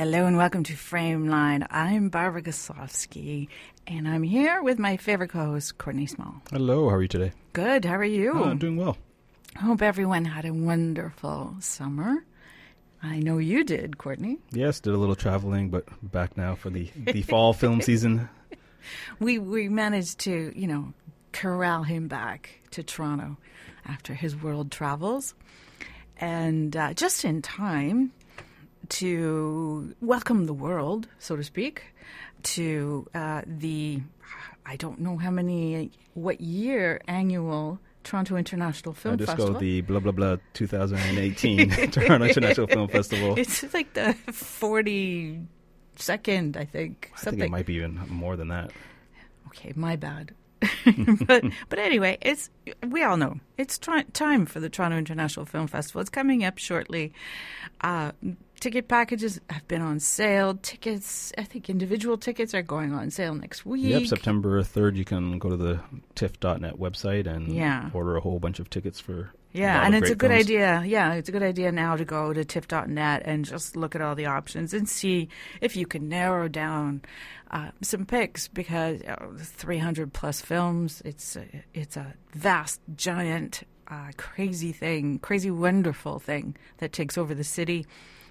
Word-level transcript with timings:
Hello 0.00 0.24
and 0.24 0.38
welcome 0.38 0.64
to 0.64 0.72
Frameline. 0.72 1.66
I'm 1.68 2.08
Barbara 2.08 2.40
Goslawski, 2.40 3.48
and 3.86 4.08
I'm 4.08 4.22
here 4.22 4.62
with 4.62 4.78
my 4.78 4.96
favorite 4.96 5.28
co-host, 5.28 5.76
Courtney 5.76 6.06
Small. 6.06 6.40
Hello, 6.50 6.88
how 6.88 6.94
are 6.94 7.02
you 7.02 7.08
today? 7.08 7.32
Good. 7.52 7.84
How 7.84 7.96
are 7.96 8.04
you? 8.04 8.32
Oh, 8.34 8.44
I'm 8.44 8.56
doing 8.56 8.78
well. 8.78 8.96
I 9.56 9.58
hope 9.58 9.82
everyone 9.82 10.24
had 10.24 10.46
a 10.46 10.54
wonderful 10.54 11.54
summer. 11.60 12.24
I 13.02 13.18
know 13.18 13.36
you 13.36 13.62
did, 13.62 13.98
Courtney. 13.98 14.38
Yes, 14.52 14.80
did 14.80 14.94
a 14.94 14.96
little 14.96 15.16
traveling, 15.16 15.68
but 15.68 15.84
back 16.00 16.34
now 16.34 16.54
for 16.54 16.70
the, 16.70 16.90
the 16.96 17.20
fall 17.20 17.52
film 17.52 17.80
season. 17.82 18.26
We 19.18 19.38
we 19.38 19.68
managed 19.68 20.20
to, 20.20 20.58
you 20.58 20.66
know, 20.66 20.94
corral 21.32 21.82
him 21.82 22.08
back 22.08 22.62
to 22.70 22.82
Toronto 22.82 23.36
after 23.84 24.14
his 24.14 24.34
world 24.34 24.72
travels, 24.72 25.34
and 26.16 26.74
uh, 26.74 26.94
just 26.94 27.22
in 27.22 27.42
time 27.42 28.12
to 28.90 29.94
welcome 30.00 30.46
the 30.46 30.52
world, 30.54 31.08
so 31.18 31.36
to 31.36 31.44
speak, 31.44 31.82
to 32.42 33.06
uh, 33.14 33.42
the 33.46 34.00
I 34.66 34.76
don't 34.76 35.00
know 35.00 35.16
how 35.16 35.30
many 35.30 35.90
what 36.14 36.40
year 36.40 37.00
annual 37.08 37.80
Toronto 38.04 38.36
International 38.36 38.94
Film 38.94 39.14
I 39.14 39.16
just 39.16 39.32
Festival. 39.32 39.54
go 39.54 39.60
the 39.60 39.80
blah 39.82 40.00
blah 40.00 40.12
blah 40.12 40.36
2018 40.54 41.70
Toronto 41.90 42.26
International 42.26 42.66
Film 42.66 42.88
Festival. 42.88 43.38
It's 43.38 43.72
like 43.74 43.92
the 43.94 44.14
forty 44.32 45.40
second, 45.96 46.56
I 46.56 46.64
think. 46.64 47.10
I 47.16 47.30
think 47.30 47.42
it 47.42 47.50
might 47.50 47.66
be 47.66 47.74
even 47.74 48.00
more 48.08 48.36
than 48.36 48.48
that. 48.48 48.70
Okay, 49.48 49.72
my 49.76 49.96
bad. 49.96 50.34
but 51.26 51.44
but 51.68 51.78
anyway, 51.78 52.18
it's 52.20 52.50
we 52.86 53.02
all 53.02 53.16
know 53.16 53.38
it's 53.56 53.78
try, 53.78 54.02
time 54.12 54.46
for 54.46 54.60
the 54.60 54.68
Toronto 54.68 54.98
International 54.98 55.46
Film 55.46 55.66
Festival. 55.66 56.00
It's 56.00 56.10
coming 56.10 56.44
up 56.44 56.58
shortly. 56.58 57.12
Uh, 57.80 58.12
ticket 58.60 58.88
packages 58.88 59.40
have 59.48 59.66
been 59.68 59.80
on 59.82 60.00
sale. 60.00 60.58
Tickets, 60.60 61.32
I 61.38 61.44
think 61.44 61.70
individual 61.70 62.18
tickets 62.18 62.54
are 62.54 62.62
going 62.62 62.92
on 62.92 63.10
sale 63.10 63.34
next 63.34 63.64
week. 63.64 63.84
Yep, 63.86 64.06
September 64.06 64.62
3rd, 64.62 64.96
you 64.96 65.04
can 65.04 65.38
go 65.38 65.48
to 65.48 65.56
the 65.56 65.80
TIFF.net 66.14 66.74
website 66.78 67.26
and 67.26 67.48
Yeah. 67.54 67.88
order 67.94 68.16
a 68.16 68.20
whole 68.20 68.38
bunch 68.38 68.60
of 68.60 68.68
tickets 68.70 69.00
for. 69.00 69.30
Yeah, 69.52 69.84
and 69.84 69.94
it's 69.94 70.10
a 70.10 70.14
good 70.14 70.30
films. 70.30 70.44
idea. 70.44 70.82
Yeah, 70.86 71.14
it's 71.14 71.28
a 71.28 71.32
good 71.32 71.42
idea 71.42 71.72
now 71.72 71.96
to 71.96 72.04
go 72.04 72.32
to 72.32 72.44
tiff.net 72.44 73.22
and 73.24 73.44
just 73.44 73.76
look 73.76 73.94
at 73.94 74.00
all 74.00 74.14
the 74.14 74.26
options 74.26 74.72
and 74.72 74.88
see 74.88 75.28
if 75.60 75.76
you 75.76 75.86
can 75.86 76.08
narrow 76.08 76.46
down 76.46 77.02
uh, 77.50 77.70
some 77.82 78.06
picks 78.06 78.46
because 78.46 79.02
uh, 79.02 79.16
300 79.38 80.12
plus 80.12 80.40
films. 80.40 81.02
It's 81.04 81.34
a, 81.36 81.44
it's 81.74 81.96
a 81.96 82.14
vast, 82.32 82.80
giant, 82.94 83.64
uh, 83.88 84.12
crazy 84.16 84.72
thing, 84.72 85.18
crazy, 85.18 85.50
wonderful 85.50 86.20
thing 86.20 86.56
that 86.78 86.92
takes 86.92 87.18
over 87.18 87.34
the 87.34 87.44
city. 87.44 87.86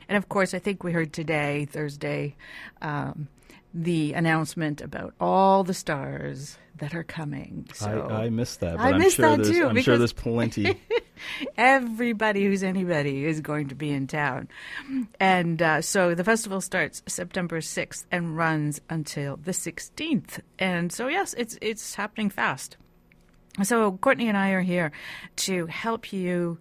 And 0.07 0.17
of 0.17 0.29
course, 0.29 0.53
I 0.53 0.59
think 0.59 0.83
we 0.83 0.93
heard 0.93 1.11
today, 1.11 1.65
Thursday, 1.65 2.35
um, 2.81 3.27
the 3.73 4.13
announcement 4.13 4.81
about 4.81 5.13
all 5.19 5.63
the 5.63 5.73
stars 5.73 6.57
that 6.77 6.95
are 6.95 7.03
coming. 7.03 7.67
So 7.73 8.07
I, 8.09 8.25
I 8.25 8.29
missed 8.29 8.61
that, 8.61 8.79
I 8.79 8.97
missed 8.97 9.17
sure 9.17 9.37
that 9.37 9.45
too, 9.45 9.67
I'm 9.67 9.81
sure 9.81 9.97
there's 9.97 10.13
plenty. 10.13 10.79
everybody 11.57 12.45
who's 12.45 12.63
anybody 12.63 13.25
is 13.25 13.41
going 13.41 13.69
to 13.69 13.75
be 13.75 13.91
in 13.91 14.07
town. 14.07 14.47
And 15.19 15.61
uh, 15.61 15.81
so 15.81 16.15
the 16.15 16.23
festival 16.23 16.61
starts 16.61 17.01
September 17.07 17.59
6th 17.59 18.05
and 18.11 18.37
runs 18.37 18.81
until 18.89 19.37
the 19.37 19.51
16th. 19.51 20.39
And 20.57 20.91
so, 20.91 21.07
yes, 21.07 21.33
it's, 21.37 21.57
it's 21.61 21.95
happening 21.95 22.29
fast. 22.29 22.77
So, 23.63 23.91
Courtney 23.93 24.29
and 24.29 24.37
I 24.37 24.51
are 24.51 24.61
here 24.61 24.91
to 25.37 25.65
help 25.65 26.13
you 26.13 26.59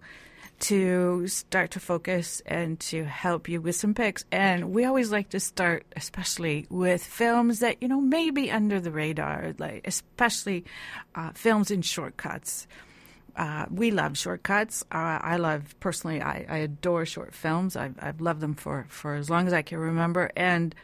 to 0.59 1.27
start 1.27 1.71
to 1.71 1.79
focus 1.79 2.41
and 2.45 2.79
to 2.79 3.05
help 3.05 3.47
you 3.47 3.61
with 3.61 3.75
some 3.75 3.93
picks. 3.93 4.25
And 4.31 4.71
we 4.73 4.85
always 4.85 5.11
like 5.11 5.29
to 5.29 5.39
start, 5.39 5.85
especially 5.95 6.67
with 6.69 7.03
films 7.03 7.59
that, 7.59 7.81
you 7.81 7.87
know, 7.87 8.01
maybe 8.01 8.51
under 8.51 8.79
the 8.79 8.91
radar, 8.91 9.53
like 9.57 9.87
especially 9.87 10.65
uh, 11.15 11.31
films 11.33 11.71
in 11.71 11.81
shortcuts. 11.81 12.67
Uh, 13.39 13.65
we 13.71 13.89
love 13.89 14.17
shortcuts. 14.17 14.83
Uh, 14.91 15.17
I 15.21 15.37
love 15.37 15.73
personally. 15.79 16.21
I, 16.21 16.45
I 16.49 16.57
adore 16.57 17.05
short 17.05 17.33
films. 17.33 17.77
I've, 17.77 17.95
I've 17.97 18.19
loved 18.19 18.41
them 18.41 18.53
for, 18.53 18.85
for 18.89 19.15
as 19.15 19.29
long 19.29 19.47
as 19.47 19.53
I 19.53 19.61
can 19.61 19.77
remember. 19.77 20.29
And 20.35 20.75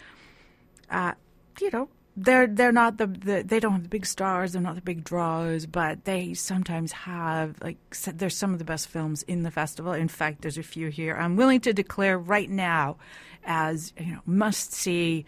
uh, 0.89 1.13
you 1.59 1.69
know, 1.71 1.89
they're 2.15 2.47
they're 2.47 2.71
not 2.71 2.97
the, 2.97 3.07
the 3.07 3.43
they 3.45 3.59
don't 3.59 3.73
have 3.73 3.83
the 3.83 3.89
big 3.89 4.05
stars. 4.05 4.53
They're 4.53 4.61
not 4.61 4.75
the 4.75 4.81
big 4.81 5.03
draws, 5.03 5.65
but 5.65 6.05
they 6.05 6.33
sometimes 6.33 6.93
have 6.93 7.61
like 7.61 7.77
there's 8.13 8.37
some 8.37 8.53
of 8.53 8.59
the 8.59 8.65
best 8.65 8.87
films 8.87 9.23
in 9.23 9.43
the 9.43 9.51
festival. 9.51 9.91
In 9.91 10.07
fact, 10.07 10.41
there's 10.41 10.57
a 10.57 10.63
few 10.63 10.87
here. 10.87 11.13
I'm 11.17 11.35
willing 11.35 11.59
to 11.61 11.73
declare 11.73 12.17
right 12.17 12.49
now 12.49 12.95
as 13.43 13.91
you 13.99 14.13
know 14.13 14.21
must 14.25 14.71
see. 14.71 15.25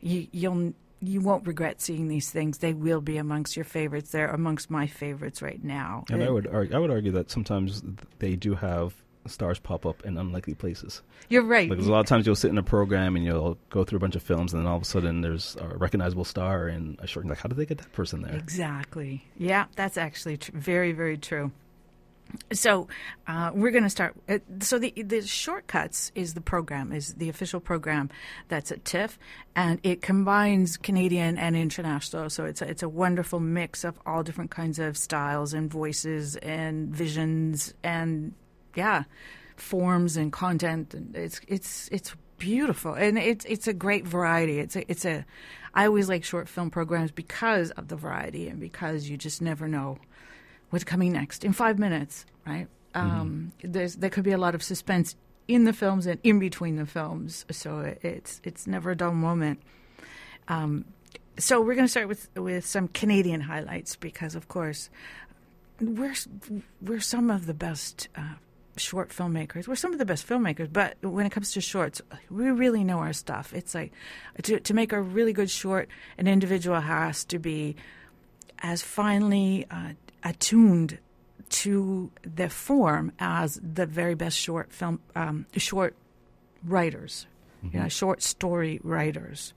You, 0.00 0.28
you'll 0.32 0.74
you 1.08 1.20
won't 1.20 1.46
regret 1.46 1.80
seeing 1.80 2.08
these 2.08 2.30
things. 2.30 2.58
They 2.58 2.72
will 2.74 3.00
be 3.00 3.16
amongst 3.16 3.56
your 3.56 3.64
favorites. 3.64 4.10
They're 4.10 4.30
amongst 4.30 4.70
my 4.70 4.86
favorites 4.86 5.42
right 5.42 5.62
now. 5.62 6.04
and 6.10 6.22
I 6.22 6.26
Uh, 6.26 6.32
would, 6.34 6.46
argue, 6.46 6.76
I 6.76 6.78
would 6.78 6.90
argue 6.90 7.12
that 7.12 7.30
sometimes 7.30 7.82
they 8.18 8.36
do 8.36 8.54
have 8.54 8.94
stars 9.26 9.58
pop 9.58 9.86
up 9.86 10.04
in 10.04 10.18
unlikely 10.18 10.52
places. 10.54 11.00
You're 11.30 11.44
right. 11.44 11.68
Because 11.70 11.86
a 11.86 11.90
lot 11.92 12.00
of 12.00 12.06
times 12.06 12.26
you'll 12.26 12.36
sit 12.36 12.50
in 12.50 12.58
a 12.58 12.62
program 12.62 13.16
and 13.16 13.24
you'll 13.24 13.56
go 13.70 13.82
through 13.82 13.96
a 13.96 14.00
bunch 14.00 14.16
of 14.16 14.22
films, 14.22 14.52
and 14.52 14.60
then 14.60 14.66
all 14.68 14.76
of 14.76 14.82
a 14.82 14.84
sudden 14.84 15.22
there's 15.22 15.56
a 15.60 15.68
recognizable 15.78 16.24
star 16.24 16.68
in 16.68 16.98
a 17.00 17.06
short. 17.06 17.26
Like, 17.26 17.38
how 17.38 17.48
did 17.48 17.56
they 17.56 17.64
get 17.64 17.78
that 17.78 17.92
person 17.92 18.20
there? 18.20 18.34
Exactly. 18.36 19.24
Yeah, 19.38 19.64
that's 19.76 19.96
actually 19.96 20.36
tr- 20.36 20.52
very, 20.54 20.92
very 20.92 21.16
true. 21.16 21.52
So 22.52 22.88
uh, 23.26 23.50
we're 23.54 23.70
going 23.70 23.84
to 23.84 23.90
start. 23.90 24.14
Uh, 24.28 24.38
so 24.60 24.78
the 24.78 24.92
the 24.96 25.22
shortcuts 25.22 26.12
is 26.14 26.34
the 26.34 26.40
program 26.40 26.92
is 26.92 27.14
the 27.14 27.28
official 27.28 27.60
program 27.60 28.10
that's 28.48 28.72
at 28.72 28.84
TIFF, 28.84 29.18
and 29.54 29.80
it 29.82 30.02
combines 30.02 30.76
Canadian 30.76 31.38
and 31.38 31.56
international. 31.56 32.30
So 32.30 32.44
it's 32.44 32.62
a, 32.62 32.68
it's 32.68 32.82
a 32.82 32.88
wonderful 32.88 33.40
mix 33.40 33.84
of 33.84 33.98
all 34.06 34.22
different 34.22 34.50
kinds 34.50 34.78
of 34.78 34.96
styles 34.96 35.54
and 35.54 35.70
voices 35.70 36.36
and 36.36 36.88
visions 36.88 37.74
and 37.82 38.34
yeah, 38.74 39.04
forms 39.56 40.16
and 40.16 40.32
content. 40.32 40.94
And 40.94 41.14
it's 41.16 41.40
it's 41.48 41.88
it's 41.92 42.14
beautiful 42.38 42.94
and 42.94 43.18
it's 43.18 43.44
it's 43.46 43.68
a 43.68 43.72
great 43.72 44.06
variety. 44.06 44.58
It's 44.58 44.76
a 44.76 44.90
it's 44.90 45.04
a 45.04 45.24
I 45.74 45.86
always 45.86 46.08
like 46.08 46.24
short 46.24 46.48
film 46.48 46.70
programs 46.70 47.10
because 47.10 47.70
of 47.72 47.88
the 47.88 47.96
variety 47.96 48.48
and 48.48 48.60
because 48.60 49.08
you 49.08 49.16
just 49.16 49.42
never 49.42 49.66
know 49.66 49.98
what's 50.70 50.84
coming 50.84 51.12
next 51.12 51.44
in 51.44 51.52
five 51.52 51.78
minutes, 51.78 52.26
right? 52.46 52.68
Um, 52.94 53.52
there's 53.62 53.96
there 53.96 54.10
could 54.10 54.24
be 54.24 54.32
a 54.32 54.38
lot 54.38 54.54
of 54.54 54.62
suspense 54.62 55.16
in 55.48 55.64
the 55.64 55.72
films 55.72 56.06
and 56.06 56.18
in 56.22 56.38
between 56.38 56.76
the 56.76 56.86
films, 56.86 57.44
so 57.50 57.80
it, 57.80 57.98
it's 58.02 58.40
it's 58.44 58.66
never 58.66 58.90
a 58.92 58.96
dull 58.96 59.12
moment. 59.12 59.60
Um, 60.48 60.84
so 61.38 61.60
we're 61.60 61.74
going 61.74 61.86
to 61.86 61.90
start 61.90 62.08
with 62.08 62.28
with 62.36 62.64
some 62.64 62.88
Canadian 62.88 63.40
highlights 63.40 63.96
because, 63.96 64.34
of 64.34 64.48
course, 64.48 64.90
we're 65.80 66.14
we're 66.80 67.00
some 67.00 67.30
of 67.30 67.46
the 67.46 67.54
best 67.54 68.08
uh, 68.16 68.34
short 68.76 69.10
filmmakers. 69.10 69.66
We're 69.66 69.74
some 69.74 69.92
of 69.92 69.98
the 69.98 70.04
best 70.04 70.26
filmmakers, 70.26 70.72
but 70.72 70.96
when 71.02 71.26
it 71.26 71.30
comes 71.30 71.52
to 71.52 71.60
shorts, 71.60 72.00
we 72.30 72.50
really 72.50 72.84
know 72.84 72.98
our 72.98 73.12
stuff. 73.12 73.52
It's 73.52 73.74
like 73.74 73.92
to 74.42 74.60
to 74.60 74.74
make 74.74 74.92
a 74.92 75.00
really 75.00 75.32
good 75.32 75.50
short, 75.50 75.88
an 76.18 76.28
individual 76.28 76.80
has 76.80 77.24
to 77.26 77.38
be 77.38 77.76
as 78.60 78.82
finely 78.82 79.66
uh, 79.70 79.90
attuned 80.24 80.98
to 81.50 82.10
the 82.22 82.48
form 82.48 83.12
as 83.18 83.60
the 83.62 83.86
very 83.86 84.14
best 84.14 84.36
short 84.36 84.72
film 84.72 84.98
um, 85.14 85.46
short 85.56 85.94
writers, 86.64 87.26
you 87.62 87.78
know, 87.78 87.88
short 87.88 88.22
story 88.22 88.80
writers. 88.82 89.52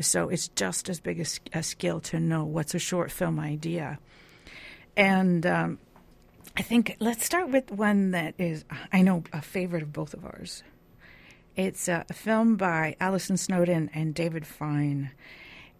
So 0.00 0.28
it's 0.28 0.48
just 0.48 0.88
as 0.88 1.00
big 1.00 1.26
a 1.52 1.62
skill 1.62 2.00
to 2.00 2.20
know 2.20 2.44
what's 2.44 2.74
a 2.74 2.78
short 2.78 3.10
film 3.10 3.40
idea. 3.40 3.98
And 4.96 5.44
um, 5.46 5.78
I 6.56 6.62
think 6.62 6.96
let's 6.98 7.24
start 7.24 7.50
with 7.50 7.70
one 7.70 8.10
that 8.12 8.34
is, 8.38 8.64
I 8.92 9.02
know, 9.02 9.24
a 9.32 9.40
favorite 9.42 9.82
of 9.82 9.92
both 9.92 10.14
of 10.14 10.24
ours. 10.24 10.62
It's 11.56 11.88
uh, 11.88 12.04
a 12.08 12.12
film 12.12 12.56
by 12.56 12.96
Alison 13.00 13.36
Snowden 13.36 13.90
and 13.92 14.14
David 14.14 14.46
Fine. 14.46 15.10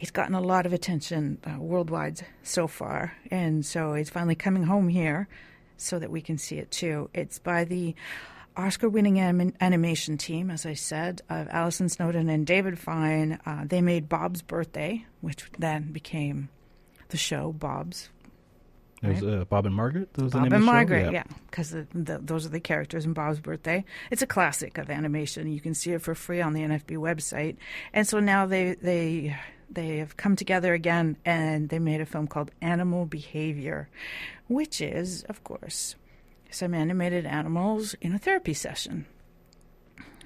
It's 0.03 0.11
gotten 0.11 0.35
a 0.35 0.41
lot 0.41 0.67
of 0.67 0.73
attention 0.73 1.39
uh, 1.47 1.61
worldwide 1.61 2.27
so 2.43 2.67
far, 2.67 3.13
and 3.31 3.65
so 3.65 3.93
it's 3.93 4.11
finally 4.11 4.35
coming 4.35 4.65
home 4.65 4.89
here 4.89 5.29
so 5.77 6.01
that 6.01 6.11
we 6.11 6.21
can 6.21 6.39
see 6.39 6.57
it 6.57 6.73
too. 6.73 7.09
It's 7.15 7.39
by 7.39 7.63
the 7.63 7.95
Oscar 8.57 8.89
winning 8.89 9.21
anim- 9.21 9.55
animation 9.61 10.19
team, 10.19 10.51
as 10.51 10.67
I 10.67 10.75
said, 10.75 11.23
of 11.31 11.47
Alison 11.51 11.89
Snowden 11.89 12.29
and 12.29 12.45
David 12.45 12.81
Fine. 12.81 13.39
Uh, 13.47 13.63
they 13.65 13.81
made 13.81 14.09
Bob's 14.09 14.43
Birthday, 14.43 15.07
which 15.21 15.45
then 15.57 15.93
became 15.93 16.49
the 17.11 17.17
show 17.17 17.53
Bob's 17.53 18.11
There's 19.03 19.23
uh, 19.23 19.45
Bob 19.49 19.67
and 19.67 19.75
Margaret. 19.75 20.09
Was 20.17 20.33
the 20.33 20.39
Bob 20.39 20.47
and 20.47 20.53
of 20.55 20.61
the 20.61 20.67
show? 20.67 20.73
Margaret, 20.73 21.13
yeah, 21.13 21.25
because 21.49 21.71
the, 21.71 21.87
those 22.21 22.45
are 22.45 22.49
the 22.49 22.59
characters 22.59 23.05
in 23.05 23.13
Bob's 23.13 23.39
Birthday. 23.39 23.85
It's 24.11 24.23
a 24.23 24.27
classic 24.27 24.79
of 24.79 24.91
animation. 24.91 25.53
You 25.53 25.61
can 25.61 25.75
see 25.75 25.93
it 25.93 26.03
for 26.03 26.17
free 26.17 26.41
on 26.41 26.55
the 26.55 26.63
NFB 26.63 26.97
website. 26.97 27.57
And 27.93 28.05
so 28.05 28.19
now 28.19 28.47
they 28.47 28.75
they 28.75 29.37
they 29.75 29.99
have 29.99 30.17
come 30.17 30.37
together 30.37 30.75
again, 30.75 31.17
and 31.25 31.69
they 31.69 31.79
made 31.79 32.01
a 32.01 32.07
film 32.07 32.27
called 32.27 32.51
Animal 32.61 33.07
Behavior, 33.07 33.89
which 34.49 34.81
is, 34.81 35.23
of 35.29 35.43
course, 35.45 35.97
some 36.51 36.75
animated 36.75 37.27
animals 37.27 37.95
in 38.01 38.15
a 38.15 38.19
therapy 38.19 38.55
session. 38.55 39.07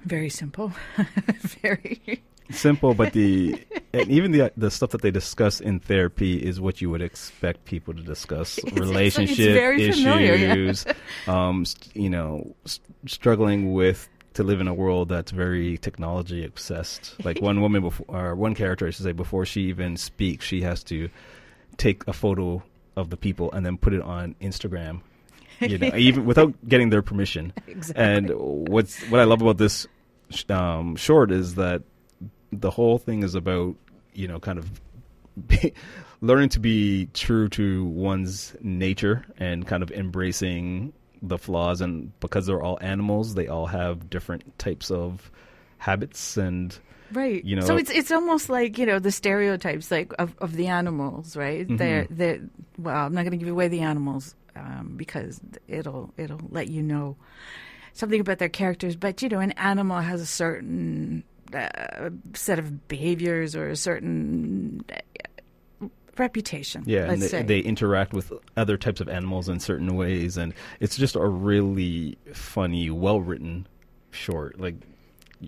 Very 0.05 0.29
simple. 0.29 0.71
Very 1.61 2.21
simple, 2.51 2.93
but 2.93 3.13
the 3.13 3.59
and 3.93 4.09
even 4.09 4.31
the 4.31 4.51
the 4.55 4.71
stuff 4.71 4.91
that 4.91 5.01
they 5.01 5.11
discuss 5.11 5.59
in 5.59 5.79
therapy 5.79 6.37
is 6.37 6.61
what 6.61 6.81
you 6.81 6.89
would 6.89 7.01
expect 7.01 7.65
people 7.65 7.93
to 7.93 8.01
discuss: 8.01 8.57
It's- 8.59 8.73
relationship 8.79 9.39
it's 9.39 9.53
very 9.53 9.91
familiar, 9.91 10.35
yeah. 10.35 10.51
issues, 10.51 10.85
um, 11.27 11.65
st- 11.65 11.95
you 11.95 12.09
know, 12.09 12.55
s- 12.65 12.79
struggling 13.05 13.73
with 13.73 14.07
to 14.37 14.43
live 14.43 14.61
in 14.61 14.67
a 14.67 14.73
world 14.73 15.09
that's 15.09 15.31
very 15.31 15.77
technology 15.79 16.45
obsessed. 16.45 17.15
Like 17.25 17.41
one 17.41 17.59
woman 17.59 17.81
before, 17.81 18.05
or 18.07 18.35
one 18.35 18.53
character, 18.53 18.87
I 18.87 18.91
should 18.91 19.03
say, 19.03 19.11
before 19.11 19.45
she 19.45 19.61
even 19.63 19.97
speaks, 19.97 20.45
she 20.45 20.61
has 20.61 20.83
to 20.85 21.09
take 21.77 22.07
a 22.07 22.13
photo 22.13 22.61
of 22.95 23.09
the 23.09 23.17
people 23.17 23.51
and 23.51 23.65
then 23.65 23.77
put 23.77 23.93
it 23.93 24.01
on 24.01 24.35
Instagram. 24.39 25.01
You 25.59 25.79
know, 25.79 25.91
even 25.95 26.25
without 26.25 26.53
getting 26.67 26.91
their 26.91 27.01
permission. 27.01 27.51
exactly. 27.65 28.03
And 28.03 28.29
what's 28.69 29.01
what 29.09 29.19
I 29.19 29.23
love 29.23 29.41
about 29.41 29.57
this 29.57 29.87
um, 30.49 30.95
short 30.95 31.31
is 31.31 31.55
that 31.55 31.81
the 32.51 32.69
whole 32.69 32.99
thing 32.99 33.23
is 33.23 33.33
about 33.33 33.75
you 34.13 34.27
know 34.27 34.39
kind 34.39 34.59
of 34.59 34.69
be, 35.47 35.73
learning 36.21 36.49
to 36.49 36.59
be 36.59 37.07
true 37.13 37.49
to 37.49 37.85
one's 37.85 38.55
nature 38.61 39.25
and 39.39 39.65
kind 39.65 39.81
of 39.81 39.91
embracing 39.91 40.93
the 41.27 41.37
flaws 41.37 41.81
and 41.81 42.17
because 42.19 42.45
they're 42.45 42.61
all 42.61 42.77
animals 42.81 43.35
they 43.35 43.47
all 43.47 43.65
have 43.67 44.09
different 44.09 44.57
types 44.59 44.89
of 44.91 45.31
habits 45.77 46.37
and 46.37 46.77
Right. 47.13 47.43
you 47.45 47.55
know- 47.55 47.65
so 47.65 47.77
it's 47.77 47.89
it's 47.89 48.11
almost 48.11 48.49
like 48.49 48.77
you 48.77 48.85
know 48.85 48.99
the 48.99 49.11
stereotypes 49.11 49.89
like 49.91 50.11
of, 50.19 50.35
of 50.39 50.55
the 50.55 50.67
animals, 50.67 51.37
right? 51.37 51.65
Mhm. 51.67 51.77
They're 51.77 52.07
they 52.09 52.41
well, 52.77 52.95
I'm 53.05 53.13
not 53.13 53.21
going 53.21 53.31
to 53.31 53.37
give 53.37 53.47
away 53.47 53.69
the 53.69 53.79
animals 53.81 54.35
um, 54.57 54.93
because 54.97 55.39
it'll 55.69 56.13
it'll 56.17 56.41
let 56.49 56.67
you 56.67 56.83
know 56.83 57.15
something 57.93 58.19
about 58.19 58.39
their 58.39 58.49
characters. 58.49 58.95
But 58.97 59.21
you 59.21 59.29
know, 59.29 59.39
an 59.39 59.51
animal 59.53 59.99
has 60.01 60.19
a 60.19 60.25
certain 60.25 61.23
uh, 61.53 62.09
set 62.33 62.59
of 62.59 62.89
behaviors 62.89 63.55
or 63.55 63.69
a 63.69 63.75
certain 63.77 64.83
reputation. 66.19 66.83
yeah 66.85 67.11
and 67.11 67.21
they, 67.21 67.27
say. 67.27 67.43
they 67.43 67.59
interact 67.59 68.13
with 68.13 68.31
other 68.55 68.77
types 68.77 69.01
of 69.01 69.09
animals 69.09 69.49
in 69.49 69.59
certain 69.59 69.95
ways 69.95 70.37
and 70.37 70.53
it's 70.79 70.97
just 70.97 71.15
a 71.15 71.25
really 71.25 72.17
funny 72.33 72.89
well 72.89 73.21
written 73.21 73.67
short 74.11 74.59
like 74.59 74.75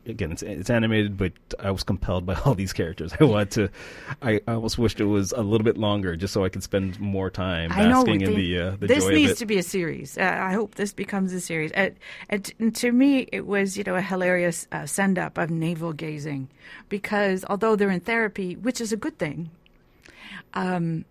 again 0.06 0.32
it's 0.32 0.44
it's 0.44 0.70
animated 0.70 1.18
but 1.18 1.32
i 1.60 1.72
was 1.72 1.82
compelled 1.82 2.24
by 2.24 2.36
all 2.46 2.54
these 2.54 2.72
characters 2.74 3.12
i 3.20 3.24
wanted 3.24 3.50
to 3.50 3.70
i, 4.22 4.40
I 4.48 4.54
almost 4.54 4.78
wished 4.78 5.00
it 5.00 5.06
was 5.06 5.32
a 5.32 5.42
little 5.42 5.66
bit 5.66 5.78
longer 5.80 6.16
just 6.16 6.32
so 6.32 6.46
i 6.46 6.50
could 6.50 6.62
spend 6.62 7.00
more 7.00 7.32
time 7.32 7.72
I 7.72 7.88
know, 7.88 8.04
basking 8.04 8.22
in 8.22 8.30
they- 8.36 8.36
the 8.36 8.60
uh, 8.60 8.72
the 8.80 8.86
this 8.86 9.08
needs 9.08 9.40
to 9.40 9.48
be 9.48 9.58
a 9.58 9.64
series. 9.64 10.16
Uh, 10.16 10.22
I 10.40 10.54
hope 10.54 10.76
this 10.76 10.94
becomes 10.94 11.34
a 11.34 11.42
series. 11.42 11.72
And, 11.72 11.96
and, 12.30 12.46
t- 12.46 12.54
and 12.60 12.76
to 12.76 12.92
me, 12.92 13.28
it 13.32 13.48
was 13.48 13.78
you 13.78 13.84
know 13.84 13.96
a 13.96 14.02
hilarious 14.02 14.68
uh, 14.72 14.86
send 14.86 15.18
up 15.18 15.38
of 15.40 15.50
navel 15.50 15.94
gazing, 15.94 16.50
because 16.90 17.44
although 17.50 17.76
they're 17.76 17.90
in 17.90 18.00
therapy, 18.02 18.56
which 18.56 18.80
is 18.82 18.92
a 18.92 18.98
good 18.98 19.18
thing, 19.18 19.50
um, 20.54 21.06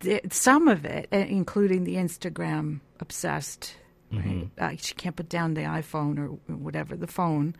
the, 0.00 0.20
some 0.30 0.68
of 0.68 0.84
it, 0.84 1.08
uh, 1.12 1.16
including 1.16 1.84
the 1.84 1.96
Instagram 1.96 2.80
obsessed, 3.00 3.76
right? 4.12 4.48
Uh, 4.58 4.76
she 4.78 4.94
can't 4.94 5.16
put 5.16 5.28
down 5.28 5.54
the 5.54 5.62
iPhone 5.62 6.18
or 6.18 6.54
whatever 6.54 6.96
the 6.96 7.06
phone. 7.06 7.54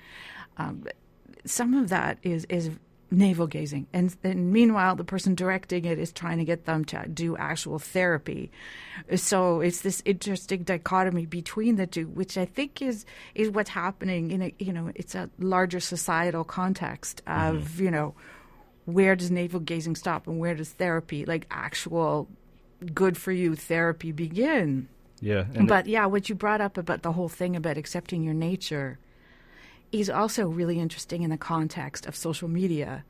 Um, 0.56 0.84
some 1.44 1.74
of 1.74 1.88
that 1.90 2.18
is 2.22 2.44
is 2.46 2.70
navel 3.10 3.46
gazing, 3.46 3.86
and, 3.92 4.14
and 4.22 4.52
meanwhile, 4.52 4.94
the 4.94 5.04
person 5.04 5.34
directing 5.34 5.84
it 5.84 5.98
is 5.98 6.12
trying 6.12 6.38
to 6.38 6.44
get 6.44 6.66
them 6.66 6.84
to 6.84 7.08
do 7.08 7.36
actual 7.36 7.78
therapy. 7.78 8.50
So 9.16 9.60
it's 9.60 9.80
this 9.80 10.02
interesting 10.04 10.62
dichotomy 10.62 11.26
between 11.26 11.76
the 11.76 11.86
two, 11.86 12.08
which 12.08 12.36
I 12.36 12.44
think 12.44 12.82
is 12.82 13.04
is 13.34 13.50
what's 13.50 13.70
happening 13.70 14.30
in 14.30 14.42
a 14.42 14.54
you 14.58 14.72
know 14.72 14.90
it's 14.94 15.14
a 15.14 15.30
larger 15.38 15.80
societal 15.80 16.44
context 16.44 17.22
of 17.26 17.80
you 17.80 17.90
know 17.90 18.14
where 18.88 19.14
does 19.14 19.30
navel 19.30 19.60
gazing 19.60 19.94
stop 19.94 20.26
and 20.26 20.38
where 20.38 20.54
does 20.54 20.70
therapy 20.70 21.24
like 21.26 21.46
actual 21.50 22.26
good 22.94 23.16
for 23.16 23.32
you 23.32 23.54
therapy 23.54 24.12
begin 24.12 24.88
yeah 25.20 25.44
but 25.66 25.86
yeah, 25.86 26.06
what 26.06 26.28
you 26.28 26.34
brought 26.34 26.60
up 26.60 26.78
about 26.78 27.02
the 27.02 27.12
whole 27.12 27.28
thing 27.28 27.56
about 27.56 27.76
accepting 27.76 28.22
your 28.22 28.34
nature 28.34 28.98
is 29.90 30.08
also 30.10 30.46
really 30.46 30.78
interesting 30.78 31.22
in 31.22 31.30
the 31.30 31.38
context 31.38 32.06
of 32.06 32.14
social 32.14 32.48
media 32.48 33.04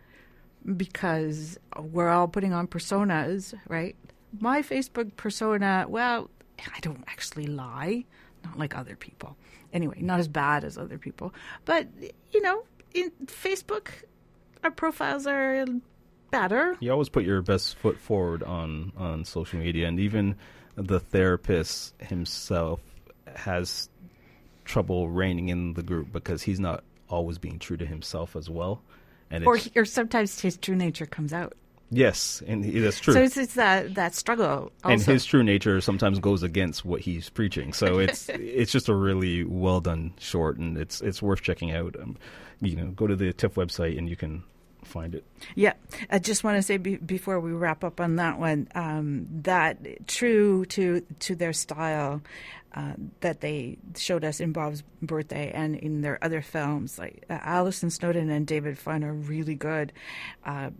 because 0.76 1.58
we're 1.78 2.08
all 2.08 2.28
putting 2.28 2.52
on 2.52 2.66
personas, 2.66 3.54
right? 3.68 3.96
My 4.40 4.62
Facebook 4.62 5.16
persona, 5.16 5.86
well, 5.88 6.30
I 6.58 6.80
don't 6.80 7.04
actually 7.06 7.46
lie, 7.46 8.04
not 8.44 8.58
like 8.58 8.76
other 8.76 8.96
people. 8.96 9.36
Anyway, 9.72 9.98
not 10.00 10.20
as 10.20 10.28
bad 10.28 10.64
as 10.64 10.78
other 10.78 10.98
people. 10.98 11.34
But, 11.64 11.88
you 12.32 12.40
know, 12.42 12.64
in 12.94 13.10
Facebook, 13.26 13.88
our 14.64 14.70
profiles 14.70 15.26
are 15.26 15.64
better. 16.30 16.76
you 16.80 16.90
always 16.92 17.08
put 17.08 17.24
your 17.24 17.42
best 17.42 17.76
foot 17.76 17.98
forward 17.98 18.42
on 18.42 18.92
on 18.96 19.24
social 19.24 19.58
media 19.58 19.86
and 19.88 19.98
even 19.98 20.36
the 20.76 21.00
therapist 21.00 21.94
himself 22.00 22.80
has 23.34 23.88
trouble 24.64 25.08
reining 25.08 25.48
in 25.48 25.72
the 25.74 25.82
group 25.82 26.12
because 26.12 26.42
he's 26.42 26.60
not 26.60 26.84
always 27.08 27.38
being 27.38 27.58
true 27.58 27.76
to 27.76 27.86
himself 27.86 28.36
as 28.36 28.50
well 28.50 28.82
and 29.30 29.46
Or, 29.46 29.58
or 29.76 29.84
sometimes 29.84 30.40
his 30.40 30.56
true 30.56 30.76
nature 30.76 31.06
comes 31.06 31.32
out. 31.32 31.54
Yes 31.90 32.42
and 32.46 32.64
he, 32.64 32.80
that's 32.80 33.00
true 33.00 33.14
So 33.14 33.22
it's, 33.22 33.36
it's 33.36 33.54
that, 33.54 33.94
that 33.94 34.14
struggle. 34.14 34.70
Also. 34.84 34.92
and 34.92 35.00
his 35.02 35.24
true 35.24 35.42
nature 35.42 35.80
sometimes 35.80 36.18
goes 36.18 36.42
against 36.42 36.84
what 36.84 37.00
he's 37.00 37.28
preaching 37.30 37.72
so 37.72 37.98
it's 37.98 38.28
it's 38.34 38.72
just 38.72 38.88
a 38.88 38.94
really 38.94 39.44
well 39.44 39.80
done 39.80 40.12
short 40.18 40.58
and 40.58 40.76
it's 40.76 41.00
it's 41.00 41.22
worth 41.22 41.42
checking 41.42 41.72
out 41.72 41.96
um, 42.00 42.16
you 42.60 42.76
know 42.76 42.88
go 42.88 43.06
to 43.06 43.16
the 43.16 43.32
tiff 43.32 43.54
website 43.54 43.96
and 43.96 44.08
you 44.08 44.16
can 44.16 44.42
find 44.84 45.14
it 45.14 45.24
Yeah, 45.54 45.74
I 46.10 46.18
just 46.18 46.44
want 46.44 46.56
to 46.56 46.62
say 46.62 46.76
be- 46.78 46.96
before 46.96 47.40
we 47.40 47.52
wrap 47.52 47.84
up 47.84 48.00
on 48.00 48.16
that 48.16 48.38
one 48.38 48.68
um, 48.74 49.26
that 49.42 50.06
true 50.06 50.64
to 50.66 51.00
to 51.20 51.34
their 51.34 51.52
style 51.52 52.22
uh, 52.74 52.92
that 53.20 53.40
they 53.40 53.76
showed 53.96 54.24
us 54.24 54.40
in 54.40 54.52
Bob's 54.52 54.82
Birthday 55.02 55.50
and 55.52 55.74
in 55.74 56.02
their 56.02 56.22
other 56.22 56.42
films, 56.42 56.98
like 56.98 57.24
uh, 57.28 57.38
Alison 57.42 57.90
Snowden 57.90 58.30
and 58.30 58.46
David 58.46 58.78
Fine 58.78 59.02
are 59.04 59.12
really 59.12 59.54
good. 59.54 59.92
Uh, 60.44 60.70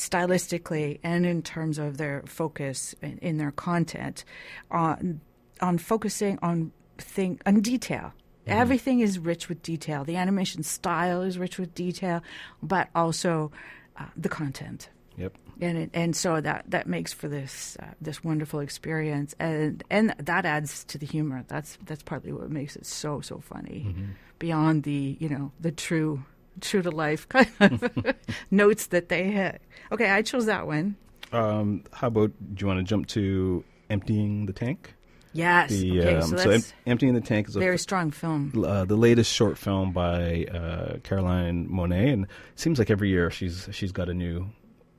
stylistically 0.00 0.98
and 1.02 1.26
in 1.26 1.42
terms 1.42 1.78
of 1.78 1.98
their 1.98 2.22
focus 2.26 2.94
in, 3.02 3.18
in 3.18 3.38
their 3.38 3.50
content 3.50 4.24
on 4.70 5.20
on 5.60 5.78
focusing 5.78 6.38
on 6.42 6.72
thing 6.98 7.40
on 7.46 7.60
detail. 7.60 8.12
Everything 8.46 8.98
is 8.98 9.16
rich 9.16 9.48
with 9.48 9.62
detail. 9.62 10.02
The 10.02 10.16
animation 10.16 10.64
style 10.64 11.22
is 11.22 11.38
rich 11.38 11.56
with 11.56 11.72
detail 11.74 12.20
but 12.62 12.88
also 12.96 13.52
uh, 13.96 14.06
the 14.16 14.28
content. 14.28 14.88
Yep. 15.16 15.36
And 15.60 15.78
it, 15.78 15.90
and 15.92 16.16
so 16.16 16.40
that 16.40 16.64
that 16.68 16.86
makes 16.86 17.12
for 17.12 17.28
this 17.28 17.76
uh, 17.80 17.92
this 18.00 18.24
wonderful 18.24 18.60
experience. 18.60 19.34
And 19.38 19.84
and 19.90 20.14
that 20.18 20.46
adds 20.46 20.82
to 20.84 20.98
the 20.98 21.06
humor. 21.06 21.44
That's 21.46 21.78
that's 21.84 22.02
partly 22.02 22.32
what 22.32 22.50
makes 22.50 22.74
it 22.74 22.86
so 22.86 23.20
so 23.20 23.38
funny. 23.38 23.84
Mm-hmm. 23.86 24.12
beyond 24.38 24.82
the 24.84 25.16
you 25.20 25.28
know 25.28 25.52
the 25.60 25.70
true 25.70 26.24
true 26.60 26.82
to 26.82 26.90
life 26.90 27.28
kind 27.28 27.48
of 27.60 27.90
notes 28.50 28.86
that 28.88 29.08
they 29.08 29.24
hit 29.24 29.60
okay 29.92 30.10
i 30.10 30.22
chose 30.22 30.46
that 30.46 30.66
one 30.66 30.96
um 31.32 31.82
how 31.92 32.06
about 32.08 32.30
do 32.54 32.62
you 32.62 32.66
want 32.66 32.78
to 32.78 32.84
jump 32.84 33.06
to 33.06 33.64
emptying 33.88 34.46
the 34.46 34.52
tank 34.52 34.94
yes 35.32 35.70
the 35.70 36.00
okay 36.00 36.16
um, 36.16 36.22
so 36.22 36.36
so, 36.36 36.50
Em- 36.50 36.62
emptying 36.86 37.14
the 37.14 37.20
tank 37.20 37.48
is 37.48 37.56
a 37.56 37.60
very 37.60 37.78
strong 37.78 38.10
film 38.10 38.52
uh, 38.66 38.84
the 38.84 38.96
latest 38.96 39.32
short 39.32 39.56
film 39.58 39.92
by 39.92 40.44
uh, 40.52 40.96
Caroline 41.04 41.68
Monnet, 41.68 42.12
and 42.12 42.24
it 42.24 42.30
seems 42.56 42.78
like 42.78 42.90
every 42.90 43.08
year 43.10 43.30
she's 43.30 43.68
she's 43.70 43.92
got 43.92 44.08
a 44.08 44.14
new 44.14 44.46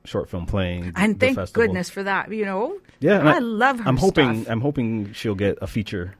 short 0.04 0.28
film 0.30 0.46
playing. 0.46 0.92
and 0.96 1.20
thank 1.20 1.36
festival. 1.36 1.62
goodness 1.66 1.88
for 1.90 2.02
that 2.02 2.32
you 2.32 2.44
know 2.44 2.78
Yeah, 3.00 3.20
and 3.20 3.28
i, 3.28 3.38
love 3.38 3.78
her 3.80 3.88
I'm 3.88 3.96
hoping 3.98 4.42
stuff. 4.42 4.52
I'm 4.52 4.60
hoping 4.62 5.12
she'll 5.12 5.34
get 5.34 5.58
a 5.60 5.66
feature 5.66 6.14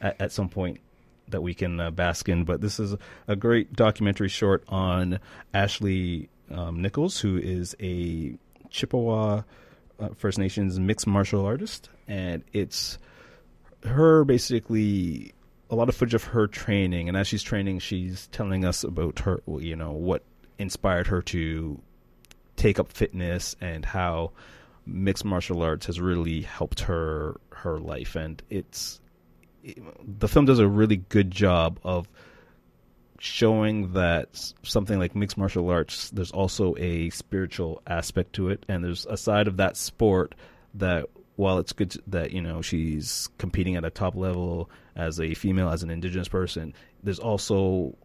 at, 0.00 0.20
at 0.20 0.32
some 0.32 0.48
point 0.48 0.78
that 1.28 1.42
we 1.42 1.54
can 1.54 1.80
uh, 1.80 1.90
bask 1.90 2.28
in. 2.28 2.44
But 2.44 2.60
this 2.60 2.78
is 2.78 2.94
a 3.28 3.36
great 3.36 3.72
documentary 3.72 4.28
short 4.28 4.64
on 4.68 5.18
Ashley 5.54 6.28
um, 6.50 6.80
Nichols, 6.80 7.20
who 7.20 7.36
is 7.36 7.76
a 7.80 8.36
Chippewa 8.70 9.42
uh, 9.98 10.08
First 10.16 10.38
Nations 10.38 10.78
mixed 10.78 11.06
martial 11.06 11.44
artist, 11.44 11.88
and 12.06 12.44
it's 12.52 12.98
her 13.84 14.24
basically 14.24 15.32
a 15.70 15.74
lot 15.74 15.88
of 15.88 15.96
footage 15.96 16.14
of 16.14 16.24
her 16.24 16.46
training. 16.46 17.08
And 17.08 17.16
as 17.16 17.26
she's 17.26 17.42
training 17.42 17.80
she's 17.80 18.28
telling 18.28 18.64
us 18.64 18.84
about 18.84 19.20
her 19.20 19.40
you 19.58 19.76
know 19.76 19.92
what 19.92 20.22
inspired 20.58 21.06
her 21.08 21.22
to 21.22 21.80
take 22.56 22.78
up 22.78 22.90
fitness 22.90 23.56
and 23.60 23.84
how 23.84 24.32
mixed 24.86 25.24
martial 25.24 25.62
arts 25.62 25.86
has 25.86 26.00
really 26.00 26.42
helped 26.42 26.80
her 26.80 27.36
her 27.50 27.78
life. 27.78 28.16
And 28.16 28.42
it's 28.50 29.00
it, 29.00 29.05
the 30.02 30.28
film 30.28 30.44
does 30.44 30.58
a 30.58 30.68
really 30.68 30.96
good 30.96 31.30
job 31.30 31.78
of 31.82 32.08
showing 33.18 33.92
that 33.94 34.52
something 34.62 34.98
like 34.98 35.16
mixed 35.16 35.38
martial 35.38 35.68
arts 35.70 36.10
there's 36.10 36.30
also 36.32 36.74
a 36.76 37.08
spiritual 37.10 37.80
aspect 37.86 38.34
to 38.34 38.50
it 38.50 38.64
and 38.68 38.84
there's 38.84 39.06
a 39.06 39.16
side 39.16 39.48
of 39.48 39.56
that 39.56 39.76
sport 39.76 40.34
that 40.74 41.06
while 41.36 41.58
it's 41.58 41.72
good 41.72 41.90
to, 41.90 42.02
that 42.06 42.32
you 42.32 42.42
know 42.42 42.60
she's 42.60 43.28
competing 43.38 43.74
at 43.74 43.84
a 43.84 43.90
top 43.90 44.14
level 44.14 44.70
as 44.94 45.18
a 45.18 45.32
female 45.34 45.70
as 45.70 45.82
an 45.82 45.90
indigenous 45.90 46.28
person 46.28 46.74
there's 47.02 47.18
also 47.18 47.96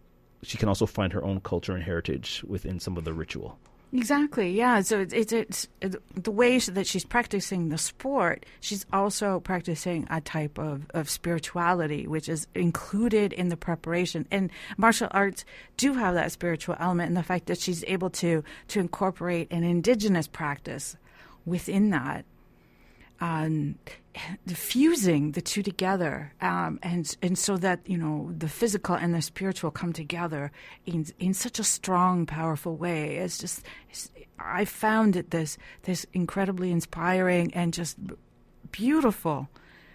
she 0.44 0.58
can 0.58 0.70
also 0.70 0.86
find 0.86 1.13
her 1.13 1.24
own 1.24 1.39
culture 1.41 1.74
and 1.74 1.84
heritage 1.84 2.44
within 2.48 2.80
some 2.80 2.98
of 2.98 3.03
the 3.03 3.13
ritual. 3.13 3.60
Exactly. 3.94 4.52
Yeah. 4.52 4.82
So 4.82 5.02
it's, 5.02 5.34
it's, 5.34 5.68
it's 5.82 5.98
the 6.16 6.32
way 6.32 6.58
that 6.60 6.88
she's 6.88 7.04
practicing 7.04 7.70
the 7.70 7.78
sport. 7.78 8.46
She's 8.62 8.86
also 8.94 9.42
practicing 9.42 10.08
a 10.10 10.22
type 10.22 10.58
of, 10.58 10.86
of 10.94 11.10
spirituality, 11.10 12.08
which 12.08 12.30
is 12.30 12.48
included 12.56 13.34
in 13.34 13.50
the 13.50 13.58
preparation. 13.58 14.28
And 14.32 14.50
martial 14.78 15.10
arts 15.12 15.44
do 15.76 15.94
have 15.94 16.14
that 16.14 16.32
spiritual 16.32 16.78
element, 16.80 17.10
and 17.10 17.18
the 17.18 17.24
fact 17.24 17.48
that 17.48 17.60
she's 17.60 17.84
able 17.86 18.10
to 18.12 18.44
to 18.70 18.80
incorporate 18.80 19.52
an 19.52 19.66
indigenous 19.66 20.28
practice 20.28 20.96
within 21.46 21.90
that 21.90 22.24
um, 23.22 23.75
fusing 24.48 25.32
the 25.32 25.42
two 25.42 25.62
together, 25.62 26.34
um, 26.42 26.80
and 26.82 27.16
and 27.22 27.38
so 27.38 27.56
that 27.58 27.80
you 27.86 27.98
know 27.98 28.34
the 28.36 28.50
physical 28.50 28.96
and 28.96 29.13
the 29.13 29.22
spiritual 29.22 29.72
come 29.72 29.94
together 29.94 30.51
in 30.86 31.06
in 31.20 31.34
such 31.34 31.60
a 31.60 31.63
strong, 31.63 32.25
powerful 32.25 32.75
way. 32.75 33.18
It's 33.18 33.38
just 33.38 33.63
it's, 33.90 34.10
I 34.40 34.66
found 34.66 35.16
it 35.16 35.30
this 35.30 35.58
this 35.84 36.06
incredibly 36.13 36.72
inspiring 36.72 37.54
and 37.54 37.74
just 37.74 37.98
beautiful 38.72 39.50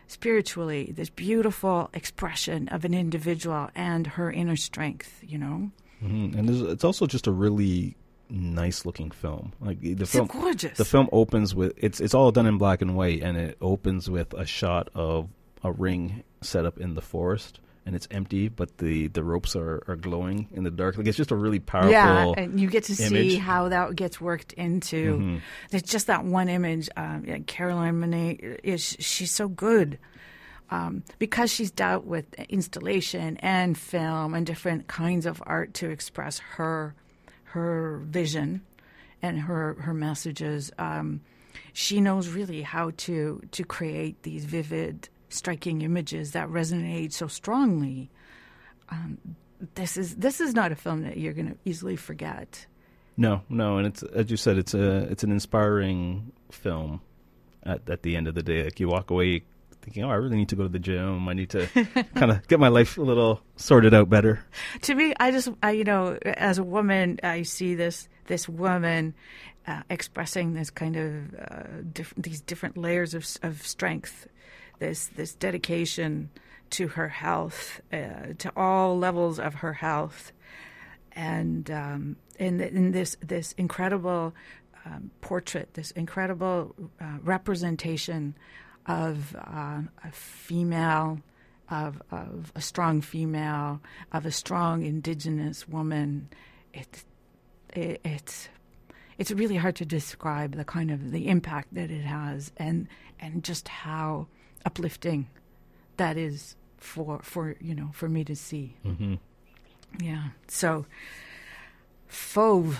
spiritually. 0.06 0.92
This 0.96 1.10
beautiful 1.10 1.90
expression 1.92 2.68
of 2.68 2.84
an 2.84 2.94
individual 2.94 3.70
and 3.74 4.06
her 4.06 4.30
inner 4.30 4.56
strength. 4.56 5.20
You 5.26 5.38
know, 5.38 5.70
mm-hmm. 6.02 6.38
and 6.38 6.48
it's 6.70 6.84
also 6.84 7.06
just 7.06 7.26
a 7.26 7.32
really 7.32 7.96
nice 8.28 8.84
looking 8.84 9.10
film. 9.10 9.52
Like 9.60 9.80
the 9.80 9.92
it's 9.92 10.12
film, 10.12 10.28
gorgeous. 10.28 10.76
The 10.76 10.84
film 10.84 11.08
opens 11.12 11.54
with 11.54 11.72
it's 11.76 12.00
it's 12.00 12.14
all 12.14 12.30
done 12.32 12.46
in 12.46 12.58
black 12.58 12.82
and 12.82 12.96
white, 12.96 13.22
and 13.22 13.36
it 13.36 13.56
opens 13.60 14.10
with 14.10 14.32
a 14.34 14.46
shot 14.46 14.88
of 14.94 15.28
a 15.62 15.72
ring 15.72 16.22
set 16.40 16.66
up 16.66 16.78
in 16.78 16.94
the 16.94 17.02
forest. 17.02 17.60
And 17.84 17.94
it's 17.94 18.08
empty, 18.10 18.48
but 18.48 18.78
the, 18.78 19.06
the 19.06 19.22
ropes 19.22 19.54
are, 19.54 19.80
are 19.86 19.94
glowing 19.94 20.48
in 20.50 20.64
the 20.64 20.72
dark. 20.72 20.98
Like 20.98 21.06
it's 21.06 21.16
just 21.16 21.30
a 21.30 21.36
really 21.36 21.60
powerful. 21.60 21.92
Yeah, 21.92 22.32
and 22.36 22.58
you 22.58 22.68
get 22.68 22.82
to 22.84 22.92
image. 23.00 23.30
see 23.30 23.36
how 23.36 23.68
that 23.68 23.94
gets 23.94 24.20
worked 24.20 24.52
into. 24.54 25.18
Mm-hmm. 25.18 25.36
There's 25.70 25.84
just 25.84 26.08
that 26.08 26.24
one 26.24 26.48
image. 26.48 26.88
Um, 26.96 27.22
yeah, 27.24 27.38
Caroline 27.46 28.00
Monnet 28.00 28.58
is 28.64 28.96
she's 28.98 29.30
so 29.30 29.46
good. 29.46 30.00
Um, 30.68 31.04
because 31.20 31.52
she's 31.52 31.70
dealt 31.70 32.04
with 32.04 32.34
installation 32.48 33.36
and 33.36 33.78
film 33.78 34.34
and 34.34 34.44
different 34.44 34.88
kinds 34.88 35.24
of 35.24 35.40
art 35.46 35.72
to 35.74 35.88
express 35.88 36.40
her 36.40 36.96
her 37.46 38.02
vision 38.04 38.62
and 39.22 39.40
her 39.40 39.74
her 39.74 39.94
messages. 39.94 40.70
Um, 40.78 41.20
she 41.72 42.00
knows 42.00 42.28
really 42.28 42.62
how 42.62 42.92
to 42.98 43.42
to 43.52 43.64
create 43.64 44.22
these 44.22 44.44
vivid, 44.44 45.08
striking 45.28 45.82
images 45.82 46.32
that 46.32 46.48
resonate 46.48 47.12
so 47.12 47.26
strongly. 47.26 48.10
Um, 48.88 49.18
this 49.74 49.96
is 49.96 50.16
this 50.16 50.40
is 50.40 50.54
not 50.54 50.72
a 50.72 50.76
film 50.76 51.02
that 51.02 51.16
you're 51.16 51.32
going 51.32 51.48
to 51.48 51.56
easily 51.64 51.96
forget. 51.96 52.66
No, 53.16 53.42
no, 53.48 53.78
and 53.78 53.86
it's 53.86 54.02
as 54.02 54.30
you 54.30 54.36
said, 54.36 54.58
it's 54.58 54.74
a 54.74 55.04
it's 55.10 55.24
an 55.24 55.32
inspiring 55.32 56.32
film. 56.50 57.00
At 57.62 57.88
at 57.88 58.02
the 58.02 58.16
end 58.16 58.28
of 58.28 58.34
the 58.34 58.42
day, 58.42 58.64
like 58.64 58.78
you 58.78 58.88
walk 58.88 59.10
away 59.10 59.42
thinking, 59.86 60.02
oh, 60.02 60.10
I 60.10 60.14
really 60.14 60.36
need 60.36 60.48
to 60.48 60.56
go 60.56 60.64
to 60.64 60.68
the 60.68 60.80
gym. 60.80 61.28
I 61.28 61.32
need 61.32 61.50
to 61.50 61.66
kind 62.16 62.32
of 62.32 62.46
get 62.48 62.58
my 62.58 62.66
life 62.66 62.98
a 62.98 63.02
little 63.02 63.40
sorted 63.54 63.94
out 63.94 64.10
better. 64.10 64.44
To 64.82 64.94
me, 64.96 65.14
I 65.20 65.30
just, 65.30 65.48
I, 65.62 65.70
you 65.70 65.84
know, 65.84 66.18
as 66.22 66.58
a 66.58 66.64
woman, 66.64 67.20
I 67.22 67.42
see 67.42 67.76
this 67.76 68.08
this 68.26 68.48
woman 68.48 69.14
uh, 69.68 69.82
expressing 69.88 70.54
this 70.54 70.70
kind 70.70 70.96
of 70.96 71.34
uh, 71.38 71.82
diff- 71.92 72.14
these 72.16 72.40
different 72.40 72.76
layers 72.76 73.14
of 73.14 73.24
of 73.44 73.64
strength, 73.64 74.26
this 74.80 75.06
this 75.06 75.34
dedication 75.36 76.30
to 76.70 76.88
her 76.88 77.08
health, 77.08 77.80
uh, 77.92 78.34
to 78.38 78.52
all 78.56 78.98
levels 78.98 79.38
of 79.38 79.54
her 79.54 79.74
health, 79.74 80.32
and 81.12 81.70
um, 81.70 82.16
in, 82.40 82.60
in 82.60 82.90
this 82.90 83.16
this 83.24 83.52
incredible 83.52 84.34
um, 84.84 85.12
portrait, 85.20 85.74
this 85.74 85.92
incredible 85.92 86.74
uh, 87.00 87.18
representation 87.22 88.34
of 88.86 89.34
uh, 89.36 89.80
a 90.04 90.12
female, 90.12 91.20
of, 91.70 92.00
of 92.10 92.52
a 92.54 92.60
strong 92.60 93.00
female, 93.00 93.80
of 94.12 94.26
a 94.26 94.30
strong 94.30 94.84
indigenous 94.84 95.68
woman. 95.68 96.28
It, 96.72 97.04
it, 97.74 98.00
it's 98.04 98.48
it's 99.18 99.30
really 99.30 99.56
hard 99.56 99.76
to 99.76 99.86
describe 99.86 100.56
the 100.56 100.64
kind 100.64 100.90
of 100.90 101.10
the 101.10 101.28
impact 101.28 101.74
that 101.74 101.90
it 101.90 102.02
has, 102.02 102.52
and 102.56 102.86
and 103.18 103.42
just 103.42 103.68
how 103.68 104.26
uplifting 104.64 105.28
that 105.96 106.16
is 106.16 106.54
for 106.76 107.20
for 107.22 107.56
you 107.60 107.74
know 107.74 107.90
for 107.92 108.08
me 108.08 108.24
to 108.24 108.36
see. 108.36 108.76
Mm-hmm. 108.84 109.14
Yeah. 110.00 110.28
So, 110.48 110.86
Fauve. 112.08 112.78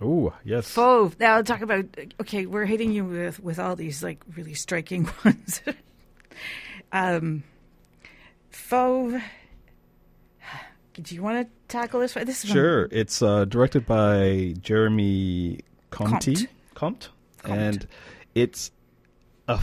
Oh 0.00 0.32
yes, 0.44 0.70
Fauve. 0.70 1.18
Now 1.18 1.42
talk 1.42 1.62
about. 1.62 1.84
Okay, 2.20 2.46
we're 2.46 2.64
hitting 2.66 2.92
you 2.92 3.04
with 3.04 3.40
with 3.40 3.58
all 3.58 3.76
these 3.76 4.02
like 4.02 4.22
really 4.36 4.54
striking 4.54 5.08
ones. 5.24 5.62
um, 6.92 7.42
Fauve. 8.50 9.22
Do 10.94 11.14
you 11.14 11.22
want 11.22 11.46
to 11.46 11.52
tackle 11.68 12.00
this? 12.00 12.14
This 12.14 12.44
is 12.44 12.50
sure. 12.50 12.88
It's 12.90 13.22
uh, 13.22 13.46
directed 13.46 13.86
by 13.86 14.54
Jeremy 14.60 15.60
Comte. 15.90 16.46
Comte. 16.74 17.08
Comte, 17.42 17.58
and 17.60 17.86
it's 18.34 18.70
a 19.48 19.60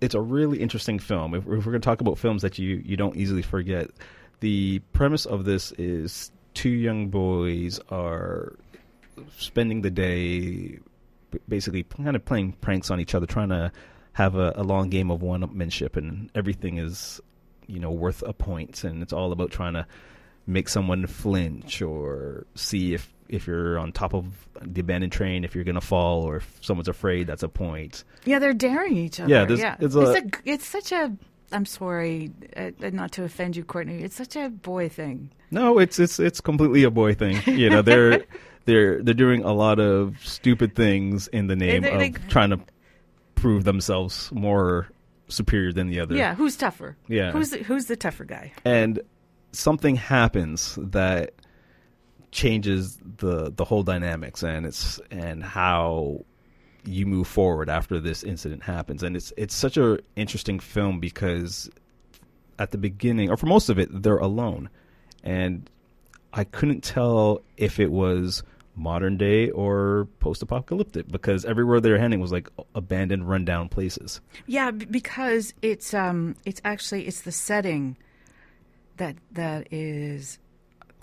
it's 0.00 0.14
a 0.14 0.20
really 0.20 0.60
interesting 0.60 0.98
film. 0.98 1.34
If, 1.34 1.42
if 1.42 1.48
we're 1.48 1.58
going 1.72 1.74
to 1.74 1.78
talk 1.80 2.00
about 2.00 2.18
films 2.18 2.42
that 2.42 2.58
you 2.58 2.82
you 2.84 2.96
don't 2.96 3.16
easily 3.16 3.42
forget, 3.42 3.90
the 4.40 4.80
premise 4.92 5.26
of 5.26 5.44
this 5.44 5.72
is 5.72 6.30
two 6.54 6.70
young 6.70 7.08
boys 7.08 7.78
are 7.90 8.56
spending 9.36 9.82
the 9.82 9.90
day 9.90 10.78
basically 11.48 11.84
kind 11.84 12.16
of 12.16 12.24
playing 12.24 12.52
pranks 12.60 12.90
on 12.90 13.00
each 13.00 13.14
other, 13.14 13.26
trying 13.26 13.50
to 13.50 13.72
have 14.12 14.34
a, 14.34 14.52
a 14.56 14.62
long 14.62 14.90
game 14.90 15.10
of 15.10 15.22
one-upmanship, 15.22 15.96
and 15.96 16.30
everything 16.34 16.78
is, 16.78 17.20
you 17.66 17.78
know, 17.78 17.90
worth 17.90 18.22
a 18.26 18.32
point, 18.32 18.84
and 18.84 19.02
it's 19.02 19.12
all 19.12 19.32
about 19.32 19.50
trying 19.50 19.74
to 19.74 19.86
make 20.46 20.68
someone 20.68 21.06
flinch 21.06 21.80
or 21.82 22.46
see 22.54 22.94
if 22.94 23.12
if 23.28 23.46
you're 23.46 23.78
on 23.78 23.92
top 23.92 24.12
of 24.12 24.48
the 24.60 24.80
abandoned 24.80 25.12
train, 25.12 25.44
if 25.44 25.54
you're 25.54 25.64
gonna 25.64 25.80
fall, 25.80 26.22
or 26.22 26.36
if 26.36 26.58
someone's 26.60 26.88
afraid, 26.88 27.28
that's 27.28 27.44
a 27.44 27.48
point. 27.48 28.02
Yeah, 28.24 28.40
they're 28.40 28.52
daring 28.52 28.96
each 28.96 29.20
other. 29.20 29.30
Yeah, 29.30 29.46
yeah. 29.48 29.76
It's, 29.78 29.94
a, 29.94 30.00
it's, 30.00 30.18
a, 30.18 30.40
it's 30.44 30.66
such 30.66 30.92
a. 30.92 31.12
I'm 31.52 31.66
sorry, 31.66 32.32
uh, 32.56 32.70
not 32.92 33.12
to 33.12 33.24
offend 33.24 33.56
you, 33.56 33.64
Courtney. 33.64 34.02
It's 34.02 34.16
such 34.16 34.36
a 34.36 34.48
boy 34.48 34.88
thing. 34.88 35.30
No, 35.50 35.78
it's 35.78 35.98
it's 35.98 36.18
it's 36.18 36.40
completely 36.40 36.82
a 36.84 36.90
boy 36.90 37.14
thing. 37.14 37.40
You 37.46 37.70
know, 37.70 37.82
they're 37.82 38.24
they're 38.70 39.02
they're 39.02 39.14
doing 39.14 39.42
a 39.44 39.52
lot 39.52 39.80
of 39.80 40.16
stupid 40.24 40.76
things 40.76 41.26
in 41.28 41.48
the 41.48 41.56
name 41.56 41.82
they, 41.82 41.90
of 41.90 41.98
they, 41.98 42.10
trying 42.28 42.50
to 42.50 42.60
prove 43.34 43.64
themselves 43.64 44.30
more 44.32 44.88
superior 45.28 45.72
than 45.72 45.88
the 45.88 45.98
other. 45.98 46.14
Yeah, 46.14 46.34
who's 46.36 46.56
tougher? 46.56 46.96
Yeah, 47.08 47.32
who's 47.32 47.50
the, 47.50 47.58
who's 47.58 47.86
the 47.86 47.96
tougher 47.96 48.24
guy? 48.24 48.52
And 48.64 49.00
something 49.52 49.96
happens 49.96 50.78
that 50.80 51.34
changes 52.30 52.98
the 53.16 53.50
the 53.50 53.64
whole 53.64 53.82
dynamics 53.82 54.44
and 54.44 54.64
it's 54.64 55.00
and 55.10 55.42
how 55.42 56.24
you 56.84 57.04
move 57.04 57.26
forward 57.26 57.68
after 57.68 57.98
this 57.98 58.22
incident 58.22 58.62
happens 58.62 59.02
and 59.02 59.16
it's 59.16 59.32
it's 59.36 59.54
such 59.54 59.76
a 59.76 59.98
interesting 60.14 60.60
film 60.60 61.00
because 61.00 61.68
at 62.60 62.70
the 62.70 62.78
beginning 62.78 63.28
or 63.30 63.36
for 63.36 63.46
most 63.46 63.68
of 63.68 63.80
it 63.80 63.88
they're 64.04 64.16
alone 64.18 64.70
and 65.24 65.68
I 66.32 66.44
couldn't 66.44 66.82
tell 66.82 67.42
if 67.56 67.80
it 67.80 67.90
was 67.90 68.44
modern 68.80 69.16
day 69.16 69.50
or 69.50 70.08
post 70.18 70.42
apocalyptic 70.42 71.06
because 71.08 71.44
everywhere 71.44 71.80
they're 71.80 71.98
heading 71.98 72.20
was 72.20 72.32
like 72.32 72.48
abandoned 72.74 73.28
rundown 73.28 73.68
places. 73.68 74.20
Yeah, 74.46 74.70
because 74.70 75.54
it's 75.62 75.94
um 75.94 76.34
it's 76.44 76.60
actually 76.64 77.06
it's 77.06 77.22
the 77.22 77.32
setting 77.32 77.96
that 78.96 79.16
that 79.32 79.68
is 79.70 80.38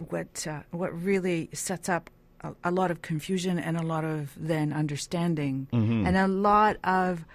what 0.09 0.45
uh, 0.47 0.61
what 0.71 0.93
really 1.01 1.49
sets 1.53 1.89
up 1.89 2.09
a, 2.41 2.53
a, 2.65 2.71
lot 2.71 2.91
of 2.91 3.01
confusion 3.01 3.57
and 3.57 3.77
a 3.77 3.81
lot 3.81 4.05
of 4.05 4.31
then 4.37 4.71
understanding 4.71 5.67
mm-hmm. 5.73 6.05
and 6.05 6.15
a 6.15 6.27
lot 6.27 6.77
of 6.83 7.25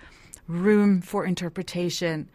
room 0.47 1.01
for 1.01 1.25
interpretation 1.25 2.31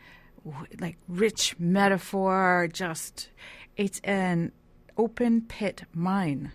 like 0.80 0.98
rich 1.08 1.56
metaphor 1.60 2.70
just 2.72 3.30
it's 3.78 4.00
an 4.04 4.52
open 4.98 5.42
pit 5.42 5.84
mine 5.94 6.52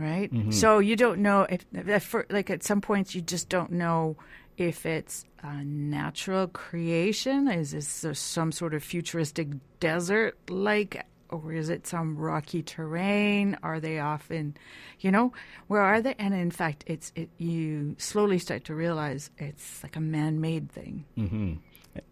right? 0.00 0.32
Mm-hmm. 0.32 0.50
so 0.50 0.78
you 0.78 0.96
don't 0.96 1.20
know 1.20 1.46
if, 1.48 1.64
if 1.72 2.04
for, 2.04 2.26
like 2.30 2.50
at 2.50 2.62
some 2.62 2.80
points 2.80 3.14
you 3.14 3.20
just 3.20 3.48
don't 3.48 3.72
know 3.72 4.16
if 4.56 4.84
it's 4.84 5.24
a 5.42 5.64
natural 5.64 6.46
creation. 6.48 7.48
Is 7.48 7.72
this 7.72 8.18
some 8.18 8.52
sort 8.52 8.74
of 8.74 8.82
futuristic 8.82 9.48
desert 9.78 10.36
like 10.48 11.06
or 11.30 11.52
is 11.52 11.68
it 11.70 11.86
some 11.86 12.16
rocky 12.16 12.62
terrain? 12.62 13.56
Are 13.62 13.80
they 13.80 14.00
often 14.00 14.56
you 15.00 15.10
know 15.10 15.32
where 15.68 15.82
are 15.82 16.02
they? 16.02 16.14
And 16.18 16.34
in 16.34 16.50
fact 16.50 16.84
it's 16.86 17.12
it 17.14 17.28
you 17.38 17.96
slowly 17.98 18.38
start 18.38 18.64
to 18.64 18.74
realize 18.74 19.30
it's 19.38 19.82
like 19.82 19.96
a 19.96 20.00
man-made 20.00 20.70
thing. 20.70 21.04
Mm-hmm. 21.16 21.52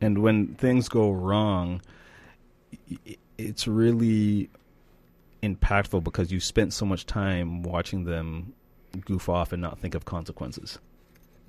and 0.00 0.18
when 0.18 0.54
things 0.54 0.88
go 0.88 1.10
wrong 1.10 1.80
it's 3.38 3.68
really 3.68 4.50
impactful 5.42 6.02
because 6.04 6.32
you 6.32 6.40
spent 6.40 6.72
so 6.72 6.84
much 6.84 7.06
time 7.06 7.62
watching 7.62 8.04
them 8.04 8.52
goof 9.04 9.28
off 9.28 9.52
and 9.52 9.62
not 9.62 9.78
think 9.78 9.94
of 9.94 10.04
consequences. 10.04 10.78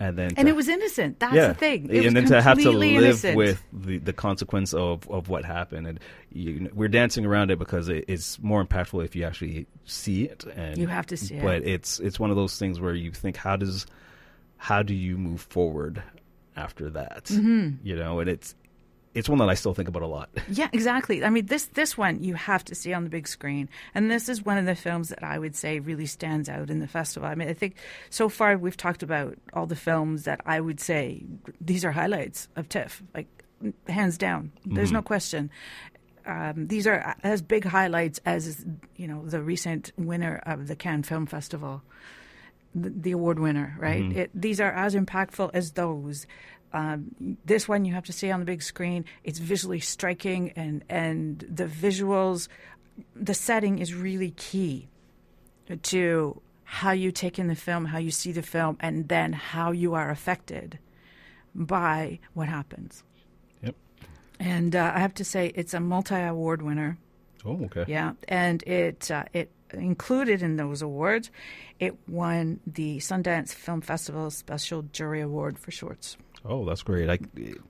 And 0.01 0.17
then 0.17 0.27
and 0.37 0.45
to- 0.45 0.47
it 0.47 0.55
was 0.55 0.69
innocent. 0.69 1.19
That's 1.19 1.35
yeah, 1.35 1.47
the 1.49 1.53
thing. 1.55 1.89
It 1.89 2.05
and 2.05 2.15
then 2.15 2.25
to 2.27 2.41
have 2.41 2.57
to 2.59 2.71
live 2.71 3.03
innocent. 3.03 3.35
with 3.35 3.61
the, 3.73 3.97
the 3.97 4.13
consequence 4.13 4.73
of, 4.73 5.09
of 5.09 5.27
what 5.27 5.43
happened, 5.43 5.87
and 5.87 5.99
you, 6.31 6.69
we're 6.73 6.87
dancing 6.87 7.25
around 7.25 7.51
it 7.51 7.59
because 7.59 7.89
it, 7.89 8.05
it's 8.07 8.39
more 8.41 8.63
impactful 8.63 9.03
if 9.03 9.13
you 9.13 9.25
actually 9.25 9.67
see 9.83 10.23
it. 10.23 10.45
And 10.55 10.77
You 10.77 10.87
have 10.87 11.05
to 11.07 11.17
see 11.17 11.35
it. 11.35 11.43
but 11.43 11.63
it's 11.67 11.99
it's 11.99 12.17
one 12.17 12.29
of 12.29 12.37
those 12.37 12.57
things 12.57 12.79
where 12.79 12.93
you 12.93 13.11
think, 13.11 13.35
how 13.35 13.57
does 13.57 13.85
how 14.55 14.83
do 14.83 14.93
you 14.93 15.17
move 15.17 15.41
forward 15.41 16.01
after 16.55 16.89
that? 16.91 17.25
Mm-hmm. 17.25 17.85
You 17.85 17.95
know, 17.97 18.21
and 18.21 18.29
it's 18.29 18.55
it's 19.13 19.27
one 19.27 19.39
that 19.39 19.49
I 19.49 19.55
still 19.55 19.73
think 19.73 19.89
about 19.89 20.03
a 20.03 20.07
lot. 20.07 20.29
Yeah, 20.51 20.67
exactly. 20.73 21.23
I 21.23 21.29
mean, 21.29 21.45
this 21.45 21.65
this 21.67 21.97
one 21.97 22.23
you 22.23 22.33
have 22.33 22.65
to 22.65 22.75
see 22.75 22.93
on 22.93 23.03
the 23.03 23.09
big 23.09 23.27
screen, 23.27 23.69
and 23.93 24.09
this 24.09 24.27
is 24.29 24.43
one 24.43 24.57
of 24.57 24.65
the 24.65 24.75
films 24.75 25.09
that 25.09 25.23
I 25.23 25.37
would 25.37 25.55
say 25.55 25.79
really 25.79 26.05
stands 26.05 26.49
out 26.49 26.69
in 26.69 26.79
the 26.79 26.87
festival. 26.87 27.29
I 27.29 27.35
mean, 27.35 27.47
I 27.47 27.53
think 27.53 27.75
so 28.09 28.29
far 28.29 28.57
we've 28.57 28.77
talked 28.77 29.03
about 29.03 29.37
all 29.53 29.65
the 29.65 29.75
films 29.75 30.23
that 30.23 30.41
I 30.45 30.59
would 30.59 30.79
say 30.79 31.23
these 31.61 31.85
are 31.85 31.91
highlights 31.91 32.47
of 32.55 32.67
TIFF, 32.67 33.03
like 33.13 33.27
hands 33.87 34.17
down. 34.17 34.51
There's 34.65 34.91
no 34.91 35.01
question. 35.01 35.49
Um, 36.25 36.67
these 36.67 36.85
are 36.85 37.15
as 37.23 37.41
big 37.41 37.65
highlights 37.65 38.19
as 38.25 38.65
you 38.95 39.07
know 39.07 39.25
the 39.25 39.41
recent 39.41 39.91
winner 39.97 40.41
of 40.45 40.67
the 40.67 40.75
Cannes 40.75 41.03
Film 41.03 41.25
Festival, 41.25 41.81
the, 42.75 42.89
the 42.89 43.11
award 43.11 43.39
winner. 43.39 43.75
Right? 43.79 44.03
It, 44.11 44.31
these 44.33 44.59
are 44.59 44.71
as 44.71 44.95
impactful 44.95 45.51
as 45.53 45.71
those. 45.71 46.27
Um, 46.71 47.37
this 47.45 47.67
one 47.67 47.85
you 47.85 47.93
have 47.93 48.05
to 48.05 48.13
see 48.13 48.31
on 48.31 48.39
the 48.39 48.45
big 48.45 48.61
screen. 48.61 49.05
It's 49.23 49.39
visually 49.39 49.79
striking, 49.79 50.51
and 50.55 50.83
and 50.89 51.39
the 51.39 51.65
visuals, 51.65 52.47
the 53.15 53.33
setting 53.33 53.79
is 53.79 53.93
really 53.93 54.31
key 54.31 54.87
to 55.83 56.41
how 56.63 56.91
you 56.91 57.11
take 57.11 57.39
in 57.39 57.47
the 57.47 57.55
film, 57.55 57.85
how 57.85 57.97
you 57.97 58.11
see 58.11 58.31
the 58.31 58.43
film, 58.43 58.77
and 58.79 59.07
then 59.07 59.33
how 59.33 59.71
you 59.71 59.95
are 59.95 60.11
affected 60.11 60.77
by 61.55 62.19
what 62.33 62.47
happens. 62.47 63.03
Yep. 63.63 63.75
And 64.39 64.75
uh, 64.75 64.91
I 64.95 64.99
have 64.99 65.15
to 65.15 65.25
say, 65.25 65.51
it's 65.55 65.73
a 65.73 65.79
multi-award 65.79 66.61
winner. 66.61 66.97
Oh, 67.43 67.63
okay. 67.65 67.85
Yeah, 67.87 68.13
and 68.27 68.61
it 68.63 69.09
uh, 69.09 69.23
it 69.33 69.49
included 69.73 70.41
in 70.41 70.57
those 70.57 70.81
awards, 70.81 71.31
it 71.79 71.95
won 72.07 72.59
the 72.67 72.97
Sundance 72.97 73.53
Film 73.53 73.81
Festival 73.81 74.29
Special 74.29 74.83
Jury 74.83 75.21
Award 75.21 75.57
for 75.57 75.71
shorts. 75.71 76.17
Oh, 76.45 76.65
that's 76.65 76.83
great. 76.83 77.09
I, 77.09 77.19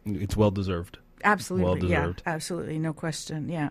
it's 0.05 0.37
well 0.37 0.51
deserved. 0.51 0.99
Absolutely, 1.23 1.89
yeah, 1.89 1.99
Well-deserved. 1.99 2.23
absolutely, 2.25 2.79
no 2.79 2.93
question. 2.93 3.49
Yeah. 3.49 3.69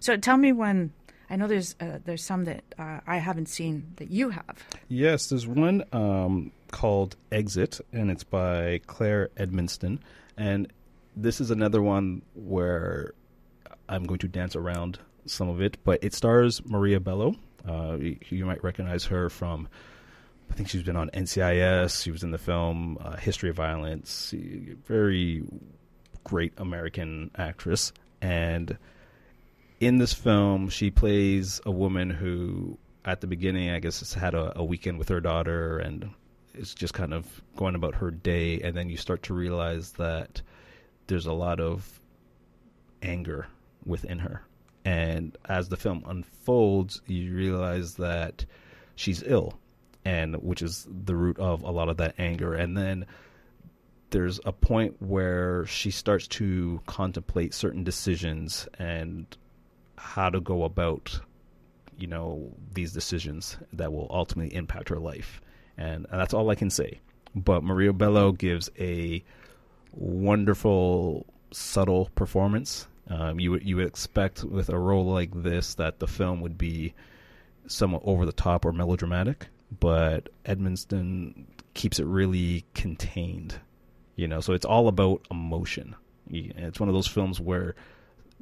So 0.00 0.16
tell 0.16 0.36
me 0.36 0.52
when. 0.52 0.92
I 1.32 1.36
know 1.36 1.46
there's 1.46 1.76
uh, 1.80 2.00
there's 2.04 2.24
some 2.24 2.44
that 2.46 2.64
uh, 2.76 2.98
I 3.06 3.18
haven't 3.18 3.46
seen 3.48 3.92
that 3.96 4.10
you 4.10 4.30
have. 4.30 4.64
Yes, 4.88 5.28
there's 5.28 5.46
one 5.46 5.84
um, 5.92 6.50
called 6.72 7.14
Exit, 7.30 7.80
and 7.92 8.10
it's 8.10 8.24
by 8.24 8.80
Claire 8.88 9.30
Edmondson. 9.36 10.00
And 10.36 10.72
this 11.16 11.40
is 11.40 11.52
another 11.52 11.80
one 11.80 12.22
where 12.34 13.14
I'm 13.88 14.04
going 14.04 14.18
to 14.18 14.28
dance 14.28 14.56
around 14.56 14.98
some 15.26 15.48
of 15.48 15.60
it, 15.62 15.76
but 15.84 16.02
it 16.02 16.14
stars 16.14 16.62
Maria 16.66 16.98
Bello. 16.98 17.36
Uh, 17.66 17.98
you 18.28 18.44
might 18.44 18.64
recognize 18.64 19.04
her 19.04 19.28
from, 19.30 19.68
I 20.50 20.54
think 20.54 20.68
she's 20.68 20.82
been 20.82 20.96
on 20.96 21.10
NCIS. 21.10 22.02
She 22.02 22.10
was 22.10 22.22
in 22.22 22.32
the 22.32 22.38
film 22.38 22.98
uh, 23.00 23.16
History 23.16 23.50
of 23.50 23.56
Violence. 23.56 24.34
Very 24.86 25.44
great 26.24 26.52
American 26.58 27.30
actress. 27.36 27.92
And 28.20 28.76
in 29.78 29.98
this 29.98 30.12
film, 30.12 30.68
she 30.68 30.90
plays 30.90 31.60
a 31.64 31.70
woman 31.70 32.10
who, 32.10 32.78
at 33.04 33.20
the 33.20 33.26
beginning, 33.26 33.70
I 33.70 33.78
guess, 33.78 34.00
has 34.00 34.12
had 34.12 34.34
a, 34.34 34.58
a 34.58 34.64
weekend 34.64 34.98
with 34.98 35.08
her 35.08 35.20
daughter 35.20 35.78
and 35.78 36.10
is 36.54 36.74
just 36.74 36.94
kind 36.94 37.14
of 37.14 37.40
going 37.56 37.74
about 37.76 37.94
her 37.94 38.10
day. 38.10 38.60
And 38.60 38.76
then 38.76 38.90
you 38.90 38.96
start 38.96 39.22
to 39.24 39.34
realize 39.34 39.92
that 39.92 40.42
there's 41.06 41.26
a 41.26 41.32
lot 41.32 41.60
of 41.60 42.00
anger 43.02 43.46
within 43.86 44.18
her. 44.18 44.42
And 44.84 45.36
as 45.46 45.68
the 45.68 45.76
film 45.76 46.02
unfolds, 46.06 47.00
you 47.06 47.34
realize 47.34 47.94
that 47.94 48.44
she's 48.96 49.22
ill, 49.22 49.59
and 50.04 50.36
which 50.36 50.62
is 50.62 50.86
the 51.04 51.14
root 51.14 51.38
of 51.38 51.62
a 51.62 51.70
lot 51.70 51.88
of 51.88 51.98
that 51.98 52.14
anger. 52.18 52.54
And 52.54 52.76
then 52.76 53.06
there's 54.10 54.40
a 54.44 54.52
point 54.52 54.96
where 55.00 55.66
she 55.66 55.90
starts 55.90 56.26
to 56.28 56.80
contemplate 56.86 57.54
certain 57.54 57.84
decisions 57.84 58.68
and 58.78 59.26
how 59.96 60.30
to 60.30 60.40
go 60.40 60.64
about 60.64 61.20
you 61.98 62.06
know 62.06 62.50
these 62.72 62.92
decisions 62.92 63.58
that 63.72 63.92
will 63.92 64.08
ultimately 64.10 64.54
impact 64.54 64.88
her 64.88 64.98
life. 64.98 65.40
And, 65.76 66.06
that's 66.10 66.34
all 66.34 66.50
i 66.50 66.54
can 66.54 66.70
say. 66.70 67.00
But 67.34 67.62
maria 67.62 67.92
bello 67.92 68.32
gives 68.32 68.70
a 68.78 69.22
wonderful 69.92 71.26
subtle 71.52 72.10
performance. 72.14 72.86
Um, 73.08 73.40
you 73.40 73.50
would 73.52 73.64
you 73.64 73.76
would 73.76 73.86
expect 73.86 74.44
with 74.44 74.68
a 74.68 74.78
role 74.78 75.04
like 75.04 75.30
this 75.42 75.74
that 75.74 75.98
the 75.98 76.06
film 76.06 76.40
would 76.40 76.56
be 76.56 76.94
somewhat 77.66 78.02
over 78.04 78.24
the 78.24 78.32
top 78.32 78.64
or 78.64 78.72
melodramatic 78.72 79.48
but 79.78 80.28
edmondson 80.44 81.46
keeps 81.74 81.98
it 81.98 82.06
really 82.06 82.64
contained 82.74 83.54
you 84.16 84.26
know 84.26 84.40
so 84.40 84.52
it's 84.52 84.64
all 84.64 84.88
about 84.88 85.24
emotion 85.30 85.94
it's 86.32 86.80
one 86.80 86.88
of 86.88 86.94
those 86.94 87.06
films 87.06 87.40
where 87.40 87.74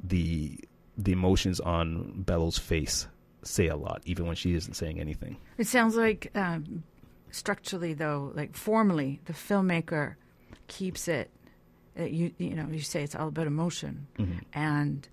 the 0.03 0.59
the 0.97 1.11
emotions 1.11 1.59
on 1.59 2.23
Bello's 2.23 2.57
face 2.57 3.07
say 3.43 3.67
a 3.67 3.75
lot, 3.75 4.01
even 4.05 4.27
when 4.27 4.35
she 4.35 4.53
isn't 4.53 4.73
saying 4.73 4.99
anything. 4.99 5.37
It 5.57 5.67
sounds 5.67 5.95
like 5.95 6.29
um, 6.35 6.83
structurally, 7.31 7.93
though, 7.93 8.31
like 8.35 8.55
formally, 8.55 9.21
the 9.25 9.33
filmmaker 9.33 10.15
keeps 10.67 11.07
it. 11.07 11.31
Uh, 11.97 12.03
you 12.03 12.31
you 12.37 12.55
know, 12.55 12.67
you 12.69 12.81
say 12.81 13.03
it's 13.03 13.15
all 13.15 13.29
about 13.29 13.47
emotion, 13.47 14.07
and 14.53 15.07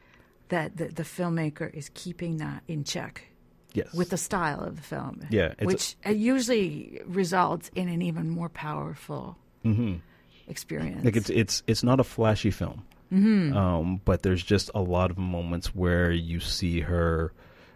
that 0.49 0.77
the, 0.77 0.89
the 0.89 1.03
filmmaker 1.03 1.73
is 1.73 1.91
keeping 1.95 2.37
that 2.39 2.63
in 2.69 2.85
check 2.85 3.29
Yes, 3.77 3.93
with 3.95 4.11
the 4.11 4.17
style 4.17 4.61
of 4.65 4.77
the 4.77 4.83
film. 4.83 5.21
Yeah, 5.31 5.53
it's 5.59 5.63
a- 5.63 5.67
which 5.67 5.97
uh, 6.07 6.11
usually 6.11 7.01
results 7.07 7.71
in 7.75 7.89
an 7.89 8.01
even 8.03 8.29
more 8.31 8.49
powerful 8.49 9.37
Mhm. 9.65 10.01
experience. 10.49 11.05
like 11.05 11.17
it's 11.17 11.31
it's 11.31 11.63
it's 11.67 11.83
not 11.85 12.01
a 12.01 12.05
flashy 12.05 12.51
film, 12.51 12.83
mm-hmm. 13.13 13.57
um, 13.57 14.01
but 14.05 14.23
there's 14.23 14.43
just 14.43 14.71
a 14.75 14.81
lot 14.81 15.11
of 15.11 15.19
moments 15.19 15.75
where 15.75 16.11
you 16.11 16.41
see 16.41 16.81
her 16.81 17.33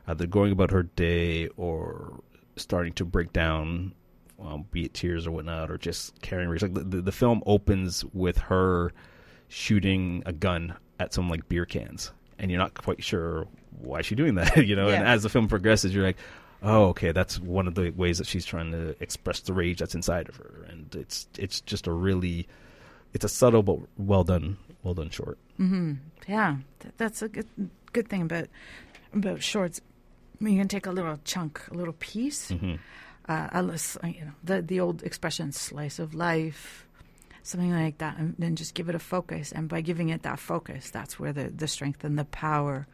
either 0.07 0.27
going 0.27 0.53
about 0.53 0.71
her 0.73 0.85
day 0.85 1.49
or 1.57 2.21
starting 2.57 2.93
to 2.95 3.05
break 3.05 3.33
down, 3.33 3.93
um, 4.41 4.65
be 4.73 4.85
it 4.87 4.95
tears 4.95 5.27
or 5.27 5.31
whatnot, 5.33 5.71
or 5.71 5.79
just 5.79 6.21
carrying. 6.23 6.49
Like 6.51 6.75
the, 6.75 6.85
the 6.85 7.01
the 7.03 7.13
film 7.13 7.43
opens 7.47 8.05
with 8.15 8.39
her 8.39 8.93
shooting 9.49 10.23
a 10.27 10.33
gun 10.33 10.75
at 10.99 11.13
some 11.13 11.29
like 11.29 11.49
beer 11.49 11.67
cans, 11.67 12.13
and 12.39 12.51
you're 12.51 12.61
not 12.61 12.75
quite 12.75 13.03
sure 13.05 13.47
why 13.81 14.01
is 14.01 14.07
she 14.07 14.15
doing 14.15 14.35
that, 14.37 14.57
you 14.67 14.77
know. 14.77 14.89
And 14.89 15.07
as 15.07 15.23
the 15.23 15.29
film 15.29 15.49
progresses, 15.49 15.95
you're 15.95 16.05
like. 16.05 16.17
Oh, 16.63 16.89
okay. 16.89 17.11
That's 17.13 17.41
one 17.41 17.67
of 17.67 17.75
the 17.75 17.89
ways 17.89 18.19
that 18.19 18.27
she's 18.27 18.45
trying 18.45 18.71
to 18.73 18.95
express 19.03 19.41
the 19.41 19.55
rage 19.55 19.79
that's 19.79 19.95
inside 19.95 20.29
of 20.29 20.37
her, 20.37 20.67
and 20.69 20.95
it's 20.95 21.27
it's 21.39 21.63
just 21.63 21.87
a 21.87 21.91
really, 21.91 22.47
it's 23.15 23.25
a 23.25 23.31
subtle 23.31 23.63
but 23.63 23.79
well 23.97 24.25
done, 24.25 24.59
well 24.83 24.93
done 24.93 25.09
short. 25.09 25.39
Yeah, 26.29 26.57
th- 26.81 26.95
that's 26.99 27.23
a 27.23 27.29
good 27.31 27.47
good 27.95 28.09
thing 28.09 28.21
about 28.21 28.49
about 29.15 29.43
shorts. 29.43 29.81
I 30.39 30.45
mean, 30.45 30.53
you 30.57 30.61
can 30.61 30.69
take 30.69 30.85
a 30.85 30.91
little 30.91 31.19
chunk, 31.25 31.63
a 31.71 31.75
little 31.75 31.95
piece, 31.95 32.51
Mm-hmm. 32.51 32.75
uh, 33.27 33.49
a 33.53 33.63
lis- 33.63 33.97
you 34.05 34.27
know, 34.27 34.33
the 34.45 34.61
the 34.61 34.81
old 34.81 35.03
expression 35.03 35.53
"slice 35.53 35.99
of 35.99 36.13
life," 36.13 36.87
something 37.43 37.73
like 37.73 37.97
that, 37.99 38.19
and 38.19 38.35
then 38.39 38.55
just 38.55 38.75
give 38.75 38.91
it 38.91 38.95
a 38.95 38.99
focus. 38.99 39.51
And 39.51 39.67
by 39.67 39.81
giving 39.81 40.11
it 40.11 40.25
that 40.25 40.39
focus, 40.39 40.91
that's 40.91 41.19
where 41.19 41.33
the 41.33 41.45
the 41.45 41.67
strength 41.67 42.05
and 42.05 42.19
the 42.19 42.27
power 42.27 42.87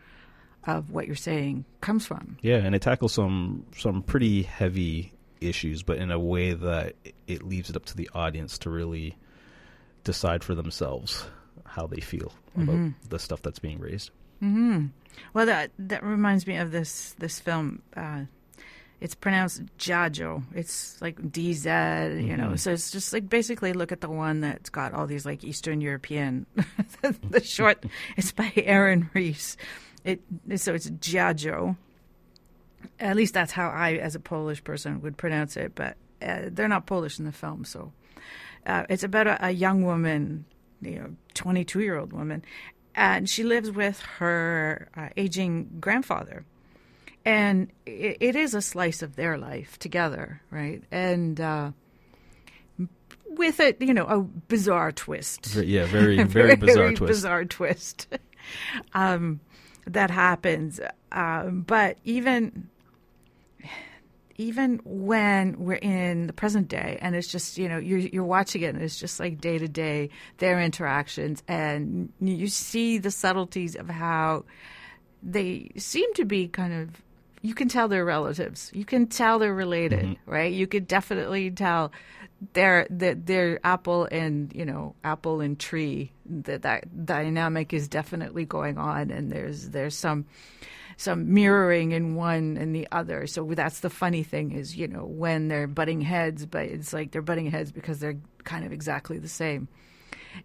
of 0.66 0.90
what 0.90 1.06
you're 1.06 1.16
saying 1.16 1.64
comes 1.80 2.06
from. 2.06 2.36
Yeah, 2.42 2.56
and 2.56 2.74
it 2.74 2.82
tackles 2.82 3.12
some 3.14 3.64
some 3.76 4.02
pretty 4.02 4.42
heavy 4.42 5.12
issues, 5.40 5.82
but 5.82 5.98
in 5.98 6.10
a 6.10 6.18
way 6.18 6.52
that 6.54 6.94
it 7.26 7.42
leaves 7.42 7.70
it 7.70 7.76
up 7.76 7.84
to 7.86 7.96
the 7.96 8.08
audience 8.14 8.58
to 8.58 8.70
really 8.70 9.16
decide 10.04 10.42
for 10.44 10.54
themselves 10.54 11.26
how 11.64 11.86
they 11.86 12.00
feel 12.00 12.32
about 12.56 12.92
the 13.08 13.18
stuff 13.18 13.42
that's 13.42 13.58
being 13.58 13.78
raised. 13.80 14.10
hmm 14.40 14.86
Well, 15.34 15.46
that 15.46 15.70
that 15.78 16.02
reminds 16.02 16.46
me 16.46 16.56
of 16.56 16.70
this 16.72 17.14
this 17.18 17.38
film. 17.40 17.82
Uh, 17.96 18.22
it's 18.98 19.14
pronounced 19.14 19.62
Jajo. 19.76 20.42
It's 20.54 21.00
like 21.02 21.30
D 21.30 21.52
Z, 21.52 21.68
you 21.68 22.34
know. 22.36 22.52
Mhm. 22.52 22.58
So 22.58 22.72
it's 22.72 22.90
just 22.90 23.12
like 23.12 23.28
basically 23.28 23.74
look 23.74 23.92
at 23.92 24.00
the 24.00 24.08
one 24.08 24.40
that's 24.40 24.70
got 24.70 24.94
all 24.94 25.06
these 25.06 25.26
like 25.26 25.44
Eastern 25.44 25.82
European. 25.82 26.46
the 27.30 27.42
short. 27.44 27.84
It's 28.16 28.32
by 28.32 28.50
Aaron 28.56 29.10
Reese. 29.12 29.58
It 30.06 30.20
so 30.56 30.72
it's 30.74 30.88
Jajo. 30.88 31.76
At 33.00 33.16
least 33.16 33.34
that's 33.34 33.52
how 33.52 33.68
I, 33.68 33.94
as 33.94 34.14
a 34.14 34.20
Polish 34.20 34.62
person, 34.64 35.02
would 35.02 35.16
pronounce 35.18 35.56
it. 35.58 35.74
But 35.74 35.96
uh, 36.22 36.42
they're 36.50 36.68
not 36.68 36.86
Polish 36.86 37.18
in 37.18 37.24
the 37.26 37.32
film, 37.32 37.64
so 37.64 37.92
uh, 38.66 38.84
it's 38.88 39.02
about 39.04 39.26
a, 39.26 39.46
a 39.48 39.50
young 39.50 39.82
woman, 39.84 40.44
you 40.80 40.98
know, 40.98 41.10
twenty-two-year-old 41.34 42.12
woman, 42.12 42.44
and 42.94 43.28
she 43.28 43.42
lives 43.44 43.70
with 43.70 44.00
her 44.18 44.88
uh, 44.96 45.08
aging 45.16 45.68
grandfather. 45.80 46.44
and 47.24 47.70
it, 47.84 48.16
it 48.20 48.36
is 48.36 48.54
a 48.54 48.62
slice 48.62 49.02
of 49.02 49.16
their 49.16 49.36
life 49.36 49.78
together, 49.80 50.40
right? 50.52 50.82
And 50.92 51.40
uh, 51.40 51.72
with 53.26 53.58
it, 53.60 53.80
you 53.82 53.92
know, 53.92 54.06
a 54.06 54.20
bizarre 54.20 54.92
twist. 54.92 55.46
Very- 55.46 55.66
yeah, 55.66 55.86
very 55.86 56.22
very 56.38 56.56
bizarre 56.56 56.92
twist. 56.92 57.10
bizarre 57.10 57.44
twist 57.44 58.06
um, 58.94 59.40
that 59.86 60.10
happens. 60.10 60.80
Um, 61.12 61.62
but 61.62 61.98
even 62.04 62.68
even 64.38 64.80
when 64.84 65.58
we're 65.58 65.74
in 65.74 66.26
the 66.26 66.32
present 66.32 66.68
day 66.68 66.98
and 67.00 67.16
it's 67.16 67.28
just 67.28 67.56
you 67.56 67.68
know 67.68 67.78
you're 67.78 67.98
you're 67.98 68.24
watching 68.24 68.62
it 68.62 68.74
and 68.74 68.82
it's 68.82 68.98
just 68.98 69.18
like 69.18 69.40
day 69.40 69.58
to 69.58 69.66
day 69.66 70.10
their 70.38 70.60
interactions 70.60 71.42
and 71.48 72.12
you 72.20 72.46
see 72.46 72.98
the 72.98 73.10
subtleties 73.10 73.74
of 73.76 73.88
how 73.88 74.44
they 75.22 75.70
seem 75.76 76.12
to 76.14 76.24
be 76.24 76.48
kind 76.48 76.74
of 76.74 77.02
you 77.42 77.54
can 77.54 77.68
tell 77.68 77.86
they're 77.86 78.04
relatives. 78.04 78.72
You 78.74 78.84
can 78.84 79.06
tell 79.06 79.38
they're 79.38 79.54
related 79.54 80.16
right? 80.26 80.52
You 80.52 80.66
could 80.66 80.88
definitely 80.88 81.50
tell 81.50 81.92
they're 82.52 82.86
they're, 82.90 83.14
they're 83.14 83.60
apple 83.64 84.06
and 84.10 84.52
you 84.54 84.64
know 84.64 84.94
apple 85.04 85.40
and 85.40 85.58
tree 85.58 86.12
that 86.26 86.62
that 86.62 87.06
dynamic 87.06 87.72
is 87.72 87.88
definitely 87.88 88.44
going 88.44 88.76
on 88.78 89.10
and 89.10 89.32
there's 89.32 89.70
there's 89.70 89.94
some 89.96 90.26
some 90.98 91.32
mirroring 91.34 91.92
in 91.92 92.14
one 92.14 92.56
and 92.56 92.74
the 92.74 92.88
other. 92.90 93.26
So 93.26 93.44
that's 93.44 93.80
the 93.80 93.90
funny 93.90 94.22
thing 94.22 94.52
is, 94.52 94.76
you 94.76 94.88
know, 94.88 95.04
when 95.04 95.48
they're 95.48 95.66
butting 95.66 96.00
heads, 96.00 96.46
but 96.46 96.64
it's 96.66 96.92
like 96.92 97.10
they're 97.10 97.20
butting 97.22 97.50
heads 97.50 97.70
because 97.70 98.00
they're 98.00 98.16
kind 98.44 98.64
of 98.64 98.72
exactly 98.72 99.18
the 99.18 99.28
same. 99.28 99.68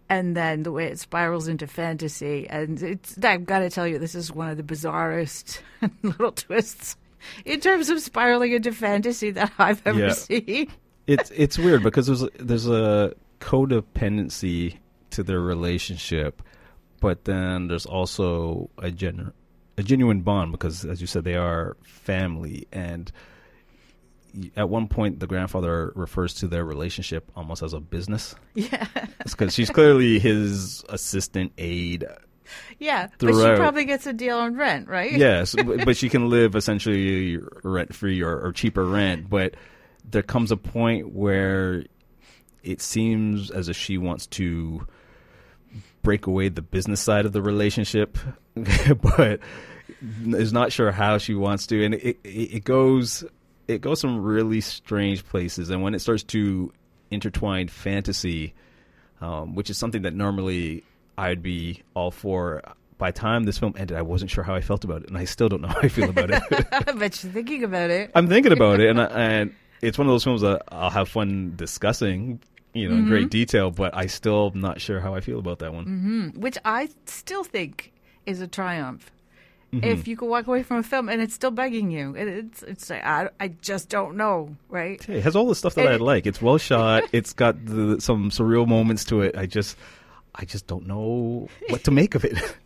And 0.09 0.35
then 0.35 0.63
the 0.63 0.71
way 0.71 0.87
it 0.87 0.99
spirals 0.99 1.47
into 1.47 1.67
fantasy, 1.67 2.47
and 2.49 2.81
it's 2.81 3.17
I've 3.23 3.45
got 3.45 3.59
to 3.59 3.69
tell 3.69 3.87
you, 3.87 3.97
this 3.99 4.15
is 4.15 4.31
one 4.31 4.49
of 4.49 4.57
the 4.57 4.63
bizarrest 4.63 5.59
little 6.03 6.31
twists 6.31 6.95
in 7.45 7.59
terms 7.59 7.89
of 7.89 7.99
spiraling 8.01 8.51
into 8.51 8.71
fantasy 8.71 9.31
that 9.31 9.51
I've 9.57 9.81
ever 9.85 9.99
Yeah. 9.99 10.11
seen. 10.11 10.71
It's 11.11 11.31
it's 11.31 11.57
weird 11.57 11.83
because 11.83 12.07
there's 12.07 12.23
there's 12.39 12.67
a 12.67 13.13
codependency 13.39 14.77
to 15.11 15.23
their 15.23 15.39
relationship, 15.41 16.41
but 16.99 17.25
then 17.25 17.67
there's 17.67 17.85
also 17.85 18.69
a 18.77 18.91
gen 18.91 19.33
a 19.77 19.83
genuine 19.83 20.21
bond 20.21 20.51
because, 20.51 20.85
as 20.85 21.01
you 21.01 21.07
said, 21.07 21.23
they 21.23 21.35
are 21.35 21.77
family. 21.83 22.67
And 22.71 23.11
at 24.55 24.69
one 24.69 24.87
point, 24.87 25.19
the 25.19 25.27
grandfather 25.27 25.91
refers 25.95 26.33
to 26.35 26.47
their 26.47 26.63
relationship 26.63 27.31
almost 27.35 27.63
as 27.63 27.73
a 27.73 27.79
business 27.79 28.35
Yeah, 28.53 28.87
because 29.23 29.53
she's 29.53 29.69
clearly 29.69 30.19
his 30.19 30.83
assistant 30.89 31.53
aide. 31.57 32.05
yeah, 32.79 33.07
but 33.17 33.33
she 33.33 33.55
probably 33.55 33.85
gets 33.85 34.05
a 34.07 34.13
deal 34.13 34.37
on 34.37 34.55
rent, 34.55 34.87
right? 34.87 35.11
Yes, 35.11 35.55
but, 35.55 35.85
but 35.85 35.97
she 35.97 36.09
can 36.09 36.29
live 36.29 36.55
essentially 36.55 37.39
rent 37.63 37.95
free 37.95 38.21
or, 38.21 38.39
or 38.39 38.51
cheaper 38.51 38.85
rent. 38.85 39.29
But 39.29 39.55
there 40.11 40.23
comes 40.23 40.51
a 40.51 40.57
point 40.57 41.13
where 41.13 41.83
it 42.63 42.81
seems 42.81 43.49
as 43.51 43.69
if 43.69 43.75
she 43.75 43.97
wants 43.97 44.27
to 44.27 44.87
break 46.03 46.27
away 46.27 46.49
the 46.49 46.61
business 46.61 47.01
side 47.01 47.25
of 47.25 47.31
the 47.31 47.41
relationship, 47.41 48.17
but 48.55 49.39
is 50.27 50.53
not 50.53 50.71
sure 50.71 50.91
how 50.91 51.17
she 51.17 51.33
wants 51.33 51.67
to, 51.67 51.83
and 51.83 51.95
it, 51.95 52.17
it 52.23 52.55
it 52.55 52.63
goes 52.63 53.23
it 53.67 53.81
goes 53.81 53.99
some 53.99 54.21
really 54.21 54.61
strange 54.61 55.25
places. 55.25 55.69
And 55.69 55.81
when 55.81 55.93
it 55.93 55.99
starts 55.99 56.23
to 56.23 56.71
intertwine 57.09 57.67
fantasy, 57.67 58.53
um, 59.21 59.55
which 59.55 59.69
is 59.69 59.77
something 59.77 60.01
that 60.03 60.13
normally 60.13 60.83
I'd 61.17 61.43
be 61.43 61.83
all 61.93 62.11
for. 62.11 62.61
By 62.97 63.09
the 63.09 63.17
time 63.19 63.45
this 63.45 63.57
film 63.57 63.73
ended, 63.77 63.97
I 63.97 64.03
wasn't 64.03 64.29
sure 64.29 64.43
how 64.43 64.53
I 64.53 64.61
felt 64.61 64.83
about 64.83 65.01
it, 65.01 65.07
and 65.07 65.17
I 65.17 65.25
still 65.25 65.49
don't 65.49 65.61
know 65.61 65.69
how 65.69 65.79
I 65.81 65.87
feel 65.87 66.09
about 66.09 66.29
it. 66.29 66.43
but 66.99 67.23
you're 67.23 67.33
thinking 67.33 67.63
about 67.63 67.89
it. 67.89 68.11
I'm 68.13 68.27
thinking 68.27 68.51
about 68.51 68.79
it, 68.79 68.91
and 68.91 69.01
I, 69.01 69.05
and 69.05 69.55
it's 69.81 69.97
one 69.97 70.07
of 70.07 70.13
those 70.13 70.23
films 70.23 70.41
that 70.41 70.63
I'll 70.69 70.89
have 70.89 71.09
fun 71.09 71.53
discussing, 71.55 72.39
you 72.73 72.87
know, 72.87 72.95
in 72.95 73.07
great 73.07 73.23
mm-hmm. 73.23 73.29
detail. 73.29 73.71
But 73.71 73.95
I 73.95 74.07
still 74.07 74.51
am 74.53 74.61
not 74.61 74.81
sure 74.81 74.99
how 74.99 75.15
I 75.15 75.21
feel 75.21 75.39
about 75.39 75.59
that 75.59 75.73
one. 75.73 75.85
Mm-hmm. 75.85 76.41
which 76.41 76.57
I 76.63 76.89
still 77.05 77.43
think 77.43 77.91
is 78.25 78.41
a 78.41 78.47
triumph. 78.47 79.11
Mm-hmm. 79.73 79.85
If 79.85 80.07
you 80.07 80.17
could 80.17 80.27
walk 80.27 80.47
away 80.47 80.63
from 80.63 80.77
a 80.77 80.83
film 80.83 81.07
and 81.07 81.21
it's 81.21 81.33
still 81.33 81.51
begging 81.51 81.91
you, 81.91 82.13
it, 82.13 82.27
it's 82.27 82.63
it's 82.63 82.89
like 82.89 83.05
I, 83.05 83.29
I 83.39 83.47
just 83.61 83.87
don't 83.87 84.17
know, 84.17 84.57
right? 84.67 85.07
It 85.07 85.23
has 85.23 85.33
all 85.33 85.47
the 85.47 85.55
stuff 85.55 85.75
that 85.75 85.87
I 85.87 85.95
like. 85.95 86.25
It's 86.25 86.41
well 86.41 86.57
shot. 86.69 87.05
It's 87.13 87.31
got 87.31 87.65
the, 87.65 88.01
some 88.01 88.31
surreal 88.31 88.67
moments 88.67 89.05
to 89.05 89.21
it. 89.21 89.37
I 89.37 89.45
just, 89.45 89.77
I 90.35 90.43
just 90.43 90.67
don't 90.67 90.87
know 90.87 91.47
what 91.69 91.85
to 91.85 91.91
make 91.91 92.15
of 92.15 92.25
it. 92.25 92.37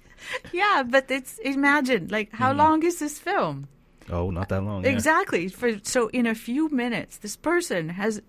Yeah, 0.51 0.84
but 0.88 1.12
it's 1.12 1.38
imagine 1.38 2.08
like 2.08 2.32
how 2.34 2.49
mm-hmm. 2.49 2.58
long 2.58 2.84
is 2.84 2.97
this 2.97 3.19
film? 3.19 3.67
Oh, 4.09 4.29
not 4.29 4.49
that 4.49 4.61
long. 4.61 4.83
yeah. 4.83 4.91
Exactly. 4.91 5.47
For 5.47 5.79
so 5.83 6.07
in 6.09 6.25
a 6.25 6.35
few 6.35 6.69
minutes, 6.69 7.17
this 7.17 7.35
person 7.35 7.89
has 7.89 8.21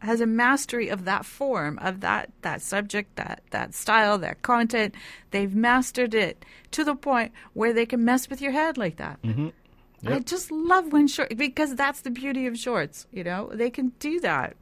has 0.00 0.20
a 0.20 0.26
mastery 0.26 0.88
of 0.88 1.04
that 1.04 1.24
form, 1.24 1.78
of 1.78 2.00
that 2.00 2.30
that 2.42 2.62
subject, 2.62 3.16
that 3.16 3.42
that 3.50 3.74
style, 3.74 4.18
that 4.18 4.42
content. 4.42 4.94
They've 5.30 5.54
mastered 5.54 6.14
it 6.14 6.44
to 6.72 6.84
the 6.84 6.94
point 6.94 7.32
where 7.52 7.72
they 7.72 7.86
can 7.86 8.04
mess 8.04 8.28
with 8.28 8.40
your 8.40 8.52
head 8.52 8.76
like 8.78 8.96
that. 8.96 9.20
Mm-hmm. 9.22 9.48
I 10.06 10.18
just 10.20 10.50
love 10.50 10.92
when 10.92 11.06
short 11.08 11.36
because 11.36 11.74
that's 11.74 12.00
the 12.00 12.10
beauty 12.10 12.46
of 12.46 12.56
shorts. 12.58 13.06
You 13.12 13.24
know, 13.24 13.50
they 13.52 13.70
can 13.70 13.92
do 13.98 14.20
that. 14.20 14.56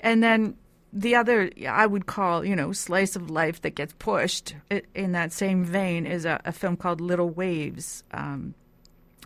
And 0.00 0.22
then 0.22 0.56
the 0.92 1.14
other 1.14 1.50
I 1.68 1.86
would 1.86 2.06
call, 2.06 2.44
you 2.44 2.56
know, 2.56 2.72
slice 2.72 3.16
of 3.16 3.30
life 3.30 3.62
that 3.62 3.74
gets 3.74 3.94
pushed 3.98 4.54
in 4.94 5.12
that 5.12 5.32
same 5.32 5.64
vein 5.64 6.06
is 6.06 6.24
a, 6.24 6.40
a 6.44 6.52
film 6.52 6.76
called 6.76 7.00
Little 7.00 7.30
Waves, 7.30 8.04
um, 8.12 8.54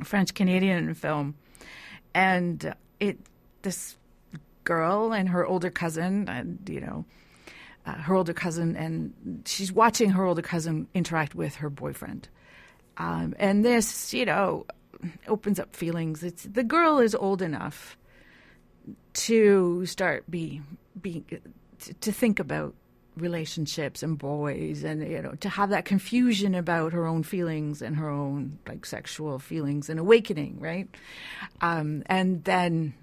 French 0.05 0.35
Canadian 0.35 0.95
film, 0.95 1.35
and 2.15 2.75
it 3.01 3.19
this 3.63 3.97
girl 4.65 5.13
and 5.13 5.29
her 5.29 5.47
older 5.47 5.71
cousin, 5.71 6.29
and 6.29 6.59
you 6.69 6.81
know. 6.81 7.05
Uh, 7.89 7.93
her 7.93 8.17
older 8.17 8.33
cousin, 8.33 8.75
and 8.75 9.45
she's 9.47 9.71
watching 9.71 10.11
her 10.11 10.25
older 10.25 10.43
cousin 10.43 10.89
interact 10.93 11.37
with 11.37 11.55
her 11.55 11.71
boyfriend. 11.71 12.29
Um, 12.97 13.37
and 13.39 13.65
this, 13.65 14.13
you 14.13 14.25
know, 14.25 14.67
opens 15.29 15.61
up 15.61 15.77
feelings. 15.77 16.23
It's 16.23 16.45
the 16.45 16.65
girl 16.65 16.99
is 16.99 17.15
old 17.15 17.43
enough 17.43 17.97
to 19.15 19.87
start 19.87 20.31
be 20.31 20.63
be 21.01 21.25
to, 21.81 21.95
to 21.95 22.13
think 22.13 22.39
about 22.39 22.75
relationships 23.17 24.03
and 24.03 24.19
boys 24.19 24.85
and 24.85 25.03
you 25.09 25.23
know 25.23 25.33
to 25.41 25.49
have 25.49 25.71
that 25.71 25.85
confusion 25.85 26.55
about 26.55 26.93
her 26.93 27.07
own 27.07 27.23
feelings 27.23 27.81
and 27.81 27.97
her 27.97 28.11
own 28.11 28.59
like 28.67 28.85
sexual 28.85 29.39
feelings 29.39 29.89
and 29.89 29.99
awakening 29.99 30.59
right? 30.61 30.89
Um 31.61 32.03
and 32.07 32.45
then 32.45 32.95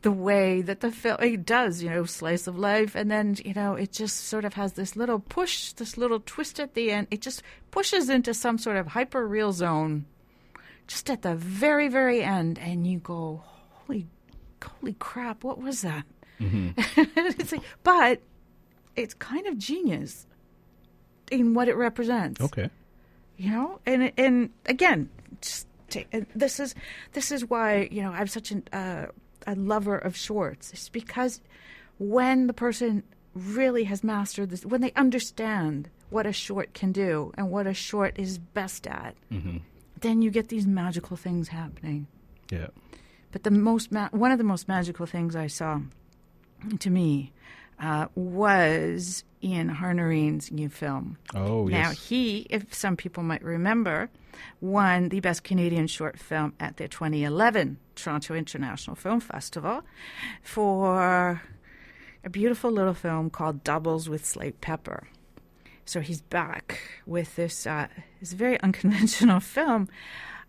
the 0.00 0.10
way 0.10 0.62
that 0.62 0.80
the 0.80 0.90
film 0.90 1.16
it 1.20 1.44
does 1.44 1.82
you 1.82 1.90
know 1.90 2.04
slice 2.04 2.46
of 2.46 2.58
life. 2.58 2.94
And 2.94 3.10
then 3.10 3.36
you 3.44 3.54
know 3.54 3.74
it 3.74 3.92
just 3.92 4.26
sort 4.26 4.44
of 4.44 4.54
has 4.54 4.72
this 4.72 4.96
little 4.96 5.18
push 5.20 5.72
this 5.74 5.96
little 5.96 6.20
twist 6.20 6.58
at 6.58 6.74
the 6.74 6.90
end. 6.90 7.08
It 7.10 7.20
just 7.20 7.42
pushes 7.70 8.08
into 8.08 8.32
some 8.32 8.58
sort 8.58 8.76
of 8.76 8.88
hyper 8.88 9.26
real 9.26 9.52
zone 9.52 10.06
just 10.86 11.10
at 11.10 11.22
the 11.22 11.34
very 11.34 11.88
very 11.88 12.22
end. 12.22 12.58
And 12.58 12.86
you 12.86 12.98
go 12.98 13.44
holy 13.70 14.06
holy 14.64 14.94
crap 14.94 15.44
what 15.44 15.60
was 15.60 15.82
that? 15.82 16.04
It's 16.40 17.52
like, 17.52 17.62
but 17.84 18.20
it's 18.96 19.14
kind 19.14 19.46
of 19.46 19.56
genius 19.58 20.26
in 21.30 21.54
what 21.54 21.68
it 21.68 21.76
represents 21.76 22.40
Okay. 22.40 22.68
you 23.36 23.50
know 23.50 23.80
and 23.86 24.12
and 24.18 24.50
again 24.66 25.08
just 25.40 25.66
take, 25.88 26.06
and 26.12 26.26
this 26.34 26.60
is 26.60 26.74
this 27.12 27.30
is 27.32 27.48
why 27.48 27.88
you 27.90 28.02
know 28.02 28.10
i'm 28.12 28.26
such 28.26 28.50
an, 28.50 28.62
uh, 28.72 29.06
a 29.46 29.54
lover 29.54 29.96
of 29.96 30.16
shorts 30.16 30.72
it's 30.72 30.88
because 30.88 31.40
when 31.98 32.46
the 32.46 32.52
person 32.52 33.02
really 33.34 33.84
has 33.84 34.04
mastered 34.04 34.50
this 34.50 34.64
when 34.66 34.80
they 34.82 34.92
understand 34.92 35.88
what 36.10 36.26
a 36.26 36.32
short 36.32 36.74
can 36.74 36.92
do 36.92 37.32
and 37.38 37.50
what 37.50 37.66
a 37.66 37.72
short 37.74 38.18
is 38.18 38.38
best 38.38 38.86
at 38.86 39.14
Mm-hmm. 39.32 39.58
then 40.00 40.20
you 40.22 40.30
get 40.30 40.48
these 40.48 40.66
magical 40.66 41.16
things 41.16 41.48
happening 41.48 42.06
Yeah. 42.50 42.66
but 43.32 43.42
the 43.44 43.50
most 43.50 43.90
ma- 43.90 44.10
one 44.10 44.30
of 44.32 44.38
the 44.38 44.44
most 44.44 44.68
magical 44.68 45.06
things 45.06 45.34
I 45.34 45.46
saw, 45.46 45.80
to 46.80 46.90
me, 46.90 47.32
uh, 47.80 48.06
was 48.14 49.24
in 49.40 49.68
Harnarine's 49.68 50.52
new 50.52 50.68
film. 50.68 51.18
Oh 51.34 51.66
Now 51.66 51.88
yes. 51.90 52.08
he, 52.08 52.46
if 52.48 52.72
some 52.72 52.96
people 52.96 53.22
might 53.22 53.42
remember, 53.42 54.08
won 54.60 55.08
the 55.08 55.20
best 55.20 55.44
Canadian 55.44 55.86
short 55.86 56.18
film 56.18 56.54
at 56.60 56.76
the 56.76 56.88
2011 56.88 57.78
Toronto 57.96 58.34
International 58.34 58.96
Film 58.96 59.20
Festival 59.20 59.82
for 60.42 61.42
a 62.24 62.30
beautiful 62.30 62.70
little 62.70 62.94
film 62.94 63.30
called 63.30 63.64
Doubles 63.64 64.08
with 64.08 64.24
Slight 64.24 64.60
Pepper. 64.60 65.08
So 65.84 66.00
he's 66.00 66.22
back 66.22 66.80
with 67.06 67.34
this 67.34 67.66
uh, 67.66 67.88
this 68.20 68.32
very 68.32 68.60
unconventional 68.62 69.40
film 69.40 69.88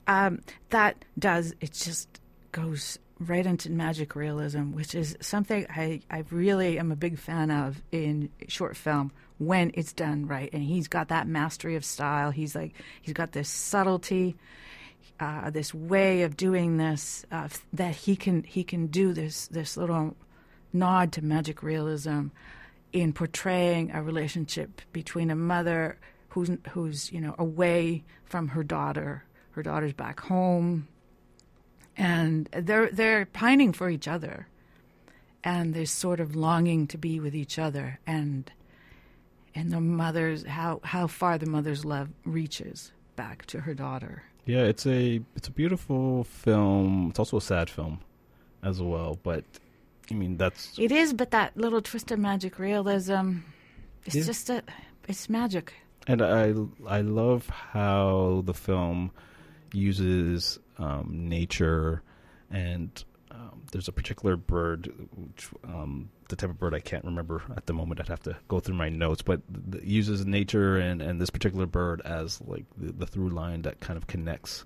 um, 0.07 0.41
that 0.69 1.03
does 1.17 1.55
it 1.61 1.71
just 1.73 2.21
goes 2.51 2.99
right 3.29 3.45
into 3.45 3.71
magic 3.71 4.15
realism, 4.15 4.73
which 4.73 4.95
is 4.95 5.17
something 5.21 5.65
I, 5.69 6.01
I 6.09 6.23
really 6.29 6.77
am 6.79 6.91
a 6.91 6.95
big 6.95 7.17
fan 7.17 7.51
of 7.51 7.81
in 7.91 8.29
short 8.47 8.75
film 8.77 9.11
when 9.39 9.71
it's 9.73 9.93
done 9.93 10.27
right. 10.27 10.49
And 10.53 10.63
he's 10.63 10.87
got 10.87 11.07
that 11.09 11.27
mastery 11.27 11.75
of 11.75 11.83
style. 11.85 12.31
He's 12.31 12.55
like 12.55 12.73
he's 13.01 13.13
got 13.13 13.31
this 13.31 13.49
subtlety. 13.49 14.35
uh, 15.19 15.49
this 15.49 15.73
way 15.73 16.23
of 16.23 16.35
doing 16.35 16.77
this 16.77 17.25
uh, 17.31 17.47
that 17.71 17.95
he 17.95 18.15
can 18.15 18.43
he 18.43 18.63
can 18.63 18.87
do 18.87 19.13
this 19.13 19.47
this 19.47 19.77
little 19.77 20.15
nod 20.71 21.11
to 21.13 21.21
magic 21.23 21.61
realism 21.63 22.27
in 22.91 23.13
portraying 23.13 23.91
a 23.91 24.01
relationship 24.01 24.81
between 24.91 25.29
a 25.29 25.35
mother 25.35 25.97
who's 26.29 26.49
who's 26.71 27.11
you 27.11 27.21
know 27.21 27.35
away 27.37 28.03
from 28.25 28.49
her 28.49 28.63
daughter 28.63 29.23
her 29.51 29.63
daughter's 29.63 29.93
back 29.93 30.19
home 30.19 30.87
and 31.97 32.47
they're 32.53 32.89
they're 32.91 33.25
pining 33.25 33.73
for 33.73 33.89
each 33.89 34.07
other 34.07 34.47
and 35.43 35.73
they're 35.73 35.85
sort 35.85 36.19
of 36.19 36.35
longing 36.35 36.87
to 36.87 36.97
be 36.97 37.19
with 37.19 37.35
each 37.35 37.59
other 37.59 37.99
and 38.07 38.51
and 39.55 39.71
the 39.71 39.81
mother's 39.81 40.45
how 40.45 40.79
how 40.83 41.05
far 41.07 41.37
the 41.37 41.45
mother's 41.45 41.85
love 41.85 42.09
reaches 42.25 42.91
back 43.15 43.45
to 43.45 43.59
her 43.61 43.73
daughter 43.73 44.23
Yeah, 44.45 44.63
it's 44.63 44.85
a 44.87 45.21
it's 45.35 45.47
a 45.47 45.51
beautiful 45.51 46.23
film. 46.25 47.09
It's 47.09 47.19
also 47.19 47.37
a 47.37 47.41
sad 47.41 47.69
film 47.69 47.99
as 48.63 48.81
well, 48.81 49.19
but 49.23 49.43
I 50.11 50.15
mean 50.15 50.37
that's 50.37 50.73
it 50.79 50.91
is 50.91 51.13
but 51.13 51.29
that 51.31 51.55
little 51.55 51.81
twist 51.81 52.11
of 52.11 52.19
magic 52.19 52.57
realism 52.59 53.39
it's 54.05 54.15
Yeah. 54.15 54.23
just 54.23 54.49
a 54.49 54.63
it's 55.07 55.29
magic 55.29 55.73
and 56.07 56.21
I 56.21 56.53
I 56.87 57.01
love 57.01 57.47
how 57.49 58.41
the 58.45 58.53
film 58.53 59.11
uses 59.71 60.59
um, 60.77 61.29
nature 61.29 62.01
and 62.51 63.03
um, 63.31 63.63
there's 63.71 63.87
a 63.87 63.91
particular 63.91 64.35
bird 64.35 64.91
which 65.15 65.49
um, 65.63 66.09
the 66.29 66.35
type 66.35 66.49
of 66.49 66.59
bird 66.59 66.73
I 66.73 66.79
can't 66.79 67.03
remember 67.03 67.41
at 67.55 67.65
the 67.65 67.73
moment. 67.73 67.99
I'd 67.99 68.07
have 68.07 68.21
to 68.23 68.37
go 68.47 68.59
through 68.59 68.75
my 68.75 68.89
notes 68.89 69.21
but 69.21 69.41
th- 69.71 69.83
uses 69.83 70.25
nature 70.25 70.77
and, 70.77 71.01
and 71.01 71.19
this 71.19 71.29
particular 71.29 71.65
bird 71.65 72.01
as 72.01 72.41
like 72.41 72.65
the, 72.77 72.91
the 72.91 73.07
through 73.07 73.29
line 73.29 73.63
that 73.63 73.79
kind 73.79 73.97
of 73.97 74.07
connects 74.07 74.65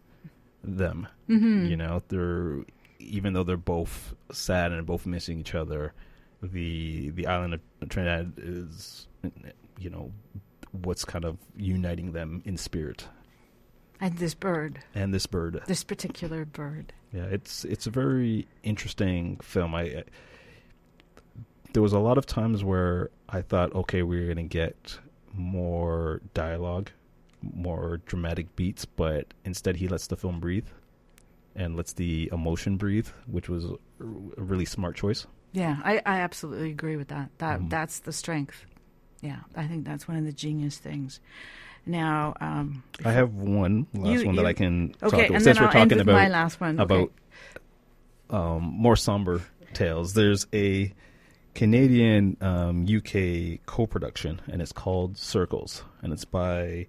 them 0.64 1.08
mm-hmm. 1.30 1.66
you 1.66 1.78
know? 1.78 2.02
They're 2.08 2.64
even 3.00 3.34
though 3.34 3.44
they're 3.44 3.58
both 3.58 4.14
sad 4.32 4.72
and 4.72 4.86
both 4.86 5.06
missing 5.06 5.40
each 5.40 5.56
other 5.56 5.94
the 6.42 7.10
the 7.12 7.28
island 7.28 7.54
of 7.54 7.62
trinidad 7.90 8.34
is 8.38 9.08
you 9.80 9.90
know 9.90 10.12
what's 10.72 11.06
kind 11.06 11.26
of 11.26 11.38
uniting 11.56 12.12
them 12.12 12.42
in 12.46 12.58
spirit 12.58 13.08
and 14.00 14.18
this 14.18 14.34
bird 14.34 14.80
and 14.96 15.14
this 15.14 15.26
bird 15.26 15.62
this 15.68 15.84
particular 15.84 16.46
bird 16.46 16.94
yeah 17.14 17.24
it's 17.26 17.66
it's 17.66 17.88
a 17.88 17.90
very 17.90 18.48
interesting 18.64 19.38
film 19.38 19.74
i, 19.76 19.82
I 19.84 20.04
there 21.74 21.82
was 21.82 21.94
a 21.94 22.00
lot 22.00 22.18
of 22.18 22.26
times 22.26 22.64
where 22.64 23.10
i 23.30 23.42
thought 23.42 23.74
okay 23.76 24.02
we're 24.04 24.26
going 24.26 24.38
to 24.38 24.44
get 24.44 24.98
more 25.34 26.22
dialogue 26.34 26.90
more 27.42 27.98
dramatic 28.06 28.56
beats 28.56 28.86
but 28.86 29.34
instead 29.46 29.76
he 29.78 29.88
lets 29.88 30.08
the 30.08 30.16
film 30.16 30.40
breathe 30.40 30.68
and 31.56 31.76
lets 31.76 31.94
the 31.94 32.30
emotion 32.32 32.78
breathe 32.78 33.08
which 33.28 33.48
was 33.50 33.66
a 33.66 33.76
really 34.38 34.66
smart 34.66 34.96
choice 34.96 35.26
Yeah, 35.54 35.78
I, 35.84 36.02
I 36.06 36.20
absolutely 36.20 36.70
agree 36.72 36.98
with 36.98 37.08
that. 37.08 37.30
That 37.40 37.60
Mhm. 37.62 37.70
that's 37.70 38.00
the 38.00 38.12
strength. 38.12 38.66
Yeah, 39.22 39.40
I 39.56 39.66
think 39.66 39.86
that's 39.86 40.08
one 40.08 40.18
of 40.18 40.26
the 40.26 40.34
genius 40.34 40.78
things. 40.78 41.20
Now, 41.88 42.36
um, 42.42 42.84
i 43.06 43.12
have 43.12 43.34
one 43.34 43.88
last 43.94 44.22
You- 44.22 44.26
one 44.28 44.36
that 44.36 44.42
you- 44.44 44.48
i 44.48 44.54
can 44.54 44.90
talk 45.00 45.14
about 45.14 45.30
and 45.30 45.42
since 45.42 45.46
then 45.46 45.56
we're 45.58 45.68
I'll 45.68 45.74
talking 45.86 46.00
about 46.00 46.14
my 46.14 46.28
last 46.28 46.60
one. 46.60 46.80
Okay. 46.80 46.84
about 46.96 47.12
um, 48.30 48.64
more 48.64 48.96
somber 48.96 49.42
tales. 49.74 50.14
There's 50.14 50.48
a 50.54 50.94
Canadian 51.56 52.38
um, 52.42 52.86
UK 52.88 53.60
co-production, 53.66 54.42
and 54.52 54.62
it's 54.62 54.72
called 54.74 55.18
Circles, 55.18 55.84
and 56.02 56.12
it's 56.14 56.26
by 56.26 56.88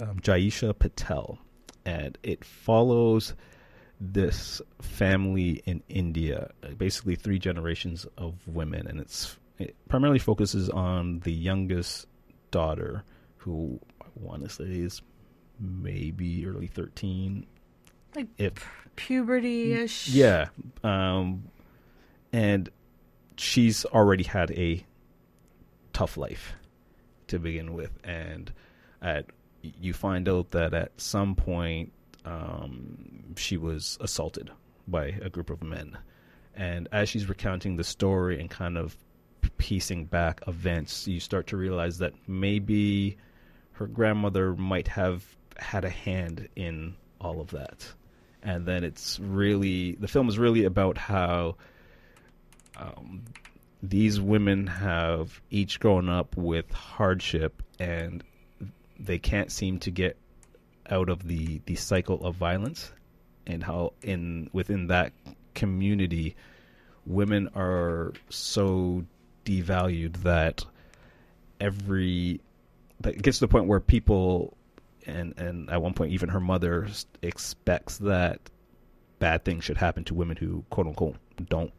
um, 0.00 0.18
Jayisha 0.20 0.76
Patel, 0.78 1.38
and 1.84 2.18
it 2.22 2.44
follows 2.44 3.34
this 4.00 4.60
family 4.80 5.62
in 5.64 5.82
India, 5.88 6.50
basically 6.76 7.14
three 7.14 7.38
generations 7.38 8.06
of 8.18 8.34
women, 8.48 8.86
and 8.86 8.98
it's 9.00 9.36
it 9.58 9.76
primarily 9.88 10.18
focuses 10.18 10.68
on 10.70 11.20
the 11.20 11.32
youngest 11.32 12.06
daughter, 12.50 13.04
who 13.38 13.78
want 14.14 14.42
to 14.44 14.48
say 14.48 14.64
is 14.64 15.02
maybe 15.58 16.46
early 16.46 16.66
thirteen, 16.66 17.46
Like 18.14 18.28
if 18.38 18.66
puberty-ish. 18.96 20.08
yeah. 20.08 20.48
Um, 20.84 21.44
and 22.32 22.68
she's 23.36 23.84
already 23.86 24.24
had 24.24 24.50
a 24.52 24.84
tough 25.92 26.16
life 26.16 26.52
to 27.28 27.38
begin 27.38 27.74
with. 27.74 27.90
And 28.04 28.52
at, 29.02 29.26
you 29.62 29.92
find 29.92 30.28
out 30.28 30.50
that 30.52 30.74
at 30.74 30.92
some 31.00 31.34
point 31.34 31.92
um, 32.24 33.34
she 33.36 33.56
was 33.56 33.98
assaulted 34.00 34.50
by 34.88 35.06
a 35.22 35.28
group 35.30 35.50
of 35.50 35.62
men. 35.62 35.96
And 36.54 36.88
as 36.92 37.08
she's 37.08 37.28
recounting 37.28 37.76
the 37.76 37.84
story 37.84 38.40
and 38.40 38.50
kind 38.50 38.76
of 38.76 38.96
piecing 39.58 40.06
back 40.06 40.42
events, 40.46 41.06
you 41.06 41.20
start 41.20 41.46
to 41.48 41.56
realize 41.56 41.98
that 41.98 42.12
maybe 42.26 43.16
her 43.80 43.86
grandmother 43.86 44.54
might 44.54 44.88
have 44.88 45.24
had 45.56 45.86
a 45.86 45.90
hand 45.90 46.46
in 46.54 46.94
all 47.18 47.40
of 47.40 47.50
that. 47.52 47.90
And 48.42 48.66
then 48.66 48.84
it's 48.84 49.18
really 49.18 49.92
the 49.92 50.06
film 50.06 50.28
is 50.28 50.38
really 50.38 50.66
about 50.66 50.98
how 50.98 51.56
um, 52.76 53.24
these 53.82 54.20
women 54.20 54.66
have 54.66 55.40
each 55.48 55.80
grown 55.80 56.10
up 56.10 56.36
with 56.36 56.70
hardship 56.70 57.62
and 57.78 58.22
they 58.98 59.18
can't 59.18 59.50
seem 59.50 59.78
to 59.80 59.90
get 59.90 60.18
out 60.90 61.08
of 61.08 61.26
the 61.26 61.62
the 61.64 61.76
cycle 61.76 62.22
of 62.22 62.34
violence 62.36 62.92
and 63.46 63.64
how 63.64 63.94
in 64.02 64.50
within 64.52 64.88
that 64.88 65.14
community 65.54 66.36
women 67.06 67.48
are 67.54 68.12
so 68.28 69.04
devalued 69.46 70.18
that 70.18 70.66
every 71.58 72.40
it 73.04 73.22
gets 73.22 73.38
to 73.38 73.44
the 73.44 73.48
point 73.48 73.66
where 73.66 73.80
people 73.80 74.56
and 75.06 75.38
and 75.38 75.70
at 75.70 75.80
one 75.82 75.94
point 75.94 76.12
even 76.12 76.28
her 76.28 76.40
mother 76.40 76.86
expects 77.22 77.98
that 77.98 78.38
bad 79.18 79.44
things 79.44 79.64
should 79.64 79.76
happen 79.76 80.04
to 80.04 80.14
women 80.14 80.36
who 80.36 80.64
quote 80.70 80.86
unquote 80.86 81.16
don't 81.48 81.72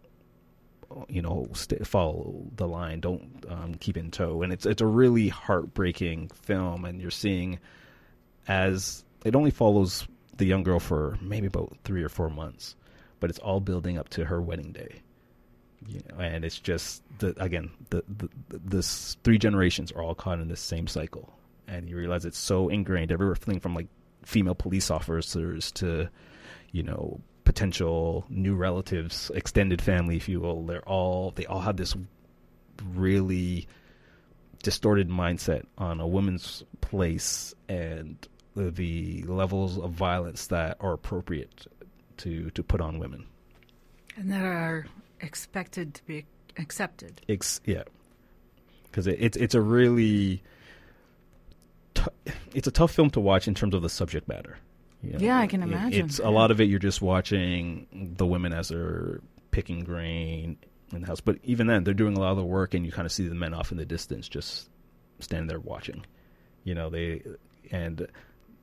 you 1.07 1.21
know 1.21 1.47
st- 1.53 1.85
follow 1.85 2.43
the 2.55 2.67
line 2.67 2.99
don't 2.99 3.45
um, 3.49 3.75
keep 3.75 3.97
in 3.97 4.11
tow. 4.11 4.41
And 4.41 4.51
it's 4.51 4.65
it's 4.65 4.81
a 4.81 4.85
really 4.85 5.29
heartbreaking 5.29 6.29
film 6.41 6.85
and 6.85 7.01
you're 7.01 7.11
seeing 7.11 7.59
as 8.47 9.03
it 9.23 9.35
only 9.35 9.51
follows 9.51 10.07
the 10.37 10.45
young 10.45 10.63
girl 10.63 10.79
for 10.79 11.17
maybe 11.21 11.47
about 11.47 11.77
three 11.83 12.03
or 12.03 12.09
four 12.09 12.29
months 12.29 12.75
but 13.19 13.29
it's 13.29 13.39
all 13.39 13.59
building 13.59 13.97
up 13.97 14.09
to 14.09 14.25
her 14.25 14.41
wedding 14.41 14.71
day 14.71 15.01
and 16.19 16.45
it's 16.45 16.59
just 16.59 17.03
the 17.19 17.33
again 17.41 17.71
the, 17.89 18.03
the 18.07 18.29
this 18.49 19.17
three 19.23 19.37
generations 19.37 19.91
are 19.91 20.03
all 20.03 20.15
caught 20.15 20.39
in 20.39 20.47
this 20.47 20.61
same 20.61 20.87
cycle. 20.87 21.33
And 21.67 21.89
you 21.89 21.95
realize 21.95 22.25
it's 22.25 22.37
so 22.37 22.69
ingrained. 22.69 23.11
Everything 23.11 23.59
from 23.59 23.75
like 23.75 23.87
female 24.23 24.55
police 24.55 24.91
officers 24.91 25.71
to 25.71 26.09
you 26.71 26.83
know 26.83 27.19
potential 27.43 28.25
new 28.29 28.55
relatives 28.55 29.31
extended 29.33 29.81
family 29.81 30.15
if 30.15 30.29
you 30.29 30.39
will 30.39 30.63
they're 30.63 30.87
all 30.87 31.31
they 31.31 31.45
all 31.47 31.59
have 31.59 31.75
this 31.75 31.95
really 32.93 33.67
distorted 34.61 35.09
mindset 35.09 35.65
on 35.77 35.99
a 35.99 36.07
woman's 36.07 36.63
place 36.81 37.53
and 37.67 38.27
the, 38.55 38.69
the 38.69 39.23
levels 39.23 39.77
of 39.77 39.91
violence 39.91 40.47
that 40.47 40.77
are 40.79 40.93
appropriate 40.93 41.67
to 42.17 42.49
to 42.51 42.63
put 42.63 42.81
on 42.81 42.99
women. 42.99 43.25
And 44.17 44.31
that 44.31 44.43
are 44.43 44.85
expected 45.21 45.93
to 45.95 46.05
be 46.05 46.25
accepted. 46.57 47.21
Ex- 47.29 47.61
yeah, 47.65 47.83
because 48.85 49.07
it, 49.07 49.17
it's 49.19 49.37
it's 49.37 49.55
a 49.55 49.61
really 49.61 50.41
t- 51.93 52.03
it's 52.53 52.67
a 52.67 52.71
tough 52.71 52.91
film 52.91 53.09
to 53.11 53.19
watch 53.19 53.47
in 53.47 53.53
terms 53.53 53.73
of 53.73 53.81
the 53.81 53.89
subject 53.89 54.27
matter. 54.27 54.57
you 55.03 55.13
know. 55.13 55.19
Yeah, 55.19 55.39
I 55.39 55.47
can 55.47 55.61
It- 55.63 55.67
imagine. 55.67 56.05
It's 56.05 56.19
a 56.19 56.29
lot 56.29 56.51
of 56.51 56.59
it. 56.61 56.65
You're 56.65 56.79
just 56.79 57.01
watching 57.01 58.13
the 58.17 58.25
women 58.25 58.53
as 58.53 58.69
they're 58.69 59.21
picking 59.51 59.83
grain 59.83 60.57
in 60.93 61.01
the 61.01 61.07
house, 61.07 61.21
but 61.21 61.37
even 61.43 61.67
then, 61.67 61.83
they're 61.83 61.93
doing 61.93 62.17
a 62.17 62.19
lot 62.19 62.31
of 62.31 62.37
the 62.37 62.43
work, 62.43 62.73
and 62.73 62.85
you 62.85 62.91
kind 62.91 63.05
of 63.05 63.11
see 63.11 63.27
the 63.27 63.35
men 63.35 63.53
off 63.53 63.71
in 63.71 63.77
the 63.77 63.85
distance, 63.85 64.27
just 64.27 64.69
standing 65.19 65.47
there 65.47 65.59
watching. 65.59 66.05
You 66.63 66.75
know, 66.75 66.89
they 66.89 67.21
and 67.71 68.07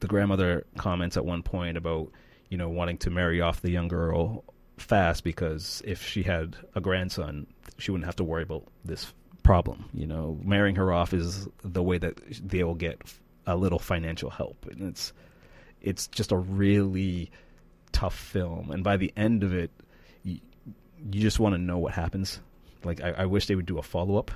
the 0.00 0.06
grandmother 0.06 0.64
comments 0.76 1.16
at 1.16 1.24
one 1.24 1.42
point 1.42 1.76
about 1.76 2.10
you 2.50 2.56
know 2.58 2.68
wanting 2.68 2.98
to 2.98 3.10
marry 3.10 3.40
off 3.40 3.60
the 3.62 3.70
young 3.70 3.88
girl 3.88 4.44
fast 4.82 5.24
because 5.24 5.82
if 5.84 6.04
she 6.04 6.22
had 6.22 6.56
a 6.74 6.80
grandson, 6.80 7.46
she 7.78 7.90
wouldn't 7.90 8.06
have 8.06 8.16
to 8.16 8.24
worry 8.24 8.42
about 8.42 8.64
this 8.84 9.12
problem. 9.42 9.88
You 9.94 10.06
know, 10.06 10.38
marrying 10.42 10.76
her 10.76 10.92
off 10.92 11.12
is 11.12 11.48
the 11.62 11.82
way 11.82 11.98
that 11.98 12.20
they 12.46 12.64
will 12.64 12.74
get 12.74 13.00
a 13.46 13.56
little 13.56 13.78
financial 13.78 14.30
help, 14.30 14.66
and 14.70 14.88
it's 14.88 15.12
it's 15.80 16.06
just 16.08 16.32
a 16.32 16.36
really 16.36 17.30
tough 17.92 18.14
film. 18.14 18.70
And 18.70 18.84
by 18.84 18.96
the 18.96 19.12
end 19.16 19.42
of 19.42 19.54
it, 19.54 19.70
you, 20.22 20.40
you 21.10 21.20
just 21.20 21.38
want 21.38 21.54
to 21.54 21.58
know 21.58 21.78
what 21.78 21.94
happens. 21.94 22.40
Like 22.84 23.00
I, 23.00 23.10
I 23.10 23.26
wish 23.26 23.46
they 23.46 23.54
would 23.54 23.66
do 23.66 23.78
a 23.78 23.82
follow 23.82 24.16
up. 24.16 24.30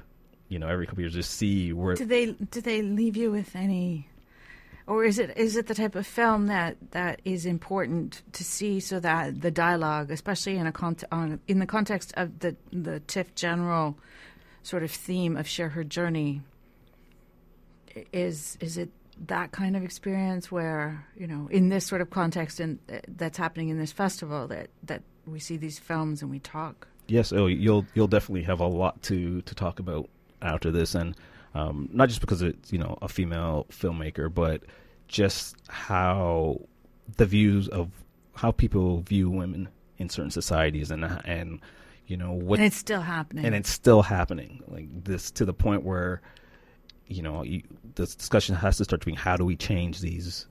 You 0.49 0.59
know, 0.59 0.69
every 0.69 0.87
couple 0.87 1.01
years, 1.01 1.15
just 1.15 1.33
see 1.33 1.73
where 1.73 1.95
Did 1.95 2.09
they 2.09 2.33
did 2.33 2.65
they 2.65 2.83
leave 2.83 3.17
you 3.17 3.31
with 3.31 3.55
any 3.57 4.09
or 4.87 5.05
is 5.05 5.19
it 5.19 5.37
is 5.37 5.57
it 5.57 5.67
the 5.67 5.75
type 5.75 5.95
of 5.95 6.07
film 6.07 6.47
that, 6.47 6.77
that 6.91 7.21
is 7.25 7.47
important 7.47 8.23
to 8.33 8.45
see 8.45 8.81
so 8.81 9.01
that 9.01 9.41
the 9.41 9.51
dialogue, 9.51 10.11
especially 10.11 10.57
in 10.57 10.67
a 10.67 10.73
cont- 10.73 11.05
on, 11.13 11.41
in 11.47 11.59
the 11.59 11.67
context 11.67 12.13
of 12.17 12.41
the 12.41 12.57
the 12.73 13.01
TIFF 13.01 13.35
general 13.35 13.97
sort 14.63 14.83
of 14.83 14.91
theme 14.91 15.37
of 15.37 15.47
share 15.47 15.71
her 15.71 15.85
journey, 15.85 16.43
is 18.13 18.57
is 18.61 18.77
it 18.77 18.91
that 19.27 19.53
kind 19.53 19.77
of 19.77 19.85
experience 19.85 20.51
where 20.51 21.07
you 21.17 21.27
know 21.27 21.49
in 21.51 21.69
this 21.69 21.87
sort 21.87 22.01
of 22.01 22.11
context 22.11 22.61
and 22.61 22.79
uh, 22.93 22.99
that's 23.09 23.39
happening 23.39 23.69
in 23.69 23.79
this 23.79 23.93
festival 23.93 24.49
that 24.49 24.69
that 24.83 25.03
we 25.27 25.39
see 25.39 25.57
these 25.57 25.79
films 25.79 26.23
and 26.23 26.31
we 26.31 26.41
talk. 26.41 26.89
Yes, 27.07 27.33
oh, 27.33 27.47
you'll 27.47 27.87
you'll 27.95 28.09
definitely 28.09 28.43
have 28.45 28.61
a 28.61 28.67
lot 28.67 29.03
to 29.05 29.43
to 29.43 29.55
talk 29.55 29.79
about 29.79 30.09
after 30.41 30.71
this, 30.71 30.95
and 30.95 31.15
um, 31.55 31.89
not 31.93 32.09
just 32.09 32.21
because 32.21 32.43
it's 32.43 32.73
you 32.73 32.79
know 32.79 32.99
a 33.03 33.09
female 33.09 33.67
filmmaker, 33.71 34.33
but 34.33 34.63
just 35.09 35.57
how 35.69 36.61
the 37.17 37.27
views 37.27 37.69
of 37.69 37.91
how 38.35 38.51
people 38.51 39.01
view 39.01 39.31
women 39.31 39.69
in 39.99 40.09
certain 40.09 40.31
societies, 40.31 40.91
and 40.91 41.05
and 41.25 41.61
you 42.07 42.17
know 42.17 42.33
what 42.33 42.59
and 42.59 42.67
it's 42.67 42.77
still 42.77 43.03
happening, 43.03 43.45
and 43.45 43.55
it's 43.55 43.71
still 43.71 44.03
happening 44.03 44.63
like 44.69 44.87
this 45.05 45.31
to 45.33 45.45
the 45.45 45.53
point 45.53 45.83
where 45.83 46.23
you 47.07 47.23
know 47.23 47.43
you, 47.43 47.63
the 47.95 48.07
discussion 48.07 48.55
has 48.55 48.79
to 48.79 48.85
start 48.85 49.05
being 49.05 49.17
how 49.17 49.37
do 49.37 49.45
we 49.45 49.57
change 49.57 50.01
these 50.01 50.47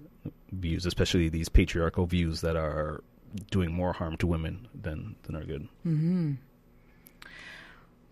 views, 0.51 0.85
especially 0.85 1.29
these 1.29 1.49
patriarchal 1.49 2.05
views 2.05 2.41
that 2.41 2.55
are 2.55 3.03
doing 3.49 3.71
more 3.71 3.93
harm 3.93 4.17
to 4.17 4.27
women 4.27 4.67
than 4.79 5.15
than 5.23 5.35
are 5.35 5.43
good. 5.43 5.67
Mm-hmm. 5.85 6.33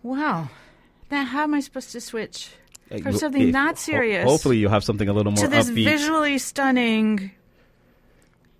Wow. 0.02 0.48
Now, 1.10 1.24
how 1.24 1.42
am 1.42 1.54
I 1.54 1.60
supposed 1.60 1.92
to 1.92 2.00
switch 2.00 2.52
from 3.02 3.12
something 3.12 3.48
if, 3.48 3.52
not 3.52 3.78
serious? 3.78 4.24
Ho- 4.24 4.30
hopefully, 4.30 4.58
you'll 4.58 4.70
have 4.70 4.84
something 4.84 5.08
a 5.08 5.12
little 5.12 5.32
more 5.32 5.44
to 5.44 5.50
this 5.50 5.70
upbeat. 5.70 5.84
visually 5.84 6.38
stunning. 6.38 7.30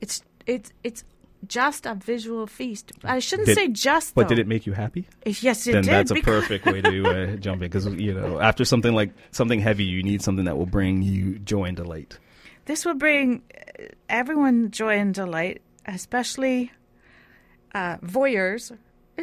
It's 0.01 0.23
it's 0.47 0.73
it's 0.85 1.05
just 1.47 1.87
a 1.87 1.95
visual 1.95 2.47
feast. 2.47 2.93
I 3.05 3.19
shouldn't 3.19 3.47
did, 3.47 3.57
say 3.57 3.69
just, 3.69 4.15
but 4.15 4.23
though. 4.23 4.29
did 4.31 4.39
it 4.39 4.47
make 4.47 4.67
you 4.67 4.73
happy? 4.73 5.07
Yes, 5.25 5.67
it 5.67 5.73
then 5.73 5.83
did. 5.83 5.91
that's 5.91 6.11
a 6.11 6.17
perfect 6.17 6.67
way 6.67 6.81
to 6.81 7.07
uh, 7.07 7.37
jump 7.37 7.63
in 7.63 7.69
because 7.71 7.87
you 7.87 8.15
know 8.15 8.41
after 8.41 8.65
something 8.65 8.95
like 8.95 9.13
something 9.33 9.61
heavy, 9.61 9.85
you 9.85 10.03
need 10.03 10.23
something 10.23 10.45
that 10.45 10.57
will 10.57 10.67
bring 10.67 11.03
you 11.03 11.39
joy 11.39 11.65
and 11.65 11.77
delight. 11.77 12.19
This 12.67 12.85
will 12.85 12.95
bring 12.95 13.43
uh, 13.55 13.85
everyone 14.09 14.71
joy 14.71 14.99
and 14.99 15.15
delight, 15.15 15.63
especially 15.87 16.71
uh, 17.75 17.97
voyeurs, 17.99 18.77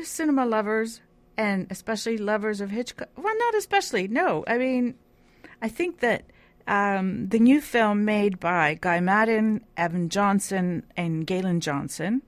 cinema 0.03 0.45
lovers, 0.45 1.01
and 1.37 1.67
especially 1.69 2.17
lovers 2.17 2.61
of 2.61 2.71
Hitchcock. 2.71 3.09
Well, 3.15 3.37
not 3.37 3.55
especially. 3.55 4.07
No, 4.07 4.43
I 4.47 4.57
mean, 4.57 4.95
I 5.61 5.69
think 5.69 5.99
that 5.99 6.23
um, 6.67 7.29
the 7.29 7.39
new 7.39 7.61
film 7.61 8.03
made 8.03 8.39
by 8.39 8.77
Guy 8.81 8.99
Maddin, 8.99 9.61
Evan 9.77 10.09
Johnson, 10.09 10.83
and 10.97 11.25
Galen 11.25 11.61
Johnson, 11.61 12.21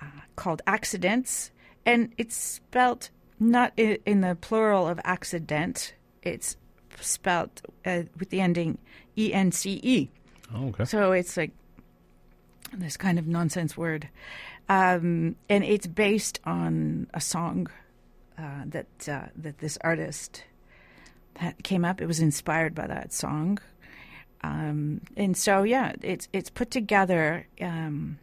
uh, 0.00 0.06
called 0.36 0.62
Accidence, 0.66 1.50
and 1.86 2.12
it's 2.18 2.36
spelt 2.36 3.10
not 3.38 3.72
in, 3.76 3.98
in 4.04 4.20
the 4.22 4.34
plural 4.34 4.88
of 4.88 4.98
accident. 5.04 5.94
It's 6.22 6.56
spelt 7.00 7.62
uh, 7.86 8.02
with 8.18 8.30
the 8.30 8.40
ending 8.40 8.78
E 9.16 9.32
N 9.32 9.52
C 9.52 9.80
E. 9.82 10.10
Oh, 10.54 10.68
okay. 10.68 10.84
So 10.84 11.12
it's 11.12 11.36
like 11.36 11.52
this 12.72 12.96
kind 12.96 13.18
of 13.18 13.26
nonsense 13.26 13.76
word. 13.76 14.08
Um, 14.68 15.36
and 15.48 15.64
it's 15.64 15.86
based 15.86 16.40
on 16.44 17.08
a 17.14 17.20
song 17.20 17.68
uh, 18.40 18.62
that 18.66 19.08
uh, 19.08 19.26
that 19.36 19.58
this 19.58 19.76
artist 19.82 20.44
that 21.40 21.62
came 21.62 21.84
up. 21.84 22.00
It 22.00 22.06
was 22.06 22.20
inspired 22.20 22.74
by 22.74 22.86
that 22.86 23.12
song, 23.12 23.58
um, 24.42 25.02
and 25.16 25.36
so 25.36 25.62
yeah, 25.62 25.92
it's 26.00 26.28
it's 26.32 26.48
put 26.48 26.70
together 26.70 27.46
um, 27.60 28.18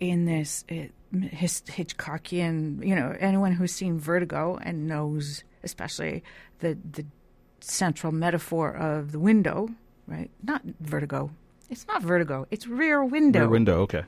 in 0.00 0.24
this 0.24 0.64
it, 0.68 0.92
Hitchcockian. 1.14 2.84
You 2.84 2.96
know, 2.96 3.14
anyone 3.20 3.52
who's 3.52 3.72
seen 3.72 3.98
Vertigo 3.98 4.58
and 4.62 4.88
knows, 4.88 5.44
especially 5.62 6.24
the 6.58 6.76
the 6.92 7.04
central 7.60 8.12
metaphor 8.12 8.74
of 8.74 9.12
the 9.12 9.20
window, 9.20 9.68
right? 10.08 10.30
Not 10.42 10.62
Vertigo. 10.80 11.30
It's 11.70 11.86
not 11.86 12.02
Vertigo. 12.02 12.46
It's 12.50 12.66
Rear 12.66 13.04
Window. 13.04 13.40
Rear 13.40 13.48
Window. 13.48 13.80
Okay. 13.82 14.04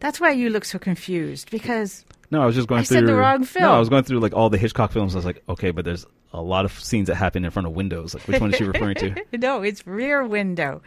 That's 0.00 0.18
why 0.18 0.30
you 0.32 0.50
look 0.50 0.64
so 0.64 0.78
confused 0.80 1.50
because 1.50 2.04
no, 2.32 2.40
I 2.40 2.46
was 2.46 2.54
just 2.54 2.66
going 2.66 2.80
I 2.80 2.84
through 2.84 3.06
the 3.06 3.14
wrong 3.14 3.44
film. 3.44 3.66
No, 3.66 3.74
I 3.74 3.78
was 3.78 3.90
going 3.90 4.04
through 4.04 4.20
like 4.20 4.32
all 4.32 4.48
the 4.48 4.56
Hitchcock 4.56 4.90
films. 4.90 5.14
I 5.14 5.18
was 5.18 5.26
like, 5.26 5.42
okay, 5.50 5.70
but 5.70 5.84
there's 5.84 6.06
a 6.32 6.40
lot 6.40 6.64
of 6.64 6.72
scenes 6.72 7.08
that 7.08 7.16
happen 7.16 7.44
in 7.44 7.50
front 7.50 7.68
of 7.68 7.74
windows. 7.74 8.14
Like, 8.14 8.26
which 8.26 8.40
one 8.40 8.50
is 8.50 8.56
she 8.56 8.64
referring 8.64 8.94
to? 8.96 9.14
no, 9.36 9.60
it's 9.60 9.86
Rear 9.86 10.24
Window, 10.24 10.80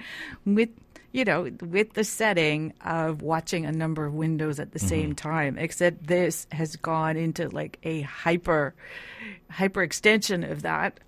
with 0.43 0.69
you 1.12 1.23
know, 1.23 1.51
with 1.62 1.93
the 1.93 2.03
setting 2.03 2.73
of 2.84 3.21
watching 3.21 3.63
a 3.63 3.71
number 3.71 4.08
of 4.08 4.15
windows 4.15 4.60
at 4.60 4.71
the 4.71 4.79
mm-hmm. 4.79 4.88
same 4.88 5.15
time. 5.15 5.60
Except 5.60 6.08
this 6.08 6.47
has 6.51 6.77
gone 6.77 7.15
into 7.15 7.47
like 7.49 7.77
a 7.84 8.01
hyper, 8.01 8.73
hyper 9.51 9.84
extension 9.84 10.43
of 10.43 10.63
that 10.63 10.99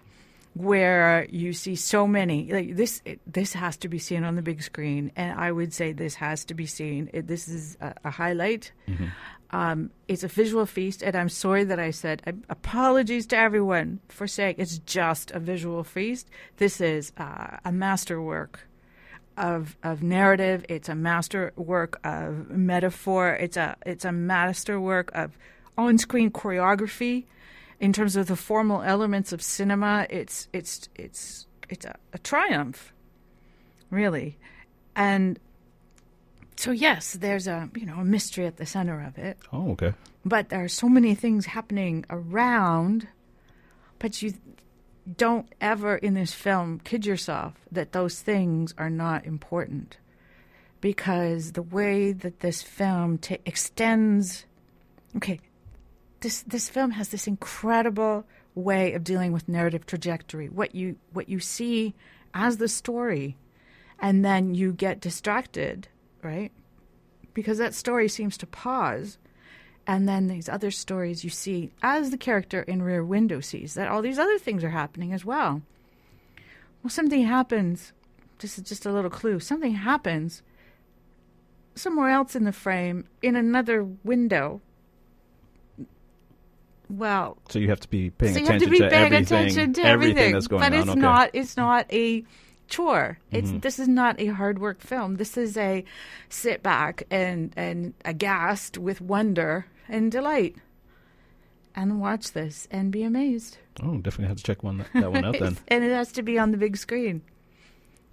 where 0.54 1.28
you 1.30 1.54
see 1.54 1.76
so 1.76 2.08
many 2.08 2.52
like 2.52 2.76
this 2.76 3.04
this 3.28 3.54
has 3.54 3.78
to 3.78 3.88
be 3.88 4.00
seen 4.00 4.23
on 4.23 4.36
the 4.36 4.41
big 4.41 4.63
screen 4.63 5.12
and 5.15 5.39
i 5.39 5.52
would 5.52 5.71
say 5.71 5.91
this 5.91 6.15
has 6.15 6.43
to 6.43 6.56
be 6.56 6.65
seen 6.65 7.08
this 7.13 7.47
is 7.47 7.78
a, 7.80 7.93
a 8.06 8.10
highlight 8.10 8.71
mm-hmm. 8.88 9.06
Um, 9.51 9.91
it's 10.07 10.23
a 10.23 10.27
visual 10.27 10.65
feast 10.65 11.01
and 11.01 11.15
i'm 11.15 11.29
sorry 11.29 11.63
that 11.63 11.79
i 11.79 11.91
said 11.91 12.21
I, 12.27 12.33
apologies 12.49 13.25
to 13.27 13.38
everyone 13.38 13.99
for 14.10 14.27
saying 14.27 14.55
it's 14.57 14.79
just 14.79 15.31
a 15.31 15.39
visual 15.39 15.83
feast. 15.83 16.29
This 16.57 16.81
is 16.81 17.12
uh, 17.17 17.57
a 17.63 17.71
masterwork 17.71 18.67
of 19.38 19.77
of 19.83 20.03
narrative. 20.03 20.65
It's 20.67 20.89
a 20.89 20.95
masterwork 20.95 21.99
of 22.03 22.49
metaphor. 22.49 23.33
It's 23.33 23.57
a 23.57 23.75
it's 23.86 24.05
a 24.05 24.12
masterwork 24.12 25.12
of 25.13 25.38
on-screen 25.77 26.31
choreography. 26.31 27.25
In 27.79 27.93
terms 27.93 28.15
of 28.15 28.25
the 28.25 28.36
formal 28.36 28.81
elements 28.81 29.31
of 29.31 29.41
cinema, 29.41 30.07
it's 30.10 30.47
it's 30.51 30.89
it's 30.95 31.45
it's 31.69 31.86
a, 31.86 31.95
a 32.13 32.17
triumph, 32.17 32.93
really, 33.91 34.38
and 34.95 35.39
so 36.58 36.72
yes, 36.72 37.13
there's 37.13 37.48
a 37.48 37.70
you 37.76 37.86
know 37.86 38.00
a 38.00 38.06
mystery 38.06 38.46
at 38.46 38.58
the 38.58 38.65
center 38.65 39.02
of 39.02 39.17
it. 39.17 39.38
Oh, 39.54 39.72
okay. 39.72 39.93
But 40.26 40.50
there 40.50 40.63
are 40.63 40.67
so 40.67 40.89
many 40.89 41.15
things 41.15 41.46
happening 41.46 42.04
around, 42.10 43.08
but 44.00 44.22
you 44.22 44.34
don't 45.15 45.48
ever 45.62 45.96
in 45.96 46.15
this 46.15 46.34
film 46.34 46.82
kid 46.84 47.06
yourself 47.06 47.54
that 47.72 47.93
those 47.93 48.20
things 48.20 48.74
are 48.78 48.89
not 48.89 49.26
important, 49.26 49.98
because 50.82 51.54
the 51.54 51.62
way 51.62 52.12
that 52.12 52.41
this 52.41 52.62
film 52.62 53.17
t- 53.17 53.38
extends. 53.46 54.46
Okay, 55.15 55.39
this 56.20 56.41
this 56.41 56.67
film 56.70 56.91
has 56.91 57.10
this 57.10 57.28
incredible 57.28 58.26
way 58.56 58.93
of 58.93 59.04
dealing 59.04 59.32
with 59.32 59.48
narrative 59.48 59.86
trajectory. 59.86 60.50
What 60.50 60.76
you 60.76 60.98
what 61.13 61.30
you 61.30 61.39
see 61.39 61.93
as 62.34 62.58
the 62.58 62.67
story, 62.67 63.38
and 64.00 64.26
then 64.26 64.56
you 64.56 64.74
get 64.74 65.00
distracted, 65.00 65.88
right? 66.23 66.51
Because 67.34 67.58
that 67.58 67.73
story 67.73 68.08
seems 68.08 68.38
to 68.38 68.47
pause, 68.47 69.17
and 69.86 70.08
then 70.08 70.27
these 70.27 70.49
other 70.49 70.71
stories 70.71 71.23
you 71.23 71.30
see 71.30 71.71
as 71.82 72.10
the 72.10 72.17
character 72.17 72.62
in 72.63 72.82
Rear 72.82 73.03
Window 73.03 73.39
sees 73.39 73.73
that 73.75 73.88
all 73.88 74.01
these 74.01 74.19
other 74.19 74.38
things 74.38 74.63
are 74.63 74.69
happening 74.69 75.13
as 75.13 75.23
well. 75.23 75.62
Well, 76.84 76.91
something 76.91 77.23
happens. 77.23 77.93
This 78.39 78.58
is 78.58 78.63
just 78.63 78.86
a 78.86 78.91
little 78.91 79.10
clue. 79.10 79.39
Something 79.39 79.73
happens 79.73 80.41
somewhere 81.75 82.10
else 82.10 82.36
in 82.36 82.43
the 82.43 82.51
frame 82.51 83.06
in 83.21 83.36
another 83.36 83.84
window 83.84 84.62
well, 86.89 87.38
so 87.49 87.60
you 87.60 87.67
have 87.67 87.82
to 87.82 87.89
be 87.89 88.10
paying 88.12 88.34
so 88.34 88.43
attention 88.43 88.71
to, 88.71 88.77
to 88.77 88.96
everything, 88.96 89.23
attention 89.23 89.73
to 89.73 89.81
everything, 89.83 90.12
everything 90.12 90.33
that's 90.33 90.48
going 90.48 90.62
but 90.62 90.73
on. 90.73 90.79
it's 90.79 90.89
okay. 90.89 91.00
not. 91.00 91.29
It's 91.33 91.58
not 91.58 91.85
a 91.92 92.23
chore. 92.68 93.20
It's 93.32 93.52
Mhm. 93.52 93.62
this 93.62 93.80
is 93.80 93.88
not 93.88 94.20
a 94.20 94.28
hard 94.28 94.60
work 94.60 94.82
film. 94.82 95.15
This 95.15 95.38
is 95.38 95.58
a 95.58 95.84
sit 96.30 96.62
back 96.63 97.04
and 97.10 97.54
and 97.56 97.94
aghast 98.06 98.78
with 98.78 99.02
wonder 99.02 99.65
and 99.90 100.12
delight, 100.12 100.56
and 101.76 102.00
watch 102.00 102.32
this 102.34 102.68
and 102.72 102.92
be 102.92 103.04
amazed. 103.04 103.58
Oh, 103.82 103.98
definitely 103.98 104.28
have 104.28 104.38
to 104.38 104.44
check 104.44 104.63
one 104.63 104.86
that 104.94 105.12
one 105.12 105.24
out 105.26 105.38
then. 105.40 105.58
and 105.68 105.84
it 105.84 105.92
has 105.92 106.12
to 106.13 106.24
be 106.24 106.38
on 106.40 106.52
the 106.52 106.58
big 106.58 106.78
screen. 106.78 107.22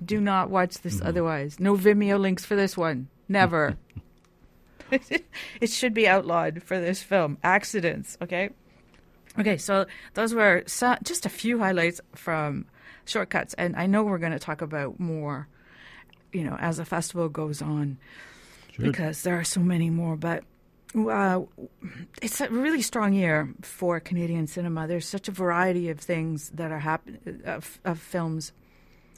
Do 0.05 0.21
not 0.21 0.51
watch 0.51 0.81
this 0.83 1.01
Mhm. 1.01 1.07
otherwise. 1.07 1.59
No 1.61 1.75
Vimeo 1.77 2.19
links 2.21 2.45
for 2.45 2.57
this 2.57 2.77
one. 2.77 3.09
Never. 3.29 3.77
it 4.91 5.71
should 5.71 5.95
be 5.95 6.07
outlawed 6.07 6.63
for 6.63 6.79
this 6.79 7.03
film. 7.03 7.39
Accidence, 7.43 8.19
okay? 8.23 8.51
Okay, 9.39 9.57
so 9.57 9.87
those 10.13 10.35
were 10.35 10.63
so, 10.67 10.97
just 11.03 11.27
a 11.27 11.31
few 11.31 11.59
highlights 11.59 12.01
from 12.15 12.67
Shortcuts, 13.07 13.55
and 13.55 13.77
I 13.77 13.87
know 13.87 14.03
we're 14.03 14.19
going 14.19 14.33
to 14.33 14.39
talk 14.39 14.63
about 14.63 14.99
more, 15.01 15.49
you 16.33 16.45
know, 16.45 16.57
as 16.59 16.79
the 16.79 16.85
festival 16.85 17.29
goes 17.29 17.63
on, 17.63 17.99
Sure. 18.73 18.87
because 18.87 19.23
there 19.23 19.39
are 19.39 19.45
so 19.45 19.61
many 19.61 19.91
more. 19.91 20.17
But 20.17 20.43
uh, 20.97 21.43
it's 22.23 22.41
a 22.41 22.49
really 22.49 22.83
strong 22.83 23.13
year 23.13 23.53
for 23.63 24.01
Canadian 24.01 24.47
cinema. 24.47 24.87
There's 24.87 25.07
such 25.07 25.29
a 25.29 25.33
variety 25.33 25.91
of 25.91 26.01
things 26.01 26.51
that 26.51 26.73
are 26.73 26.79
happening 26.79 27.43
of, 27.45 27.79
of 27.85 27.99
films 27.99 28.53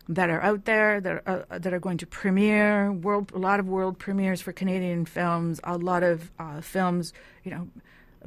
that 0.09 0.30
are 0.30 0.41
out 0.43 0.64
there 0.66 1.01
that 1.01 1.22
are, 1.26 1.47
uh, 1.51 1.59
that 1.59 1.74
are 1.74 1.80
going 1.80 1.99
to 1.99 2.07
premiere 2.07 2.93
world 2.93 3.32
a 3.34 3.39
lot 3.39 3.59
of 3.59 3.66
world 3.68 3.99
premieres 3.99 4.41
for 4.41 4.53
Canadian 4.53 5.05
films 5.05 5.59
a 5.64 5.76
lot 5.76 6.05
of 6.05 6.30
uh, 6.39 6.61
films 6.61 7.12
you 7.43 7.51
know 7.51 7.66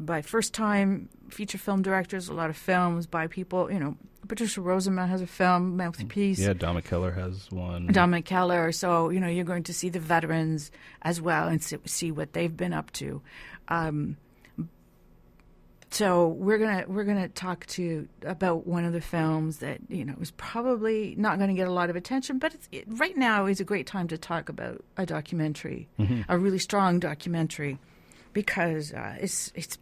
by 0.06 0.22
first 0.22 0.54
time 0.54 1.10
feature 1.30 1.58
film 1.58 1.82
directors 1.82 2.28
a 2.28 2.34
lot 2.34 2.50
of 2.50 2.58
films 2.58 3.06
by 3.06 3.28
people 3.28 3.72
you 3.72 3.80
know 3.80 3.96
Patricia 4.28 4.60
Rozema 4.60 5.08
has 5.08 5.22
a 5.22 5.28
film 5.28 5.78
mouthpiece 5.78 6.40
Yeah, 6.40 6.54
Don 6.54 6.80
McKellar 6.80 7.16
has 7.16 7.50
one. 7.52 7.88
Don 7.88 8.12
McKellar. 8.12 8.74
so 8.74 9.10
you 9.10 9.20
know 9.20 9.28
you're 9.28 9.46
going 9.46 9.64
to 9.64 9.74
see 9.74 9.90
the 9.90 10.00
veterans 10.00 10.72
as 11.02 11.22
well 11.22 11.48
and 11.48 11.64
see, 11.64 12.12
what 12.12 12.34
they've 12.34 12.56
been 12.56 12.74
up 12.74 12.92
to 12.94 13.22
um, 13.70 14.18
so 15.92 16.28
we're 16.28 16.60
gonna 16.60 16.86
we're 16.88 17.04
gonna 17.04 17.30
talk 17.30 17.66
to 17.68 18.08
about 18.24 18.68
one 18.68 18.86
of 18.86 18.94
the 18.94 19.02
films 19.02 19.58
that 19.58 19.80
you 19.90 20.06
know 20.06 20.16
is 20.22 20.32
probably 20.32 21.16
not 21.18 21.38
going 21.38 21.50
to 21.50 21.56
get 21.56 21.68
a 21.68 21.72
lot 21.72 21.90
of 21.90 21.96
attention, 21.96 22.38
but 22.38 22.54
it's, 22.54 22.70
it, 22.72 22.86
right 22.88 23.18
now 23.18 23.48
is 23.48 23.60
a 23.60 23.64
great 23.64 23.88
time 23.88 24.08
to 24.10 24.18
talk 24.18 24.50
about 24.50 24.84
a 24.98 25.06
documentary, 25.06 25.90
a 26.30 26.38
really 26.38 26.60
strong 26.60 27.00
documentary, 27.00 27.80
because 28.34 28.94
uh, 28.94 29.16
it's 29.20 29.52
it's 29.56 29.78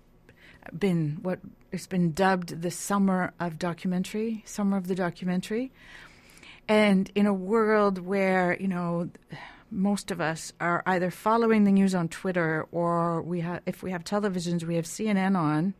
been 0.77 1.19
what 1.21 1.39
it's 1.71 1.87
been 1.87 2.13
dubbed 2.13 2.61
the 2.61 2.71
summer 2.71 3.33
of 3.39 3.59
documentary, 3.59 4.43
summer 4.45 4.77
of 4.77 4.87
the 4.87 4.95
documentary, 4.95 5.71
and 6.67 7.11
in 7.15 7.25
a 7.25 7.33
world 7.33 7.99
where 7.99 8.57
you 8.59 8.67
know 8.67 9.09
most 9.69 10.11
of 10.11 10.21
us 10.21 10.53
are 10.59 10.81
either 10.85 11.11
following 11.11 11.65
the 11.65 11.71
news 11.71 11.93
on 11.93 12.07
Twitter 12.07 12.65
or 12.71 13.21
we 13.21 13.41
have 13.41 13.61
if 13.65 13.83
we 13.83 13.91
have 13.91 14.03
televisions 14.03 14.63
we 14.63 14.75
have 14.75 14.85
CNN 14.85 15.37
on 15.37 15.73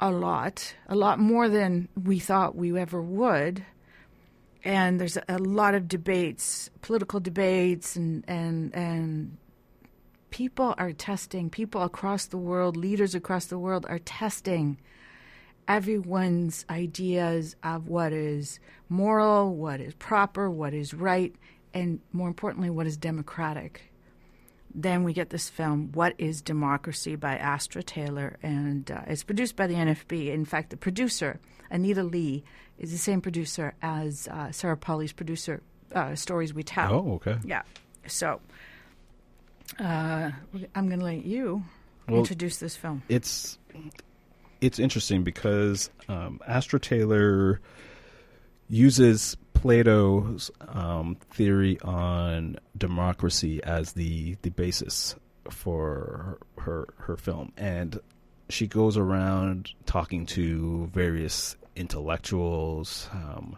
a 0.00 0.10
lot 0.10 0.74
a 0.88 0.94
lot 0.94 1.18
more 1.18 1.48
than 1.48 1.88
we 2.02 2.18
thought 2.18 2.56
we 2.56 2.78
ever 2.78 3.00
would. 3.00 3.64
And 4.66 4.98
there's 4.98 5.18
a 5.28 5.38
lot 5.38 5.74
of 5.74 5.88
debates 5.88 6.70
political 6.82 7.20
debates 7.20 7.96
and 7.96 8.24
and 8.26 8.74
and 8.74 9.36
people 10.34 10.74
are 10.78 10.92
testing 10.92 11.48
people 11.48 11.82
across 11.82 12.26
the 12.26 12.36
world 12.36 12.76
leaders 12.76 13.14
across 13.14 13.46
the 13.46 13.58
world 13.58 13.86
are 13.88 14.00
testing 14.00 14.78
everyone's 15.66 16.66
ideas 16.68 17.56
of 17.62 17.88
what 17.88 18.12
is 18.12 18.58
moral 18.88 19.54
what 19.54 19.80
is 19.80 19.94
proper 19.94 20.50
what 20.50 20.74
is 20.74 20.92
right 20.92 21.34
and 21.74 22.00
more 22.12 22.28
importantly, 22.28 22.70
what 22.70 22.86
is 22.86 22.96
democratic. 22.96 23.92
Then 24.74 25.04
we 25.04 25.12
get 25.12 25.30
this 25.30 25.48
film, 25.48 25.90
What 25.92 26.14
is 26.18 26.40
Democracy 26.40 27.16
by 27.16 27.36
Astra 27.36 27.82
Taylor, 27.82 28.38
and 28.42 28.90
uh, 28.90 29.02
it's 29.06 29.22
produced 29.22 29.56
by 29.56 29.66
the 29.66 29.74
NFB. 29.74 30.32
In 30.32 30.44
fact, 30.44 30.70
the 30.70 30.76
producer, 30.76 31.40
Anita 31.70 32.02
Lee, 32.02 32.44
is 32.78 32.90
the 32.90 32.98
same 32.98 33.20
producer 33.20 33.74
as 33.82 34.26
uh, 34.28 34.50
Sarah 34.50 34.76
Polley's 34.76 35.12
producer, 35.12 35.62
uh, 35.94 36.14
Stories 36.16 36.54
We 36.54 36.64
Tell. 36.64 36.92
Oh, 36.92 37.12
okay. 37.14 37.36
Yeah. 37.44 37.62
So 38.06 38.40
uh, 39.78 40.30
I'm 40.74 40.88
going 40.88 41.00
to 41.00 41.04
let 41.04 41.24
you 41.24 41.64
Well, 42.08 42.18
introduce 42.18 42.58
this 42.58 42.76
film. 42.76 43.02
It's 43.08 43.58
it's 44.60 44.78
interesting 44.78 45.24
because 45.24 45.90
um, 46.08 46.40
Astra 46.46 46.80
Taylor 46.80 47.60
uses 48.68 49.36
Plato's 49.52 50.50
um, 50.68 51.16
theory 51.30 51.78
on 51.80 52.58
democracy 52.76 53.62
as 53.62 53.92
the 53.92 54.36
the 54.42 54.50
basis 54.50 55.16
for 55.50 56.38
her, 56.56 56.62
her 56.62 56.88
her 56.98 57.16
film, 57.16 57.52
and 57.56 58.00
she 58.48 58.66
goes 58.66 58.96
around 58.96 59.70
talking 59.86 60.26
to 60.26 60.86
various 60.92 61.56
intellectuals, 61.76 63.08
um, 63.12 63.56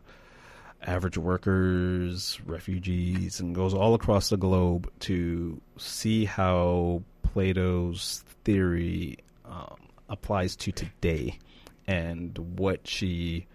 average 0.83 1.18
workers, 1.18 2.41
refugees, 2.45 3.41
and 3.41 3.55
goes 3.55 3.74
all 3.74 3.95
across 3.95 4.29
the 4.29 4.37
globe 4.37 4.91
to 5.01 5.61
see 5.77 6.24
how 6.24 7.03
Plato's 7.22 8.24
theory 8.45 9.18
um, 9.45 9.77
applies 10.09 10.57
to 10.57 10.72
today. 10.72 11.39
And 11.87 12.37
what 12.59 12.87
she 12.87 13.47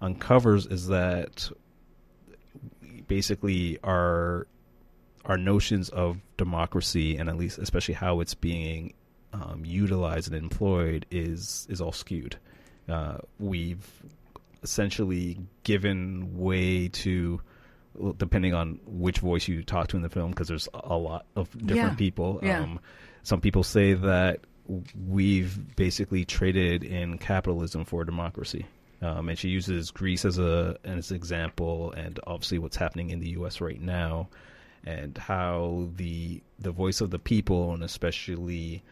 uncovers 0.00 0.66
is 0.66 0.88
that 0.88 1.50
basically 3.06 3.78
our 3.84 4.46
our 5.24 5.36
notions 5.36 5.88
of 5.88 6.18
democracy 6.36 7.16
and 7.16 7.28
at 7.28 7.36
least 7.36 7.58
especially 7.58 7.94
how 7.94 8.20
it's 8.20 8.34
being 8.34 8.94
um, 9.32 9.62
utilized 9.64 10.32
and 10.32 10.36
employed 10.36 11.06
is 11.10 11.66
is 11.68 11.80
all 11.80 11.92
skewed. 11.92 12.36
Uh, 12.88 13.18
we've 13.38 13.86
essentially 14.66 15.38
given 15.62 16.36
way 16.36 16.88
to 16.88 17.40
depending 18.18 18.52
on 18.52 18.78
which 18.84 19.20
voice 19.20 19.48
you 19.48 19.62
talk 19.62 19.86
to 19.88 19.96
in 19.96 20.02
the 20.02 20.08
film 20.10 20.30
because 20.30 20.48
there's 20.48 20.68
a 20.74 20.96
lot 20.98 21.24
of 21.34 21.48
different 21.52 21.92
Yeah. 21.92 21.94
people 21.94 22.40
Yeah. 22.42 22.60
um, 22.62 22.80
some 23.22 23.40
people 23.40 23.62
say 23.62 23.94
that 23.94 24.40
we've 25.08 25.76
basically 25.76 26.24
traded 26.24 26.82
in 26.84 27.18
capitalism 27.18 27.84
for 27.84 28.04
democracy 28.04 28.66
um, 29.02 29.28
and 29.28 29.38
she 29.38 29.48
uses 29.48 29.90
Greece 29.90 30.24
as 30.24 30.38
a 30.38 30.76
as 30.84 31.10
an 31.10 31.16
example 31.16 31.92
and 31.92 32.18
obviously 32.26 32.58
what's 32.58 32.76
happening 32.76 33.10
in 33.10 33.20
the 33.20 33.30
US 33.40 33.60
right 33.60 33.80
now 33.80 34.28
and 34.84 35.16
how 35.16 35.88
the 35.96 36.42
the 36.58 36.72
voice 36.72 37.00
of 37.00 37.10
the 37.10 37.18
people 37.18 37.72
and 37.72 37.82
especially 37.82 38.82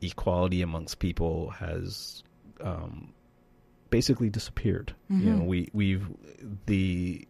equality 0.00 0.62
amongst 0.62 0.98
people 0.98 1.50
has 1.50 2.22
um, 2.60 3.12
basically 3.90 4.30
disappeared. 4.30 4.94
You 5.08 5.34
know, 5.34 5.44
we 5.44 5.68
we've 5.72 6.06
the 6.66 7.26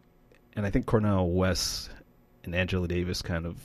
and 0.54 0.66
I 0.66 0.70
think 0.70 0.86
Cornel 0.86 1.30
West 1.30 1.90
and 2.44 2.54
Angela 2.54 2.88
Davis 2.88 3.22
kind 3.22 3.46
of 3.46 3.56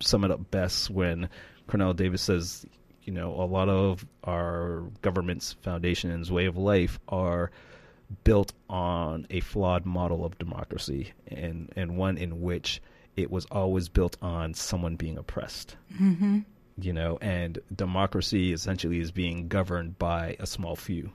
sum 0.00 0.24
it 0.24 0.30
up 0.30 0.50
best 0.50 0.90
when 0.90 1.28
Cornel 1.66 1.94
Davis 1.94 2.22
says, 2.22 2.66
you 3.04 3.12
know, 3.12 3.32
a 3.34 3.46
lot 3.46 3.68
of 3.68 4.04
our 4.24 4.84
government's 5.02 5.54
foundations, 5.54 6.30
way 6.30 6.46
of 6.46 6.56
life 6.56 6.98
are 7.08 7.50
built 8.24 8.52
on 8.70 9.26
a 9.30 9.40
flawed 9.40 9.84
model 9.84 10.24
of 10.24 10.38
democracy 10.38 11.12
and 11.26 11.72
and 11.76 11.96
one 11.96 12.16
in 12.16 12.40
which 12.40 12.80
it 13.16 13.30
was 13.30 13.46
always 13.50 13.88
built 13.88 14.16
on 14.22 14.54
someone 14.54 14.96
being 14.96 15.18
oppressed 15.18 15.76
Mm-hmm. 16.00 16.38
you 16.80 16.92
know, 16.92 17.18
and 17.20 17.58
democracy 17.74 18.52
essentially 18.52 19.00
is 19.00 19.10
being 19.10 19.48
governed 19.48 19.98
by 19.98 20.36
a 20.38 20.46
small 20.46 20.76
few, 20.76 21.10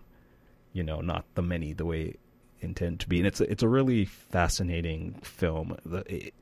you 0.73 0.83
know, 0.83 1.01
not 1.01 1.25
the 1.35 1.41
many 1.41 1.73
the 1.73 1.85
way 1.85 2.01
it 2.01 2.19
intended 2.59 2.99
to 3.01 3.09
be. 3.09 3.19
And 3.19 3.27
it's 3.27 3.41
a, 3.41 3.49
it's 3.49 3.63
a 3.63 3.69
really 3.69 4.05
fascinating 4.05 5.13
film. 5.23 5.77
The, 5.85 6.03
it, 6.13 6.33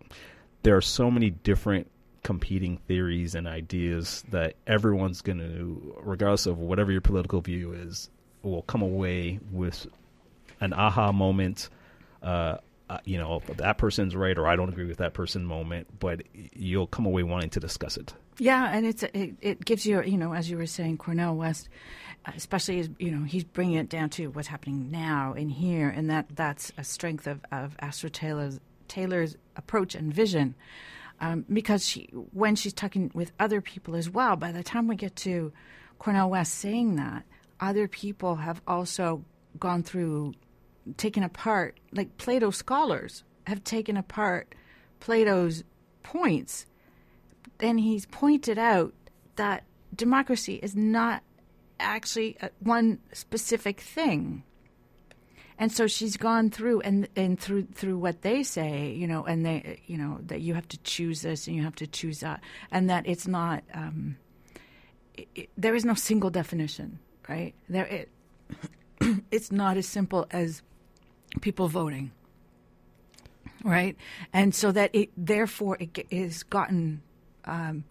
there 0.64 0.76
are 0.76 0.82
so 0.82 1.12
many 1.12 1.30
different 1.30 1.90
competing 2.24 2.78
theories 2.78 3.36
and 3.36 3.48
ideas 3.48 4.24
that 4.30 4.56
everyone's 4.68 5.22
going 5.22 5.40
to, 5.40 5.96
regardless 6.04 6.46
of 6.46 6.58
whatever 6.60 6.92
your 6.92 7.02
political 7.02 7.42
view 7.42 7.74
is, 7.74 8.10
will 8.44 8.62
come 8.64 8.82
away 8.82 9.40
with 9.52 9.88
an 10.60 10.74
aha 10.74 11.12
moment. 11.12 11.70
Uh, 12.22 12.58
uh, 12.90 12.98
you 13.06 13.18
know, 13.18 13.42
that 13.56 13.78
person's 13.78 14.16
right 14.16 14.38
or 14.38 14.48
I 14.48 14.58
don't 14.58 14.68
agree 14.68 14.86
with 14.86 14.98
that 14.98 15.14
person 15.14 15.46
moment, 15.46 15.88
but 16.00 16.24
you'll 16.34 16.88
come 16.88 17.06
away 17.06 17.24
wanting 17.24 17.50
to 17.52 17.60
discuss 17.60 17.96
it. 17.96 18.14
Yeah, 18.38 18.70
and 18.70 18.86
it's 18.86 19.04
it, 19.04 19.36
it 19.40 19.64
gives 19.64 19.86
you 19.86 20.02
you 20.04 20.18
know 20.18 20.34
as 20.34 20.50
you 20.50 20.58
were 20.58 20.66
saying 20.66 20.98
Cornel 20.98 21.38
West, 21.38 21.70
especially 22.26 22.80
as 22.80 22.90
you 23.00 23.12
know 23.12 23.24
he's 23.24 23.44
bringing 23.44 23.76
it 23.76 23.90
down 23.90 24.10
to 24.12 24.28
what's 24.28 24.48
happening 24.48 24.92
now 24.92 25.34
in 25.34 25.50
here, 25.50 25.90
and 25.90 26.10
that 26.10 26.28
that's 26.36 26.72
a 26.78 26.84
strength 26.84 27.28
of 27.28 27.42
of 27.52 27.76
Astra 27.80 28.10
Taylor's 28.10 28.60
Taylor's 28.88 29.38
approach 29.56 29.96
and 29.96 30.14
vision, 30.14 30.56
um, 31.20 31.46
because 31.52 31.88
she 31.88 32.10
when 32.34 32.56
she's 32.56 32.74
talking 32.74 33.12
with 33.14 33.32
other 33.40 33.62
people 33.62 33.96
as 33.96 34.10
well. 34.10 34.36
By 34.36 34.52
the 34.52 34.64
time 34.64 34.88
we 34.88 34.96
get 34.96 35.16
to 35.18 35.52
Cornel 36.00 36.30
West 36.30 36.56
saying 36.56 36.96
that, 36.96 37.24
other 37.60 37.88
people 37.88 38.36
have 38.38 38.62
also 38.68 39.24
gone 39.60 39.84
through 39.84 40.34
taken 40.98 41.24
apart 41.24 41.80
like 41.92 42.18
Plato 42.18 42.52
scholars 42.52 43.24
have 43.48 43.64
taken 43.64 43.98
apart 43.98 44.56
Plato's 45.00 45.64
points 46.04 46.66
and 47.60 47.80
he's 47.80 48.06
pointed 48.08 48.58
out 48.58 48.94
that 49.36 49.64
democracy 49.96 50.56
is 50.56 50.76
not 50.76 51.24
actually 51.82 52.38
one 52.60 53.00
specific 53.14 53.82
thing. 53.82 54.44
And 55.58 55.72
so 55.72 55.86
she's 55.86 56.18
gone 56.18 56.50
through 56.50 56.82
and 56.82 57.08
and 57.16 57.40
through 57.40 57.68
through 57.74 57.98
what 58.00 58.24
they 58.24 58.42
say, 58.42 58.92
you 58.94 59.08
know, 59.08 59.24
and 59.24 59.46
they 59.46 59.82
you 59.86 59.98
know 59.98 60.20
that 60.26 60.42
you 60.42 60.56
have 60.56 60.68
to 60.70 60.78
choose 60.80 61.22
this 61.22 61.46
and 61.46 61.56
you 61.56 61.62
have 61.62 61.76
to 61.76 61.88
choose 61.88 62.22
that, 62.22 62.42
and 62.72 62.90
that 62.90 63.06
it's 63.06 63.28
not 63.28 63.64
um, 63.74 64.18
it, 65.14 65.28
it, 65.36 65.50
there 65.58 65.76
is 65.76 65.86
no 65.86 65.94
single 65.94 66.32
definition, 66.32 66.98
right? 67.30 67.54
There 67.70 67.86
it 67.86 68.10
it's 69.32 69.52
not 69.52 69.78
as 69.78 69.88
simple 69.88 70.26
as 70.32 70.64
people 71.42 71.68
voting, 71.68 72.12
right? 73.64 73.96
And 74.34 74.56
so 74.56 74.72
that 74.72 74.90
it 74.94 75.12
therefore 75.16 75.78
it 75.80 76.08
is 76.10 76.42
gotten 76.42 77.04
um, 77.46 77.84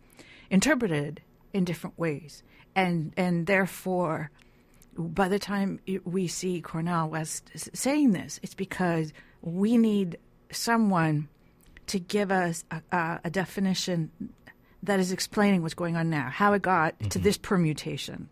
interpreted 0.50 1.22
in 1.52 1.64
different 1.64 1.98
ways, 1.98 2.42
and 2.74 3.12
and 3.16 3.46
therefore, 3.46 4.30
by 4.96 5.28
the 5.28 5.38
time 5.38 5.80
we 6.04 6.26
see 6.26 6.60
Cornel 6.60 7.08
West 7.08 7.50
saying 7.74 8.12
this, 8.12 8.40
it's 8.42 8.54
because 8.54 9.12
we 9.42 9.76
need 9.76 10.18
someone 10.50 11.28
to 11.86 11.98
give 11.98 12.30
us 12.30 12.64
a, 12.70 12.82
a, 12.92 13.20
a 13.24 13.30
definition 13.30 14.10
that 14.82 15.00
is 15.00 15.12
explaining 15.12 15.62
what's 15.62 15.74
going 15.74 15.96
on 15.96 16.10
now, 16.10 16.28
how 16.30 16.52
it 16.52 16.62
got 16.62 16.98
mm-hmm. 16.98 17.08
to 17.08 17.18
this 17.18 17.36
permutation. 17.36 18.28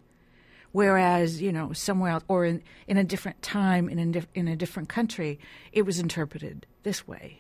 Whereas, 0.73 1.41
you 1.41 1.51
know, 1.51 1.73
somewhere 1.73 2.13
else 2.13 2.25
or 2.29 2.45
in, 2.45 2.63
in 2.87 2.99
a 2.99 3.05
different 3.05 3.43
time 3.43 3.89
in 3.89 4.15
a, 4.15 4.23
in 4.39 4.49
a 4.49 4.57
different 4.57 4.89
country, 4.89 5.39
it 5.73 5.83
was 5.83 5.99
interpreted 5.99 6.67
this 6.83 7.09
way. 7.09 7.39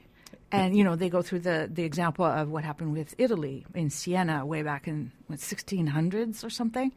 And, 0.50 0.76
you 0.76 0.82
know, 0.82 0.96
they 0.96 1.10
go 1.10 1.20
through 1.20 1.40
the, 1.40 1.68
the 1.70 1.84
example 1.84 2.24
of 2.24 2.48
what 2.48 2.64
happened 2.64 2.92
with 2.92 3.14
Italy 3.18 3.66
in 3.74 3.90
Siena 3.90 4.46
way 4.46 4.62
back 4.62 4.88
in 4.88 5.12
what, 5.26 5.40
1600s 5.40 6.42
or 6.42 6.48
something, 6.48 6.92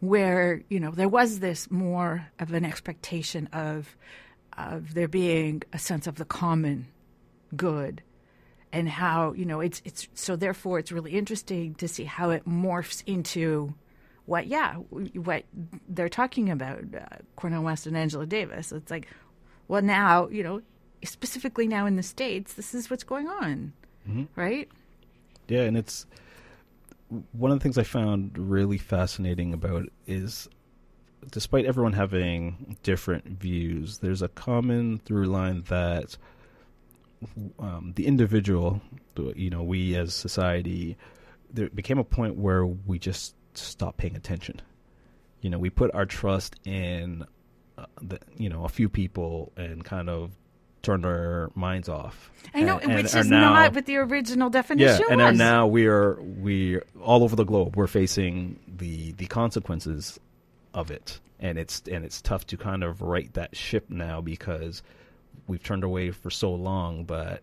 where, 0.00 0.62
you 0.68 0.80
know, 0.80 0.90
there 0.90 1.08
was 1.08 1.38
this 1.38 1.70
more 1.70 2.26
of 2.40 2.52
an 2.52 2.64
expectation 2.64 3.48
of, 3.52 3.96
of 4.58 4.94
there 4.94 5.06
being 5.06 5.62
a 5.72 5.78
sense 5.78 6.08
of 6.08 6.16
the 6.16 6.24
common 6.24 6.88
good 7.54 8.02
and 8.72 8.88
how, 8.88 9.32
you 9.32 9.44
know, 9.44 9.60
it's, 9.60 9.80
it's, 9.84 10.08
so 10.14 10.34
therefore 10.34 10.78
it's 10.78 10.90
really 10.90 11.12
interesting 11.12 11.74
to 11.76 11.86
see 11.86 12.04
how 12.04 12.30
it 12.30 12.48
morphs 12.48 13.02
into 13.06 13.74
what, 14.24 14.46
yeah, 14.46 14.74
what 14.74 15.44
they're 15.88 16.08
talking 16.08 16.50
about, 16.50 16.80
uh, 16.94 17.16
Cornel 17.36 17.62
West 17.62 17.86
and 17.86 17.96
Angela 17.96 18.26
Davis. 18.26 18.72
It's 18.72 18.90
like, 18.90 19.08
well, 19.68 19.82
now, 19.82 20.28
you 20.28 20.42
know, 20.42 20.62
specifically 21.04 21.66
now 21.66 21.86
in 21.86 21.96
the 21.96 22.02
States, 22.02 22.54
this 22.54 22.74
is 22.74 22.90
what's 22.90 23.04
going 23.04 23.28
on, 23.28 23.72
mm-hmm. 24.08 24.24
right? 24.36 24.68
Yeah, 25.48 25.62
and 25.62 25.76
it's 25.76 26.06
one 27.32 27.50
of 27.50 27.58
the 27.58 27.62
things 27.62 27.76
I 27.76 27.82
found 27.82 28.38
really 28.38 28.78
fascinating 28.78 29.52
about 29.52 29.86
is 30.06 30.48
despite 31.30 31.66
everyone 31.66 31.92
having 31.92 32.76
different 32.82 33.26
views, 33.26 33.98
there's 33.98 34.22
a 34.22 34.28
common 34.28 34.98
through 35.04 35.26
line 35.26 35.62
that 35.68 36.16
um, 37.58 37.92
the 37.94 38.06
individual, 38.06 38.80
you 39.16 39.50
know, 39.50 39.62
we 39.62 39.94
as 39.94 40.14
society, 40.14 40.96
there 41.52 41.68
became 41.68 41.98
a 41.98 42.04
point 42.04 42.36
where 42.36 42.66
we 42.66 42.98
just 42.98 43.34
stop 43.54 43.96
paying 43.96 44.16
attention. 44.16 44.60
You 45.40 45.50
know, 45.50 45.58
we 45.58 45.70
put 45.70 45.94
our 45.94 46.06
trust 46.06 46.56
in, 46.64 47.24
uh, 47.78 47.86
the, 48.00 48.18
you 48.36 48.48
know, 48.48 48.64
a 48.64 48.68
few 48.68 48.88
people 48.88 49.52
and 49.56 49.84
kind 49.84 50.08
of 50.08 50.30
turned 50.82 51.06
our 51.06 51.50
minds 51.54 51.88
off. 51.88 52.30
I 52.54 52.62
know, 52.62 52.78
and, 52.78 52.94
which 52.94 53.14
is 53.14 53.28
now, 53.28 53.54
not 53.54 53.74
what 53.74 53.86
the 53.86 53.96
original 53.96 54.50
definition 54.50 55.04
yeah, 55.08 55.12
and 55.12 55.20
was. 55.20 55.38
now 55.38 55.66
we 55.66 55.86
are 55.86 56.20
we 56.20 56.80
all 57.00 57.22
over 57.22 57.36
the 57.36 57.44
globe. 57.44 57.76
We're 57.76 57.86
facing 57.86 58.58
the 58.66 59.12
the 59.12 59.26
consequences 59.26 60.18
of 60.74 60.90
it, 60.90 61.20
and 61.40 61.58
it's 61.58 61.82
and 61.90 62.04
it's 62.04 62.20
tough 62.20 62.46
to 62.48 62.56
kind 62.56 62.82
of 62.82 63.00
right 63.00 63.32
that 63.34 63.56
ship 63.56 63.88
now 63.88 64.20
because 64.20 64.82
we've 65.46 65.62
turned 65.62 65.84
away 65.84 66.10
for 66.10 66.30
so 66.30 66.52
long. 66.52 67.04
But 67.04 67.42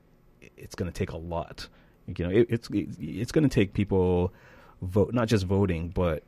it's 0.58 0.76
going 0.76 0.92
to 0.92 0.98
take 0.98 1.12
a 1.12 1.18
lot. 1.18 1.68
You 2.08 2.26
know, 2.26 2.32
it, 2.32 2.48
it's 2.50 2.70
it, 2.70 2.90
it's 3.00 3.32
going 3.32 3.48
to 3.48 3.54
take 3.54 3.74
people 3.74 4.34
vote, 4.82 5.14
not 5.14 5.28
just 5.28 5.46
voting, 5.46 5.90
but 5.90 6.24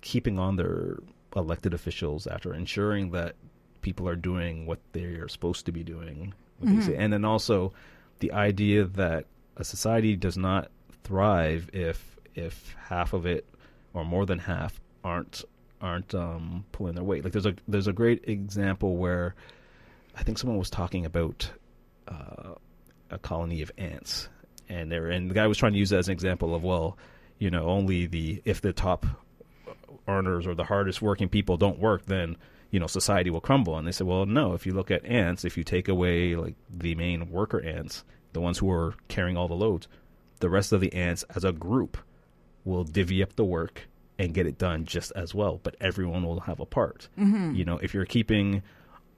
keeping 0.00 0.38
on 0.38 0.56
their 0.56 0.98
elected 1.34 1.74
officials 1.74 2.26
after 2.26 2.52
ensuring 2.54 3.10
that 3.12 3.34
people 3.80 4.08
are 4.08 4.16
doing 4.16 4.66
what 4.66 4.78
they're 4.92 5.28
supposed 5.28 5.66
to 5.66 5.72
be 5.72 5.82
doing. 5.82 6.34
Mm-hmm. 6.62 7.00
And 7.00 7.12
then 7.12 7.24
also 7.24 7.72
the 8.20 8.32
idea 8.32 8.84
that 8.84 9.26
a 9.56 9.64
society 9.64 10.16
does 10.16 10.36
not 10.36 10.70
thrive 11.04 11.68
if 11.72 12.16
if 12.34 12.74
half 12.88 13.12
of 13.12 13.26
it 13.26 13.46
or 13.94 14.04
more 14.04 14.24
than 14.24 14.38
half 14.38 14.80
aren't 15.04 15.44
aren't 15.80 16.14
um, 16.14 16.64
pulling 16.72 16.94
their 16.94 17.04
weight. 17.04 17.24
Like 17.24 17.32
there's 17.32 17.46
a 17.46 17.54
there's 17.68 17.88
a 17.88 17.92
great 17.92 18.28
example 18.28 18.96
where 18.96 19.34
I 20.16 20.22
think 20.22 20.38
someone 20.38 20.58
was 20.58 20.70
talking 20.70 21.04
about 21.04 21.50
uh, 22.08 22.54
a 23.10 23.18
colony 23.18 23.62
of 23.62 23.70
ants, 23.76 24.28
and 24.68 24.90
there 24.90 25.08
and 25.08 25.30
the 25.30 25.34
guy 25.34 25.46
was 25.46 25.58
trying 25.58 25.72
to 25.72 25.78
use 25.78 25.90
that 25.90 25.98
as 25.98 26.08
an 26.08 26.12
example 26.12 26.54
of 26.54 26.62
well, 26.62 26.96
you 27.38 27.50
know, 27.50 27.66
only 27.66 28.06
the 28.06 28.40
if 28.44 28.60
the 28.60 28.72
top 28.72 29.06
earners 30.08 30.46
or 30.46 30.54
the 30.54 30.64
hardest 30.64 31.02
working 31.02 31.28
people 31.28 31.56
don't 31.56 31.78
work, 31.78 32.06
then 32.06 32.36
you 32.72 32.80
know 32.80 32.88
society 32.88 33.30
will 33.30 33.40
crumble. 33.40 33.78
And 33.78 33.86
they 33.86 33.92
said, 33.92 34.08
well, 34.08 34.26
no. 34.26 34.54
If 34.54 34.66
you 34.66 34.72
look 34.72 34.90
at 34.90 35.04
ants, 35.06 35.44
if 35.44 35.56
you 35.56 35.62
take 35.62 35.86
away 35.86 36.34
like 36.34 36.56
the 36.68 36.96
main 36.96 37.30
worker 37.30 37.60
ants, 37.60 38.02
the 38.32 38.40
ones 38.40 38.58
who 38.58 38.68
are 38.72 38.94
carrying 39.06 39.36
all 39.36 39.46
the 39.46 39.54
loads, 39.54 39.86
the 40.40 40.50
rest 40.50 40.72
of 40.72 40.80
the 40.80 40.92
ants 40.92 41.22
as 41.36 41.44
a 41.44 41.52
group 41.52 41.96
will 42.64 42.82
divvy 42.82 43.22
up 43.22 43.36
the 43.36 43.44
work 43.44 43.88
and 44.18 44.34
get 44.34 44.46
it 44.46 44.58
done 44.58 44.86
just 44.86 45.12
as 45.14 45.34
well. 45.34 45.60
But 45.62 45.76
everyone 45.80 46.24
will 46.24 46.40
have 46.40 46.60
a 46.60 46.66
part. 46.66 47.08
Mm-hmm. 47.18 47.54
You 47.54 47.64
know, 47.64 47.78
if 47.78 47.94
you're 47.94 48.06
keeping 48.06 48.62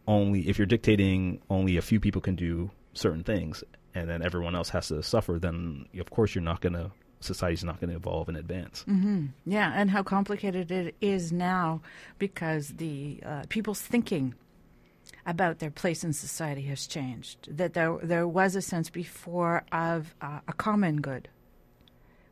only 0.06 0.48
if 0.48 0.58
you're 0.58 0.66
dictating 0.66 1.40
only 1.48 1.78
a 1.78 1.82
few 1.82 1.98
people 1.98 2.20
can 2.20 2.34
do 2.34 2.70
certain 2.92 3.24
things 3.24 3.64
and 3.94 4.10
then 4.10 4.20
everyone 4.20 4.54
else 4.54 4.68
has 4.70 4.88
to 4.88 5.02
suffer, 5.02 5.38
then 5.38 5.86
of 5.98 6.10
course 6.10 6.34
you're 6.34 6.42
not 6.42 6.60
going 6.60 6.74
to 6.74 6.90
society's 7.24 7.64
not 7.64 7.80
going 7.80 7.90
to 7.90 7.96
evolve 7.96 8.28
and 8.28 8.36
advance. 8.36 8.84
Mm-hmm. 8.88 9.26
Yeah, 9.46 9.72
and 9.74 9.90
how 9.90 10.02
complicated 10.02 10.70
it 10.70 10.94
is 11.00 11.32
now 11.32 11.80
because 12.18 12.68
the 12.68 13.20
uh, 13.24 13.42
people's 13.48 13.80
thinking 13.80 14.34
about 15.26 15.58
their 15.58 15.70
place 15.70 16.04
in 16.04 16.12
society 16.12 16.62
has 16.62 16.86
changed. 16.86 17.56
That 17.56 17.74
there 17.74 17.98
there 18.02 18.28
was 18.28 18.56
a 18.56 18.62
sense 18.62 18.90
before 18.90 19.64
of 19.72 20.14
uh, 20.20 20.40
a 20.46 20.52
common 20.52 21.00
good, 21.00 21.28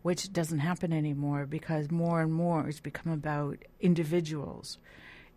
which 0.02 0.32
doesn't 0.32 0.60
happen 0.60 0.92
anymore 0.92 1.46
because 1.46 1.90
more 1.90 2.20
and 2.20 2.32
more 2.32 2.68
it's 2.68 2.80
become 2.80 3.12
about 3.12 3.58
individuals. 3.80 4.78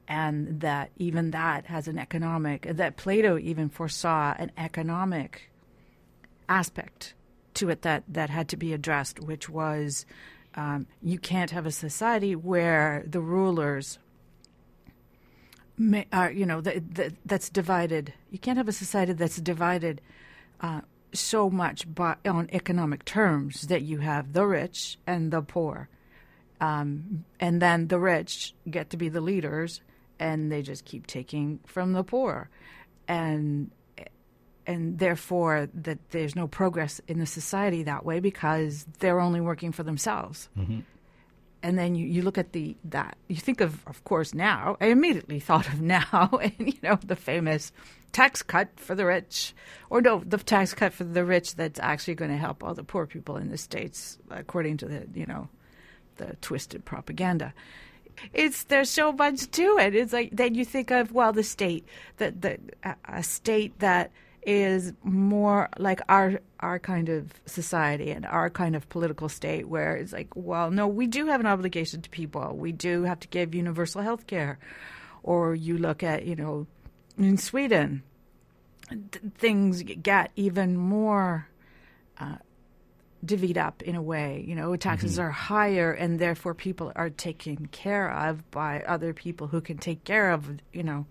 And 0.08 0.60
that 0.60 0.92
even 0.98 1.32
that 1.32 1.66
has 1.66 1.88
an 1.88 1.98
economic, 1.98 2.68
that 2.70 2.96
Plato 2.96 3.40
even 3.40 3.70
foresaw 3.70 4.36
an 4.38 4.52
economic 4.56 5.50
aspect 6.48 7.16
to 7.56 7.70
it 7.70 7.82
that, 7.82 8.04
that 8.08 8.30
had 8.30 8.50
to 8.50 8.58
be 8.58 8.74
addressed, 8.74 9.20
which 9.20 9.50
was 9.50 10.06
um, 10.56 10.88
you 11.02 11.20
can't 11.20 11.52
have 11.52 11.66
a 11.66 11.72
society 11.72 12.36
where 12.36 13.04
the 13.08 13.20
rulers 13.20 14.00
may, 15.78 16.08
are, 16.14 16.32
you 16.32 16.46
know, 16.46 16.62
the, 16.62 16.80
the, 16.80 17.14
that's 17.26 17.50
divided. 17.50 18.14
You 18.32 18.40
can't 18.40 18.58
have 18.58 18.70
a 18.70 18.74
society 18.74 19.14
that's 19.14 19.38
divided 19.38 20.02
uh, 20.62 20.82
so 21.14 21.50
much 21.50 21.94
by, 21.94 22.16
on 22.26 22.50
economic 22.54 23.06
terms 23.06 23.68
that 23.68 23.82
you 23.82 24.00
have 24.00 24.34
the 24.34 24.46
rich 24.46 24.98
and 25.06 25.32
the 25.32 25.42
poor. 25.42 25.90
Um, 26.62 27.26
and 27.40 27.62
then 27.62 27.88
the 27.88 28.00
rich 28.00 28.54
get 28.70 28.90
to 28.92 28.98
be 28.98 29.10
the 29.10 29.22
leaders 29.22 29.82
and 30.20 30.50
they 30.50 30.62
just 30.62 30.86
keep 30.86 31.06
taking 31.06 31.60
from 31.66 31.92
the 31.92 32.04
poor. 32.04 32.50
And 33.08 33.72
and 34.68 35.00
therefore 35.00 35.70
that 35.74 36.00
there's 36.12 36.36
no 36.36 36.48
progress 36.48 37.02
in 37.08 37.20
the 37.20 37.26
society 37.26 37.84
that 37.84 38.06
way 38.06 38.20
because 38.20 38.86
they're 39.00 39.20
only 39.20 39.42
working 39.42 39.72
for 39.72 39.84
themselves. 39.84 40.50
Mm-hmm. 40.58 40.80
And 41.64 41.80
then 41.80 41.96
you, 41.96 42.06
you 42.06 42.22
look 42.22 42.38
at 42.38 42.52
the 42.52 42.76
that 42.86 43.18
you 43.28 43.38
think 43.38 43.60
of 43.60 43.86
of 43.88 44.04
course 44.04 44.34
now 44.34 44.78
I 44.80 44.88
immediately 44.88 45.40
thought 45.40 45.68
of 45.68 45.82
now 45.98 46.30
and 46.42 46.54
you 46.60 46.80
know 46.84 47.00
the 47.04 47.16
famous 47.16 47.72
tax 48.12 48.42
cut 48.42 48.70
for 48.76 48.96
the 48.96 49.06
rich 49.06 49.54
or 49.90 50.02
no 50.02 50.22
the 50.26 50.38
tax 50.38 50.74
cut 50.74 50.94
for 50.94 51.04
the 51.04 51.26
rich 51.26 51.56
that's 51.56 51.80
actually 51.80 52.16
going 52.16 52.32
to 52.32 52.38
help 52.38 52.64
all 52.64 52.74
the 52.74 52.84
poor 52.84 53.06
people 53.08 53.36
in 53.38 53.50
the 53.50 53.58
states 53.58 54.20
according 54.30 54.78
to 54.78 54.86
the 54.86 55.08
you 55.14 55.26
know 55.26 55.50
the 56.18 56.38
twisted 56.40 56.86
propaganda 56.86 57.54
it's 58.34 58.64
there's 58.64 58.90
so 58.90 59.12
much 59.12 59.50
to 59.52 59.78
it. 59.80 59.96
It's 59.96 60.14
like 60.14 60.30
then 60.32 60.56
you 60.56 60.66
think 60.66 60.92
of 60.92 61.12
well 61.12 61.34
the 61.34 61.44
state 61.44 61.86
that 62.18 62.42
the 62.42 62.58
a 63.06 63.24
state 63.24 63.78
that 63.80 64.12
is 64.46 64.94
more 65.04 65.70
like 65.78 66.02
our 66.08 66.40
our 66.60 66.80
kind 66.80 67.10
of 67.10 67.34
society 67.46 68.12
and 68.12 68.26
our 68.26 68.50
kind 68.50 68.76
of 68.76 68.88
political 68.90 69.28
state 69.28 69.68
where 69.68 69.96
it's 69.96 70.14
like 70.14 70.28
well 70.36 70.72
no 70.72 70.88
we 70.88 71.08
do 71.08 71.26
have 71.28 71.40
an 71.40 71.48
obligation 71.48 72.02
to 72.02 72.10
people. 72.10 72.56
We 72.56 72.72
do 72.72 73.04
have 73.04 73.20
to 73.22 73.28
give 73.28 73.56
universal 73.56 74.02
health 74.02 74.28
care. 74.28 74.60
Or 75.24 75.56
you 75.56 75.78
look 75.78 76.04
at 76.04 76.26
you 76.26 76.36
know 76.36 76.68
in 77.18 77.38
Sweden 77.38 78.04
th- 78.90 79.24
things 79.36 79.82
get 79.82 80.32
even 80.36 80.78
more 80.78 81.48
uh, 82.20 82.38
divvied 83.26 83.58
up 83.58 83.82
in 83.82 83.96
a 83.96 84.02
way. 84.02 84.46
You 84.48 84.54
know 84.54 84.76
taxes 84.76 85.14
mm-hmm. 85.14 85.22
are 85.22 85.32
higher 85.32 85.92
and 85.92 86.20
therefore 86.20 86.54
people 86.54 86.92
are 86.96 87.10
taken 87.10 87.66
care 87.68 88.12
of 88.12 88.50
by 88.52 88.84
other 88.88 89.14
people 89.14 89.48
who 89.48 89.62
can 89.62 89.80
take 89.80 90.04
care 90.04 90.32
of 90.32 90.50
you 90.72 90.84
know 90.84 91.08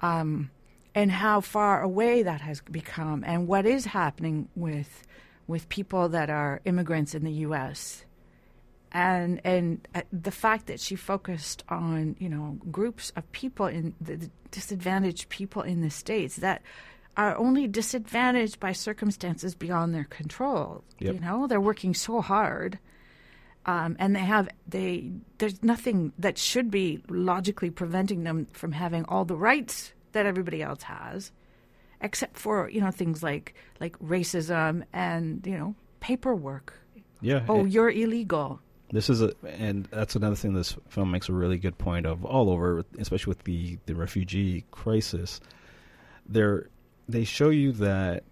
um, 0.00 0.50
and 0.96 1.12
how 1.12 1.42
far 1.42 1.82
away 1.82 2.22
that 2.22 2.40
has 2.40 2.62
become 2.62 3.22
and 3.24 3.46
what 3.46 3.66
is 3.66 3.84
happening 3.84 4.48
with 4.56 5.06
with 5.46 5.68
people 5.68 6.08
that 6.08 6.28
are 6.30 6.60
immigrants 6.64 7.14
in 7.14 7.22
the 7.22 7.32
US 7.32 8.04
and 8.90 9.40
and 9.44 9.86
uh, 9.94 10.00
the 10.10 10.30
fact 10.30 10.66
that 10.66 10.80
she 10.80 10.96
focused 10.96 11.62
on 11.68 12.16
you 12.18 12.28
know 12.28 12.58
groups 12.72 13.12
of 13.14 13.30
people 13.32 13.66
in 13.66 13.94
the, 14.00 14.16
the 14.16 14.30
disadvantaged 14.50 15.28
people 15.28 15.62
in 15.62 15.82
the 15.82 15.90
states 15.90 16.36
that 16.36 16.62
are 17.16 17.36
only 17.36 17.66
disadvantaged 17.66 18.58
by 18.58 18.72
circumstances 18.72 19.54
beyond 19.54 19.94
their 19.94 20.04
control 20.04 20.82
yep. 20.98 21.14
you 21.14 21.20
know 21.20 21.46
they're 21.46 21.60
working 21.60 21.92
so 21.92 22.22
hard 22.22 22.78
um, 23.66 23.96
and 23.98 24.16
they 24.16 24.20
have 24.20 24.48
they 24.66 25.10
there's 25.38 25.62
nothing 25.62 26.12
that 26.18 26.38
should 26.38 26.70
be 26.70 27.02
logically 27.08 27.70
preventing 27.70 28.24
them 28.24 28.46
from 28.52 28.72
having 28.72 29.04
all 29.06 29.26
the 29.26 29.36
rights 29.36 29.92
that 30.16 30.26
everybody 30.26 30.62
else 30.62 30.82
has, 30.82 31.30
except 32.00 32.36
for 32.36 32.68
you 32.68 32.80
know 32.80 32.90
things 32.90 33.22
like 33.22 33.54
like 33.80 33.96
racism 34.00 34.82
and 34.92 35.46
you 35.46 35.56
know 35.56 35.74
paperwork. 36.00 36.74
Yeah. 37.20 37.44
Oh, 37.48 37.64
it- 37.64 37.70
you're 37.72 37.90
illegal. 37.90 38.60
This 38.92 39.10
is 39.10 39.20
a, 39.20 39.32
and 39.44 39.86
that's 39.90 40.14
another 40.14 40.36
thing 40.36 40.54
this 40.54 40.76
film 40.88 41.10
makes 41.10 41.28
a 41.28 41.32
really 41.32 41.58
good 41.58 41.76
point 41.76 42.06
of 42.06 42.24
all 42.24 42.50
over, 42.50 42.84
especially 42.98 43.30
with 43.32 43.42
the 43.44 43.78
the 43.86 43.94
refugee 43.96 44.64
crisis. 44.70 45.40
There, 46.28 46.68
they 47.08 47.24
show 47.24 47.50
you 47.50 47.72
that 47.72 48.22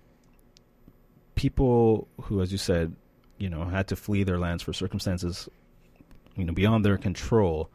people 1.35 2.07
who, 2.23 2.41
as 2.41 2.53
you 2.53 2.59
said, 2.59 2.95
you 3.39 3.49
know, 3.51 3.65
had 3.65 3.89
to 3.89 3.97
flee 3.97 4.23
their 4.25 4.39
lands 4.39 4.63
for 4.63 4.73
circumstances, 4.73 5.49
you 6.37 6.45
know, 6.45 6.53
beyond 6.53 6.85
their 6.85 6.97
control, 6.99 7.69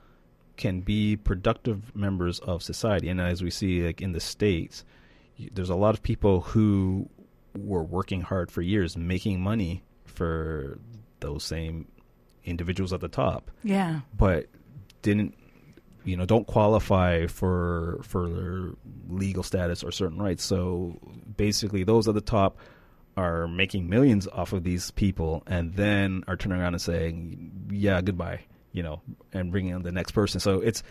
can 0.60 0.82
be 0.82 1.16
productive 1.16 1.96
members 1.96 2.38
of 2.42 2.62
society. 2.62 3.10
And 3.10 3.20
as 3.20 3.42
we 3.42 3.50
see, 3.50 3.82
like 3.84 4.02
in 4.02 4.12
the 4.12 4.20
states, 4.20 4.84
there's 5.54 5.70
a 5.72 5.76
lot 5.76 5.96
of 5.96 6.04
people 6.04 6.42
who 6.42 7.10
were 7.58 7.84
working 7.84 8.22
hard 8.22 8.52
for 8.52 8.62
years, 8.62 8.96
making 8.96 9.42
money 9.42 9.82
for 10.06 10.78
those 11.22 11.44
same 11.44 11.88
individuals 12.44 12.94
at 12.94 13.00
the 13.02 13.08
top, 13.08 13.50
Yeah. 13.64 14.02
but 14.16 14.46
didn't 15.02 15.34
you 16.06 16.16
know 16.18 16.26
don't 16.26 16.48
qualify 16.48 17.28
for 17.28 18.00
for 18.04 18.30
their 18.30 18.70
legal 19.10 19.44
status 19.44 19.84
or 19.84 19.92
certain 19.92 20.18
rights. 20.18 20.44
So 20.44 20.98
basically, 21.38 21.84
those 21.84 22.08
at 22.08 22.14
the 22.16 22.22
top 22.22 22.58
are 23.18 23.48
making 23.48 23.90
millions 23.90 24.28
off 24.28 24.54
of 24.54 24.64
these 24.64 24.92
people, 24.92 25.44
and 25.48 25.74
then 25.74 26.24
are 26.28 26.36
turning 26.38 26.60
around 26.62 26.74
and 26.74 26.82
saying, 26.82 27.68
"Yeah, 27.72 28.02
goodbye," 28.02 28.42
you 28.72 28.84
know, 28.84 29.02
and 29.34 29.52
bringing 29.52 29.74
in 29.76 29.82
the 29.84 29.92
next 29.92 30.12
person. 30.12 30.40
So 30.40 30.60
it's 30.62 30.84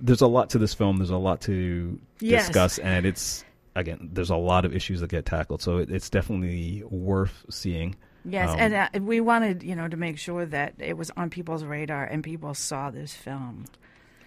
there's 0.00 0.20
a 0.20 0.26
lot 0.26 0.50
to 0.50 0.58
this 0.58 0.74
film. 0.74 0.96
There's 0.98 1.10
a 1.10 1.16
lot 1.16 1.40
to 1.42 2.00
Yes. 2.20 2.46
discuss, 2.46 2.78
and 2.78 3.06
it's 3.06 3.44
again, 3.74 4.10
there's 4.12 4.30
a 4.30 4.36
lot 4.36 4.64
of 4.64 4.74
issues 4.74 5.00
that 5.00 5.10
get 5.10 5.24
tackled. 5.26 5.62
So 5.62 5.78
it, 5.78 5.90
it's 5.90 6.10
definitely 6.10 6.82
worth 6.90 7.44
seeing. 7.50 7.94
Yes, 8.24 8.50
Um, 8.50 8.56
and 8.60 8.74
uh, 8.74 8.88
we 9.00 9.20
wanted 9.20 9.62
you 9.62 9.74
know 9.74 9.88
to 9.88 9.96
make 9.96 10.18
sure 10.18 10.46
that 10.46 10.74
it 10.78 10.96
was 10.96 11.10
on 11.16 11.30
people's 11.30 11.64
radar 11.64 12.04
and 12.04 12.22
people 12.22 12.54
saw 12.54 12.90
this 12.90 13.14
film. 13.14 13.64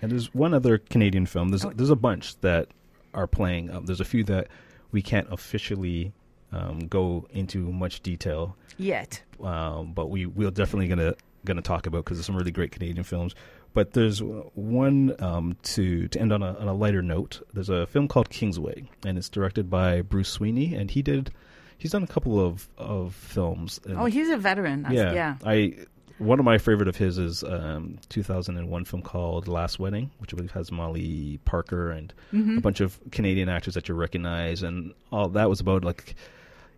And 0.01 0.11
there's 0.11 0.33
one 0.33 0.53
other 0.53 0.77
Canadian 0.77 1.25
film. 1.25 1.49
There's 1.49 1.65
Oh. 1.65 1.71
there's 1.75 1.89
a 1.89 1.95
bunch 1.95 2.39
that 2.41 2.67
are 3.13 3.27
playing. 3.27 3.71
Um, 3.71 3.85
there's 3.85 4.01
a 4.01 4.05
few 4.05 4.23
that 4.25 4.47
we 4.91 5.01
can't 5.01 5.27
officially 5.31 6.11
um, 6.51 6.79
go 6.87 7.27
into 7.31 7.71
much 7.71 8.01
detail, 8.01 8.55
Yet. 8.77 9.21
um, 9.41 9.93
but 9.93 10.09
we 10.09 10.25
we're 10.25 10.51
definitely 10.51 10.87
gonna 10.87 11.15
gonna 11.45 11.61
talk 11.61 11.87
about 11.87 12.03
because 12.05 12.17
there's 12.17 12.25
some 12.25 12.35
really 12.35 12.51
great 12.51 12.71
Canadian 12.71 13.03
films. 13.03 13.33
But 13.73 13.91
there's 13.93 14.21
one 14.21 15.15
um, 15.19 15.57
to 15.63 16.07
to 16.09 16.19
end 16.19 16.31
on 16.33 16.41
a, 16.43 16.57
on 16.57 16.67
a 16.67 16.73
lighter 16.73 17.01
note. 17.01 17.41
There's 17.53 17.69
a 17.69 17.85
film 17.87 18.07
called 18.07 18.29
Kingsway, 18.29 18.89
and 19.05 19.17
it's 19.17 19.29
directed 19.29 19.69
by 19.69 20.01
Bruce 20.01 20.29
Sweeney, 20.29 20.73
and 20.75 20.89
he 20.91 21.01
did 21.01 21.31
he's 21.77 21.91
done 21.91 22.03
a 22.03 22.07
couple 22.07 22.39
of 22.39 22.69
of 22.77 23.13
films. 23.13 23.79
and- 23.85 23.97
Oh, 23.99 24.05
he's 24.05 24.29
a 24.29 24.37
veteran. 24.37 24.83
That's- 24.83 24.97
yeah, 24.97 25.13
yeah. 25.13 25.35
I 25.45 25.85
one 26.17 26.39
of 26.39 26.45
my 26.45 26.57
favorite 26.57 26.87
of 26.87 26.95
his 26.95 27.17
is 27.17 27.43
um, 27.43 27.97
2001 28.07 28.85
film 28.85 29.01
called 29.01 29.49
Last 29.49 29.79
Wedding, 29.79 30.11
which 30.19 30.33
I 30.33 30.37
believe 30.37 30.51
has 30.51 30.71
Molly 30.71 31.41
Parker 31.43 31.91
and 31.91 32.13
Mm-hmm. 32.31 32.57
a 32.59 32.61
bunch 32.61 32.79
of 32.79 32.97
Canadian 33.11 33.49
actors 33.49 33.73
that 33.73 33.89
you 33.89 33.95
recognize, 33.95 34.63
and 34.63 34.93
all 35.11 35.27
that 35.27 35.49
was 35.49 35.59
about 35.59 35.83
like 35.83 36.15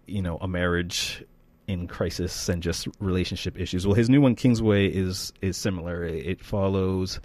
you 0.07 0.23
know 0.23 0.37
a 0.41 0.47
marriage 0.47 1.23
in 1.67 1.87
crisis 1.87 2.49
and 2.49 2.63
just 2.63 2.87
relationship 2.99 3.59
issues. 3.59 3.85
Well, 3.85 3.95
his 3.95 4.09
new 4.09 4.21
one 4.21 4.35
Kingsway 4.35 4.87
is 4.87 5.33
is 5.41 5.57
similar. 5.57 6.03
It, 6.03 6.43
follows 6.43 7.19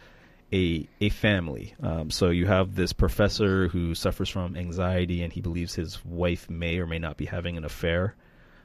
a 0.53 0.87
a 1.01 1.09
family. 1.11 1.75
Um, 1.83 2.11
so 2.11 2.31
you 2.31 2.47
have 2.47 2.75
this 2.75 2.93
professor 2.93 3.69
who 3.69 3.95
suffers 3.95 4.29
from 4.29 4.57
anxiety, 4.57 5.23
and 5.23 5.33
he 5.33 5.41
believes 5.41 5.75
his 5.75 6.05
wife 6.05 6.51
may 6.51 6.79
or 6.79 6.87
may 6.87 6.99
not 6.99 7.17
be 7.17 7.27
having 7.27 7.57
an 7.57 7.65
affair. 7.65 8.17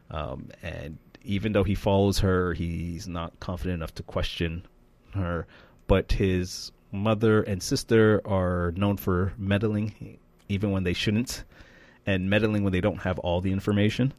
Um, 0.09 0.49
and 0.63 0.97
even 1.23 1.51
though 1.51 1.63
he 1.63 1.75
follows 1.75 2.19
her, 2.19 2.53
he's 2.53 3.07
not 3.07 3.39
confident 3.39 3.75
enough 3.75 3.93
to 3.95 4.03
question 4.03 4.65
her. 5.13 5.45
But 5.85 6.11
his 6.11 6.71
mother 6.91 7.43
and 7.43 7.61
sister 7.61 8.21
are 8.25 8.71
known 8.75 8.97
for 8.97 9.33
meddling, 9.37 10.19
even 10.49 10.71
when 10.71 10.83
they 10.83 10.93
shouldn't, 10.93 11.43
and 12.05 12.29
meddling 12.29 12.63
when 12.63 12.73
they 12.73 12.81
don't 12.81 13.01
have 13.01 13.19
all 13.19 13.41
the 13.41 13.51
information. 13.51 14.13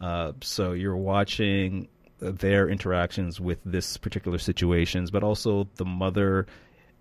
Uh, 0.00 0.32
so 0.40 0.72
you're 0.72 0.96
watching 0.96 1.88
their 2.20 2.68
interactions 2.68 3.40
with 3.40 3.58
this 3.64 3.96
particular 3.96 4.38
situations, 4.38 5.10
but 5.10 5.22
also 5.22 5.68
the 5.76 5.84
mother 5.84 6.46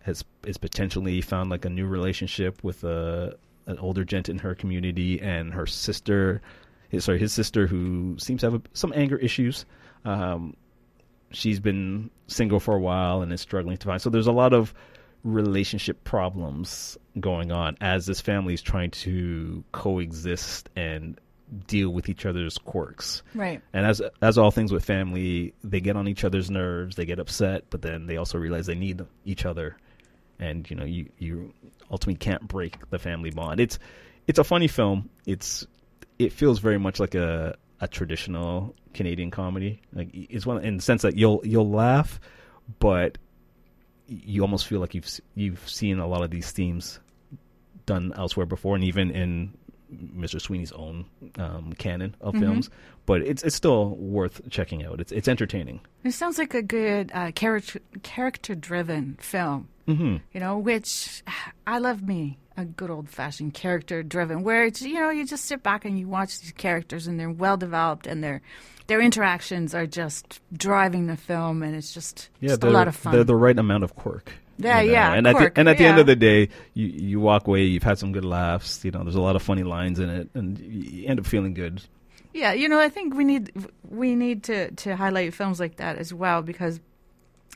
has 0.02 0.24
is 0.46 0.58
potentially 0.58 1.22
found 1.22 1.50
like 1.50 1.66
a 1.66 1.70
new 1.70 1.86
relationship 1.86 2.64
with 2.64 2.84
a 2.84 3.36
an 3.66 3.78
older 3.80 4.04
gent 4.04 4.30
in 4.30 4.40
her 4.40 4.56
community, 4.56 5.22
and 5.22 5.54
her 5.54 5.66
sister, 5.66 6.42
his, 6.90 7.04
sorry, 7.04 7.20
his 7.20 7.34
sister 7.34 7.68
who 7.68 8.16
seems 8.18 8.42
to 8.42 8.48
have 8.48 8.54
a, 8.56 8.62
some 8.74 8.94
anger 8.96 9.18
issues. 9.18 9.66
Um, 10.06 10.56
she's 11.32 11.60
been 11.60 12.10
single 12.28 12.60
for 12.60 12.76
a 12.76 12.80
while 12.80 13.22
and 13.22 13.32
is 13.34 13.42
struggling 13.42 13.78
to 13.78 13.88
find. 13.88 14.02
So 14.02 14.10
there's 14.10 14.28
a 14.28 14.32
lot 14.32 14.54
of 14.54 14.74
relationship 15.24 16.04
problems 16.06 16.98
going 17.20 17.52
on 17.52 17.76
as 17.82 18.06
this 18.06 18.22
family 18.22 18.54
is 18.54 18.62
trying 18.62 18.92
to 18.92 19.64
coexist 19.74 20.70
and 20.76 21.20
deal 21.68 21.90
with 21.90 22.10
each 22.10 22.26
other's 22.26 22.58
quirks. 22.58 23.24
Right. 23.34 23.62
And 23.74 23.86
as 23.86 24.02
as 24.22 24.38
all 24.38 24.52
things 24.52 24.72
with 24.72 24.84
family, 24.84 25.54
they 25.64 25.80
get 25.80 25.96
on 25.96 26.08
each 26.08 26.24
other's 26.24 26.50
nerves, 26.50 26.96
they 26.96 27.06
get 27.06 27.20
upset, 27.20 27.66
but 27.70 27.82
then 27.82 28.08
they 28.08 28.18
also 28.18 28.38
realize 28.38 28.66
they 28.66 28.76
need 28.76 29.06
each 29.26 29.46
other. 29.46 29.78
And 30.40 30.70
you 30.70 30.76
know, 30.76 30.86
you 30.86 31.10
you 31.18 31.54
ultimately 31.90 32.18
can't 32.18 32.48
break 32.48 32.90
the 32.90 33.00
family 33.00 33.32
bond. 33.32 33.60
It's 33.60 33.80
it's 34.28 34.40
a 34.40 34.44
funny 34.44 34.68
film. 34.68 35.10
It's 35.26 35.66
it 36.20 36.34
feels 36.34 36.60
very 36.60 36.78
much 36.78 37.00
like 37.00 37.16
a 37.16 37.56
a 37.80 37.88
traditional 37.88 38.76
Canadian 38.94 39.32
comedy. 39.32 39.82
Like 39.94 40.10
it's 40.14 40.46
one 40.46 40.64
in 40.64 40.78
the 40.78 40.84
sense 40.84 41.02
that 41.04 41.16
you'll 41.16 41.42
you'll 41.44 41.70
laugh, 41.70 42.20
but 42.80 43.18
you 44.08 44.42
almost 44.42 44.68
feel 44.68 44.80
like 44.80 44.94
you've 44.96 45.10
you've 45.36 45.68
seen 45.70 46.00
a 46.00 46.08
lot 46.08 46.24
of 46.24 46.32
these 46.32 46.52
themes 46.52 47.00
done 47.86 48.14
elsewhere 48.16 48.46
before, 48.46 48.76
and 48.76 48.84
even 48.84 49.12
in 49.12 49.54
Mr. 49.94 50.40
Sweeney's 50.42 50.72
own 50.74 51.06
um, 51.38 51.74
canon 51.78 52.16
of 52.22 52.34
Mhm. 52.34 52.40
films. 52.40 52.70
But 53.06 53.22
it's 53.22 53.44
it's 53.44 53.56
still 53.56 53.96
worth 53.96 54.42
checking 54.50 54.86
out. 54.86 55.00
It's 55.00 55.12
it's 55.12 55.28
entertaining. 55.28 55.80
It 56.04 56.12
sounds 56.12 56.38
like 56.38 56.54
a 56.54 56.62
good 56.62 57.12
uh, 57.14 57.32
character 57.32 57.80
character 58.04 58.54
driven 58.56 59.18
film. 59.20 59.70
hmm 59.86 60.18
You 60.34 60.40
know, 60.40 60.58
which 60.58 61.24
I 61.66 61.80
love 61.80 62.04
me 62.04 62.38
a 62.58 62.66
good 62.66 62.90
old 62.90 63.08
fashioned 63.08 63.54
character 63.54 64.02
driven, 64.04 64.44
where 64.44 64.66
it's 64.66 64.82
you 64.82 64.96
know 64.96 65.10
you 65.10 65.26
just 65.26 65.46
sit 65.46 65.64
back 65.64 65.86
and 65.86 65.98
you 66.00 66.08
watch 66.08 66.40
these 66.42 66.52
characters 66.54 67.08
and 67.08 67.20
they're 67.20 67.30
well 67.30 67.56
developed 67.56 68.08
and 68.08 68.24
their 68.24 68.42
their 68.88 69.00
interactions 69.02 69.74
are 69.76 69.86
just 69.86 70.42
driving 70.54 71.08
the 71.08 71.18
film 71.18 71.62
and 71.62 71.76
it's 71.76 71.94
just, 71.94 72.30
Yeah, 72.40 72.50
just 72.52 72.64
a 72.64 72.70
lot 72.70 72.88
of 72.88 72.96
fun. 72.96 73.12
they're 73.14 73.26
the 73.26 73.36
right 73.36 73.58
amount 73.60 73.84
of 73.84 73.96
quirk. 73.96 74.32
Yeah, 74.58 74.82
you 74.82 74.88
know? 74.88 74.94
yeah, 74.94 75.14
And 75.14 75.28
at 75.28 75.38
the 75.38 75.52
and 75.56 75.70
at 75.70 75.78
the 75.78 75.86
end 75.86 76.00
of 76.00 76.08
the 76.08 76.16
day, 76.16 76.50
you 76.74 76.88
you 76.88 77.20
walk 77.20 77.48
away. 77.48 77.64
You've 77.64 77.84
had 77.84 78.00
some 78.00 78.12
good 78.12 78.26
laughs. 78.26 78.84
You 78.84 78.92
know, 78.92 79.04
there's 79.04 79.16
a 79.16 79.22
lot 79.22 79.36
of 79.36 79.44
funny 79.44 79.64
lines 79.64 80.00
in 80.00 80.10
it, 80.10 80.30
and 80.34 80.58
you 80.60 81.08
end 81.08 81.20
up 81.20 81.26
feeling 81.26 81.54
good. 81.54 81.82
Yeah, 82.34 82.54
you 82.54 82.70
know, 82.70 82.80
I 82.80 82.90
think 82.90 83.16
we 83.16 83.24
need 83.24 83.52
we 83.88 84.16
need 84.16 84.44
to 84.44 84.72
to 84.72 84.96
highlight 84.96 85.34
films 85.34 85.60
like 85.60 85.78
that 85.78 85.98
as 85.98 86.14
well 86.14 86.42
because 86.42 86.80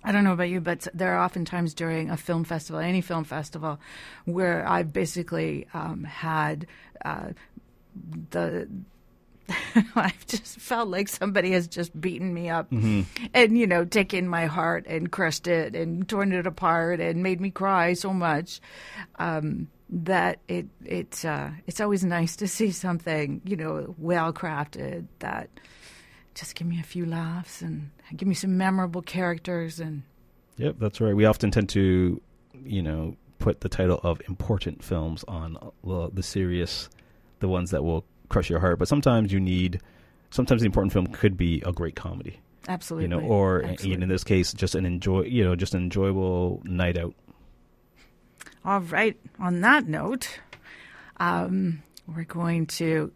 I 0.04 0.12
don't 0.12 0.24
know 0.24 0.34
about 0.34 0.50
you, 0.50 0.62
but 0.62 0.88
there 0.94 1.14
are 1.14 1.20
often 1.20 1.46
times 1.46 1.74
during 1.74 2.10
a 2.10 2.18
film 2.18 2.44
festival, 2.44 2.80
any 2.82 3.02
film 3.02 3.24
festival, 3.24 3.80
where 4.26 4.68
I've 4.68 4.92
basically 4.92 5.68
um, 5.74 6.04
had 6.04 6.68
uh, 7.06 7.30
the. 8.32 8.68
I've 9.96 10.26
just 10.28 10.60
felt 10.60 10.90
like 10.90 11.08
somebody 11.08 11.52
has 11.52 11.68
just 11.68 12.00
beaten 12.00 12.34
me 12.34 12.50
up 12.50 12.70
Mm-hmm. 12.72 13.02
and, 13.34 13.58
you 13.58 13.68
know, 13.68 13.86
taken 13.86 14.28
my 14.28 14.46
heart 14.46 14.86
and 14.88 15.12
crushed 15.12 15.48
it 15.48 15.76
and 15.76 16.08
torn 16.08 16.32
it 16.32 16.48
apart 16.48 17.00
and 17.00 17.22
made 17.24 17.42
me 17.42 17.50
cry 17.52 17.94
so 17.94 18.14
much 18.14 18.62
um, 19.20 19.68
that 19.90 20.40
it 20.48 20.68
it 20.86 21.26
uh, 21.26 21.50
it's 21.68 21.82
always 21.82 22.04
nice 22.04 22.36
to 22.38 22.48
see 22.48 22.72
something, 22.72 23.42
you 23.44 23.56
know, 23.58 23.94
well 23.98 24.32
crafted 24.32 25.08
that 25.20 25.50
just 26.34 26.56
give 26.56 26.66
me 26.68 26.80
a 26.80 26.84
few 26.84 27.06
laughs 27.06 27.62
and 27.62 27.90
give 28.16 28.28
me 28.28 28.34
some 28.36 28.58
memorable 28.58 29.02
characters 29.02 29.80
and 29.80 30.04
Yep, 30.58 30.76
that's 30.80 31.02
right. 31.02 31.16
We 31.16 31.26
often 31.26 31.50
tend 31.52 31.70
to, 31.70 32.22
you 32.64 32.82
know, 32.84 33.16
put 33.40 33.62
the 33.62 33.70
title 33.70 34.00
of 34.04 34.22
important 34.28 34.84
films 34.84 35.26
on 35.28 35.58
uh, 35.58 35.70
the, 35.84 36.10
the 36.14 36.24
serious, 36.24 36.88
the 37.40 37.48
ones 37.48 37.72
that 37.72 37.84
will 37.84 38.06
crush 38.32 38.50
your 38.50 38.60
heart. 38.60 38.80
But 38.80 38.88
sometimes 38.88 39.32
you 39.32 39.40
need, 39.40 39.82
sometimes 40.32 40.62
the 40.62 40.66
important 40.66 40.94
film 40.94 41.08
could 41.08 41.38
be 41.38 41.62
a 41.66 41.72
great 41.72 41.96
comedy, 41.96 42.40
absolutely, 42.68 43.06
you 43.06 43.10
know, 43.10 43.20
or 43.20 43.64
Absolutely. 43.64 44.04
in 44.04 44.10
this 44.10 44.24
case, 44.24 44.54
just 44.54 44.76
an 44.76 44.86
enjoy, 44.86 45.24
you 45.24 45.44
know, 45.44 45.56
just 45.56 45.76
an 45.76 45.84
enjoyable 45.84 46.62
night 46.64 46.98
out. 46.98 47.14
All 48.64 48.82
right. 48.82 49.18
On 49.40 49.62
that 49.62 49.88
note, 49.88 50.40
um, 51.18 51.82
we're 52.08 52.24
going 52.24 52.68
to 52.68 53.12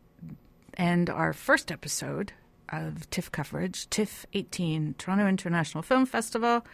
end 0.78 1.10
our 1.10 1.34
first 1.34 1.72
episode 1.72 2.34
of 2.70 3.10
TIFF 3.10 3.32
coverage. 3.32 3.90
TIFF 3.90 4.26
18, 4.34 4.96
Toronto 4.98 5.28
International 5.28 5.84
Film 5.84 6.06
Festival, 6.06 6.66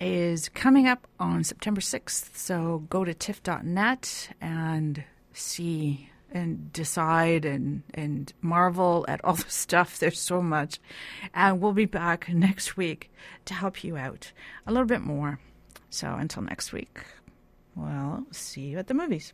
is 0.00 0.48
coming 0.48 0.86
up 0.88 1.06
on 1.20 1.44
September 1.44 1.80
6th. 1.80 2.36
So 2.36 2.84
go 2.90 3.04
to 3.04 3.14
tiff.net 3.14 4.30
and 4.40 5.04
see 5.32 6.10
and 6.30 6.72
decide 6.72 7.44
and 7.44 7.82
and 7.94 8.32
marvel 8.40 9.04
at 9.08 9.24
all 9.24 9.34
the 9.44 9.50
stuff. 9.50 9.98
There's 9.98 10.20
so 10.20 10.42
much, 10.42 10.78
and 11.34 11.60
we'll 11.60 11.72
be 11.72 11.86
back 11.86 12.28
next 12.28 12.76
week 12.76 13.10
to 13.46 13.54
help 13.54 13.84
you 13.84 13.96
out 13.96 14.32
a 14.66 14.72
little 14.72 14.86
bit 14.86 15.00
more. 15.00 15.40
So 15.90 16.14
until 16.14 16.42
next 16.42 16.72
week, 16.72 17.00
well, 17.74 18.26
see 18.30 18.62
you 18.62 18.78
at 18.78 18.88
the 18.88 18.94
movies. 18.94 19.32